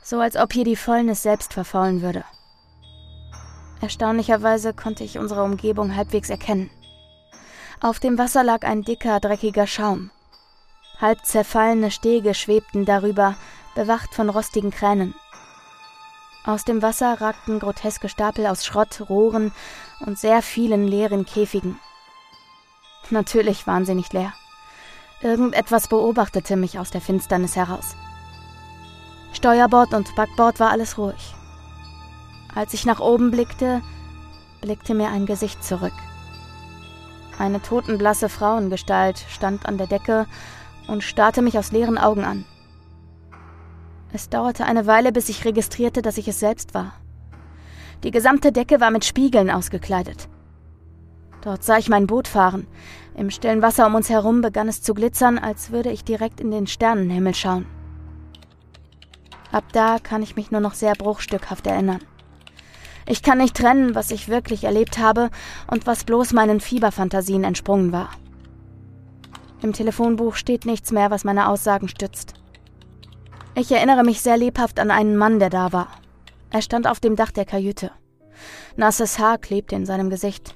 so 0.03 0.19
als 0.19 0.35
ob 0.35 0.53
hier 0.53 0.63
die 0.63 0.75
Fäulnis 0.75 1.23
selbst 1.23 1.53
verfaulen 1.53 2.01
würde. 2.01 2.23
Erstaunlicherweise 3.81 4.73
konnte 4.73 5.03
ich 5.03 5.17
unsere 5.17 5.43
Umgebung 5.43 5.95
halbwegs 5.95 6.29
erkennen. 6.29 6.69
Auf 7.81 7.99
dem 7.99 8.19
Wasser 8.19 8.43
lag 8.43 8.63
ein 8.63 8.83
dicker, 8.83 9.19
dreckiger 9.19 9.65
Schaum. 9.65 10.11
Halb 10.99 11.25
zerfallene 11.25 11.89
Stege 11.89 12.35
schwebten 12.35 12.85
darüber, 12.85 13.35
bewacht 13.73 14.13
von 14.13 14.29
rostigen 14.29 14.69
Kränen. 14.69 15.15
Aus 16.45 16.63
dem 16.63 16.83
Wasser 16.83 17.21
ragten 17.21 17.59
groteske 17.59 18.07
Stapel 18.07 18.45
aus 18.45 18.65
Schrott, 18.65 19.09
Rohren 19.09 19.51
und 19.99 20.19
sehr 20.19 20.43
vielen 20.43 20.87
leeren 20.87 21.25
Käfigen. 21.25 21.79
Natürlich 23.09 23.65
waren 23.65 23.85
sie 23.85 23.95
nicht 23.95 24.13
leer. 24.13 24.33
Irgendetwas 25.23 25.87
beobachtete 25.87 26.55
mich 26.55 26.79
aus 26.79 26.89
der 26.89 27.01
Finsternis 27.01 27.55
heraus. 27.55 27.95
Steuerbord 29.33 29.93
und 29.93 30.15
Backbord 30.15 30.59
war 30.59 30.71
alles 30.71 30.97
ruhig. 30.97 31.35
Als 32.55 32.73
ich 32.73 32.85
nach 32.85 32.99
oben 32.99 33.31
blickte, 33.31 33.81
blickte 34.61 34.93
mir 34.93 35.09
ein 35.09 35.25
Gesicht 35.25 35.63
zurück. 35.63 35.93
Eine 37.37 37.61
totenblasse 37.61 38.29
Frauengestalt 38.29 39.23
stand 39.29 39.65
an 39.65 39.77
der 39.77 39.87
Decke 39.87 40.25
und 40.87 41.03
starrte 41.03 41.41
mich 41.41 41.57
aus 41.57 41.71
leeren 41.71 41.97
Augen 41.97 42.25
an. 42.25 42.45
Es 44.13 44.27
dauerte 44.27 44.65
eine 44.65 44.87
Weile, 44.87 45.11
bis 45.11 45.29
ich 45.29 45.45
registrierte, 45.45 46.01
dass 46.01 46.17
ich 46.17 46.27
es 46.27 46.39
selbst 46.39 46.73
war. 46.73 46.93
Die 48.03 48.11
gesamte 48.11 48.51
Decke 48.51 48.81
war 48.81 48.91
mit 48.91 49.05
Spiegeln 49.05 49.49
ausgekleidet. 49.49 50.27
Dort 51.41 51.63
sah 51.63 51.77
ich 51.77 51.89
mein 51.89 52.07
Boot 52.07 52.27
fahren. 52.27 52.67
Im 53.15 53.29
stillen 53.29 53.61
Wasser 53.61 53.87
um 53.87 53.95
uns 53.95 54.09
herum 54.09 54.41
begann 54.41 54.67
es 54.67 54.81
zu 54.81 54.93
glitzern, 54.93 55.37
als 55.37 55.71
würde 55.71 55.91
ich 55.91 56.03
direkt 56.03 56.39
in 56.39 56.51
den 56.51 56.67
Sternenhimmel 56.67 57.35
schauen. 57.35 57.65
Ab 59.51 59.65
da 59.73 59.97
kann 59.99 60.23
ich 60.23 60.35
mich 60.35 60.51
nur 60.51 60.61
noch 60.61 60.73
sehr 60.73 60.93
bruchstückhaft 60.93 61.67
erinnern. 61.67 61.99
Ich 63.05 63.23
kann 63.23 63.39
nicht 63.39 63.57
trennen, 63.57 63.95
was 63.95 64.11
ich 64.11 64.29
wirklich 64.29 64.63
erlebt 64.63 64.97
habe 64.97 65.29
und 65.69 65.87
was 65.87 66.03
bloß 66.03 66.33
meinen 66.33 66.59
Fieberfantasien 66.59 67.43
entsprungen 67.43 67.91
war. 67.91 68.11
Im 69.61 69.73
Telefonbuch 69.73 70.35
steht 70.35 70.65
nichts 70.65 70.91
mehr, 70.91 71.11
was 71.11 71.23
meine 71.23 71.49
Aussagen 71.49 71.87
stützt. 71.87 72.35
Ich 73.53 73.71
erinnere 73.71 74.03
mich 74.03 74.21
sehr 74.21 74.37
lebhaft 74.37 74.79
an 74.79 74.91
einen 74.91 75.17
Mann, 75.17 75.39
der 75.39 75.49
da 75.49 75.73
war. 75.73 75.89
Er 76.51 76.61
stand 76.61 76.87
auf 76.87 76.99
dem 76.99 77.15
Dach 77.15 77.31
der 77.31 77.45
Kajüte. 77.45 77.91
Nasses 78.77 79.19
Haar 79.19 79.37
klebte 79.37 79.75
in 79.75 79.85
seinem 79.85 80.09
Gesicht. 80.09 80.55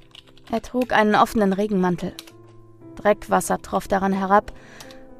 Er 0.51 0.61
trug 0.61 0.93
einen 0.93 1.15
offenen 1.15 1.53
Regenmantel. 1.53 2.13
Dreckwasser 2.95 3.61
troff 3.61 3.87
daran 3.87 4.13
herab 4.13 4.51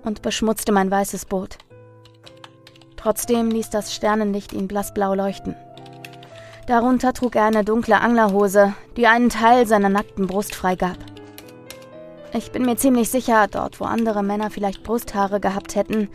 und 0.04 0.22
beschmutzte 0.22 0.72
mein 0.72 0.92
weißes 0.92 1.26
Boot. 1.26 1.58
Trotzdem 2.96 3.50
ließ 3.50 3.70
das 3.70 3.94
Sternenlicht 3.94 4.54
ihn 4.54 4.68
blassblau 4.68 5.14
leuchten. 5.14 5.56
Darunter 6.68 7.14
trug 7.14 7.36
er 7.36 7.46
eine 7.46 7.64
dunkle 7.64 8.02
Anglerhose, 8.02 8.74
die 8.98 9.08
einen 9.08 9.30
Teil 9.30 9.68
seiner 9.68 9.90
nackten 9.90 10.26
Brust 10.26 10.56
freigab. 10.56 10.98
Ich 12.34 12.52
bin 12.52 12.66
mir 12.66 12.76
ziemlich 12.76 13.10
sicher, 13.10 13.48
dort 13.48 13.80
wo 13.80 13.86
andere 13.86 14.24
Männer 14.24 14.50
vielleicht 14.50 14.84
Brusthaare 14.84 15.40
gehabt 15.40 15.76
hätten, 15.76 16.10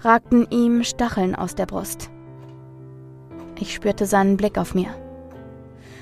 ragten 0.00 0.46
ihm 0.50 0.84
Stacheln 0.84 1.34
aus 1.34 1.54
der 1.54 1.66
Brust. 1.66 2.10
Ich 3.58 3.74
spürte 3.74 4.06
seinen 4.06 4.36
Blick 4.36 4.58
auf 4.58 4.74
mir. 4.74 4.94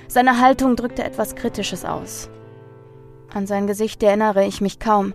Seine 0.08 0.40
Haltung 0.40 0.74
drückte 0.74 1.04
etwas 1.04 1.36
Kritisches 1.36 1.84
aus. 1.84 2.30
An 3.32 3.46
sein 3.46 3.66
Gesicht 3.66 4.02
erinnere 4.02 4.46
ich 4.46 4.62
mich 4.62 4.78
kaum, 4.78 5.12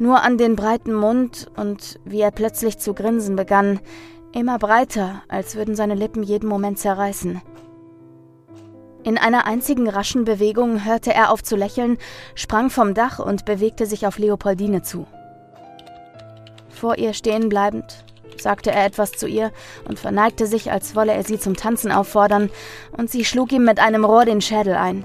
nur 0.00 0.22
an 0.22 0.38
den 0.38 0.56
breiten 0.56 0.92
Mund 0.92 1.48
und 1.56 2.00
wie 2.04 2.20
er 2.20 2.32
plötzlich 2.32 2.78
zu 2.78 2.94
grinsen 2.94 3.36
begann, 3.36 3.78
immer 4.32 4.58
breiter, 4.58 5.22
als 5.28 5.54
würden 5.54 5.76
seine 5.76 5.94
Lippen 5.94 6.24
jeden 6.24 6.48
Moment 6.48 6.80
zerreißen. 6.80 7.40
In 9.04 9.18
einer 9.18 9.46
einzigen 9.46 9.88
raschen 9.88 10.24
Bewegung 10.24 10.84
hörte 10.84 11.14
er 11.14 11.30
auf 11.30 11.44
zu 11.44 11.54
lächeln, 11.54 11.96
sprang 12.34 12.70
vom 12.70 12.94
Dach 12.94 13.20
und 13.20 13.44
bewegte 13.44 13.86
sich 13.86 14.06
auf 14.06 14.18
Leopoldine 14.18 14.82
zu. 14.82 15.06
Vor 16.70 16.98
ihr 16.98 17.12
stehen 17.12 17.48
bleibend, 17.48 18.03
sagte 18.40 18.70
er 18.70 18.84
etwas 18.84 19.12
zu 19.12 19.26
ihr 19.26 19.52
und 19.88 19.98
verneigte 19.98 20.46
sich, 20.46 20.70
als 20.70 20.96
wolle 20.96 21.12
er 21.12 21.24
sie 21.24 21.38
zum 21.38 21.56
Tanzen 21.56 21.92
auffordern, 21.92 22.50
und 22.96 23.10
sie 23.10 23.24
schlug 23.24 23.52
ihm 23.52 23.64
mit 23.64 23.78
einem 23.78 24.04
Rohr 24.04 24.24
den 24.24 24.40
Schädel 24.40 24.74
ein. 24.74 25.04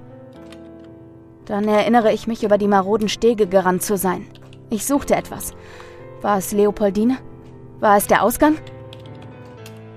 Dann 1.46 1.68
erinnere 1.68 2.14
ich 2.14 2.28
mich, 2.28 2.44
über 2.44 2.58
die 2.58 2.68
maroden 2.68 3.10
Stege 3.10 3.48
gerannt 3.48 3.82
zu 3.82 3.98
sein. 3.98 4.28
Ich 4.70 4.86
suchte 4.86 5.16
etwas. 5.16 5.54
War 6.22 6.38
es 6.38 6.52
Leopoldine? 6.52 7.18
War 7.80 7.98
es 7.98 8.08
der 8.08 8.24
Ausgang? 8.24 8.58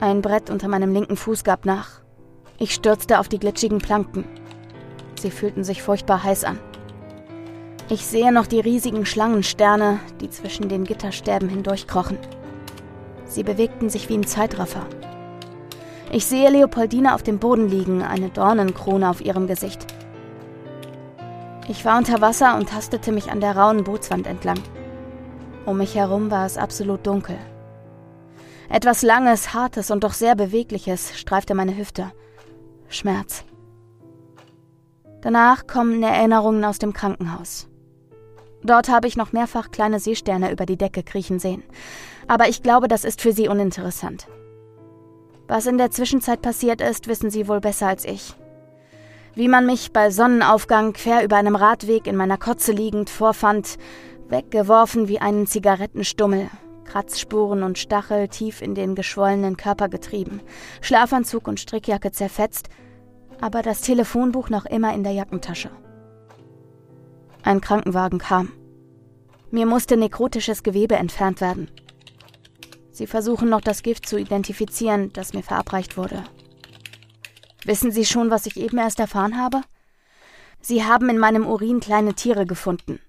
Ein 0.00 0.22
Brett 0.22 0.50
unter 0.50 0.68
meinem 0.68 0.92
linken 0.92 1.16
Fuß 1.16 1.44
gab 1.44 1.66
nach. 1.66 2.00
Ich 2.58 2.74
stürzte 2.74 3.18
auf 3.18 3.28
die 3.28 3.38
glitschigen 3.38 3.78
Planken. 3.78 4.24
Sie 5.20 5.30
fühlten 5.30 5.62
sich 5.62 5.82
furchtbar 5.82 6.24
heiß 6.24 6.44
an. 6.44 6.58
Ich 7.88 8.06
sehe 8.06 8.32
noch 8.32 8.46
die 8.46 8.60
riesigen 8.60 9.04
Schlangensterne, 9.04 10.00
die 10.20 10.30
zwischen 10.30 10.68
den 10.68 10.84
Gitterstäben 10.84 11.48
hindurchkrochen. 11.48 12.18
Sie 13.32 13.44
bewegten 13.44 13.88
sich 13.88 14.10
wie 14.10 14.14
im 14.14 14.26
Zeitraffer. 14.26 14.86
Ich 16.10 16.26
sehe 16.26 16.50
Leopoldine 16.50 17.14
auf 17.14 17.22
dem 17.22 17.38
Boden 17.38 17.68
liegen, 17.68 18.02
eine 18.02 18.28
Dornenkrone 18.28 19.08
auf 19.08 19.22
ihrem 19.22 19.46
Gesicht. 19.46 19.86
Ich 21.66 21.86
war 21.86 21.96
unter 21.96 22.20
Wasser 22.20 22.56
und 22.56 22.68
tastete 22.68 23.10
mich 23.10 23.30
an 23.30 23.40
der 23.40 23.56
rauen 23.56 23.84
Bootswand 23.84 24.26
entlang. 24.26 24.58
Um 25.64 25.78
mich 25.78 25.94
herum 25.94 26.30
war 26.30 26.44
es 26.44 26.58
absolut 26.58 27.06
dunkel. 27.06 27.38
Etwas 28.68 29.00
Langes, 29.00 29.54
Hartes 29.54 29.90
und 29.90 30.04
doch 30.04 30.12
sehr 30.12 30.34
Bewegliches 30.34 31.18
streifte 31.18 31.54
meine 31.54 31.76
Hüfte. 31.76 32.12
Schmerz. 32.88 33.44
Danach 35.22 35.66
kommen 35.66 36.02
Erinnerungen 36.02 36.64
aus 36.64 36.78
dem 36.78 36.92
Krankenhaus. 36.92 37.68
Dort 38.62 38.90
habe 38.90 39.08
ich 39.08 39.16
noch 39.16 39.32
mehrfach 39.32 39.70
kleine 39.70 39.98
Seesterne 40.00 40.52
über 40.52 40.66
die 40.66 40.76
Decke 40.76 41.02
kriechen 41.02 41.38
sehen. 41.38 41.62
Aber 42.28 42.48
ich 42.48 42.62
glaube, 42.62 42.88
das 42.88 43.04
ist 43.04 43.20
für 43.20 43.32
Sie 43.32 43.48
uninteressant. 43.48 44.26
Was 45.48 45.66
in 45.66 45.78
der 45.78 45.90
Zwischenzeit 45.90 46.40
passiert 46.42 46.80
ist, 46.80 47.08
wissen 47.08 47.30
Sie 47.30 47.48
wohl 47.48 47.60
besser 47.60 47.88
als 47.88 48.04
ich. 48.04 48.34
Wie 49.34 49.48
man 49.48 49.66
mich 49.66 49.92
bei 49.92 50.10
Sonnenaufgang 50.10 50.92
quer 50.92 51.24
über 51.24 51.36
einem 51.36 51.56
Radweg 51.56 52.06
in 52.06 52.16
meiner 52.16 52.38
Kotze 52.38 52.72
liegend 52.72 53.10
vorfand, 53.10 53.78
weggeworfen 54.28 55.08
wie 55.08 55.20
einen 55.20 55.46
Zigarettenstummel, 55.46 56.50
Kratzspuren 56.84 57.62
und 57.62 57.78
Stachel 57.78 58.28
tief 58.28 58.60
in 58.60 58.74
den 58.74 58.94
geschwollenen 58.94 59.56
Körper 59.56 59.88
getrieben, 59.88 60.40
Schlafanzug 60.80 61.48
und 61.48 61.60
Strickjacke 61.60 62.12
zerfetzt, 62.12 62.68
aber 63.40 63.62
das 63.62 63.80
Telefonbuch 63.80 64.50
noch 64.50 64.66
immer 64.66 64.94
in 64.94 65.02
der 65.02 65.12
Jackentasche. 65.12 65.70
Ein 67.42 67.60
Krankenwagen 67.60 68.18
kam. 68.18 68.52
Mir 69.50 69.66
musste 69.66 69.96
nekrotisches 69.96 70.62
Gewebe 70.62 70.96
entfernt 70.96 71.40
werden. 71.40 71.70
Sie 72.92 73.06
versuchen 73.06 73.48
noch 73.48 73.62
das 73.62 73.82
Gift 73.82 74.06
zu 74.06 74.18
identifizieren, 74.18 75.12
das 75.14 75.32
mir 75.32 75.42
verabreicht 75.42 75.96
wurde. 75.96 76.24
Wissen 77.64 77.90
Sie 77.90 78.04
schon, 78.04 78.30
was 78.30 78.46
ich 78.46 78.56
eben 78.58 78.78
erst 78.78 79.00
erfahren 79.00 79.38
habe? 79.38 79.62
Sie 80.60 80.84
haben 80.84 81.08
in 81.08 81.18
meinem 81.18 81.46
Urin 81.46 81.80
kleine 81.80 82.14
Tiere 82.14 82.44
gefunden. 82.44 83.00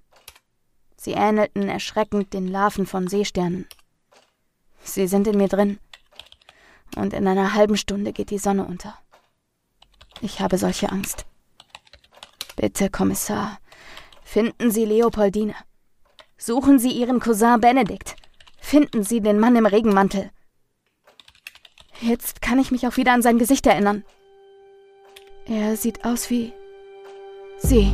Sie 0.95 1.11
ähnelten 1.11 1.67
erschreckend 1.67 2.33
den 2.33 2.47
Larven 2.47 2.85
von 2.85 3.07
Seesternen. 3.07 3.67
Sie 4.83 5.07
sind 5.07 5.27
in 5.27 5.37
mir 5.37 5.49
drin. 5.49 5.79
Und 6.95 7.13
in 7.13 7.27
einer 7.27 7.53
halben 7.53 7.75
Stunde 7.75 8.13
geht 8.13 8.29
die 8.29 8.37
Sonne 8.37 8.65
unter. 8.65 8.97
Ich 10.21 10.39
habe 10.39 10.57
solche 10.57 10.91
Angst. 10.91 11.25
Bitte, 12.55 12.89
Kommissar, 12.89 13.59
finden 14.23 14.71
Sie 14.71 14.85
Leopoldine. 14.85 15.55
Suchen 16.37 16.79
Sie 16.79 16.91
Ihren 16.91 17.19
Cousin 17.19 17.59
Benedikt. 17.59 18.15
Finden 18.73 19.03
Sie 19.03 19.21
den 19.21 19.39
Mann 19.39 19.55
im 19.55 19.67
Regenmantel. 19.67 20.31
Jetzt 22.01 22.41
kann 22.41 22.57
ich 22.57 22.71
mich 22.71 22.87
auch 22.87 22.97
wieder 22.97 23.13
an 23.13 23.21
sein 23.21 23.37
Gesicht 23.37 23.67
erinnern. 23.67 24.03
Er 25.45 25.77
sieht 25.77 26.03
aus 26.05 26.31
wie 26.31 26.53
Sie. 27.59 27.93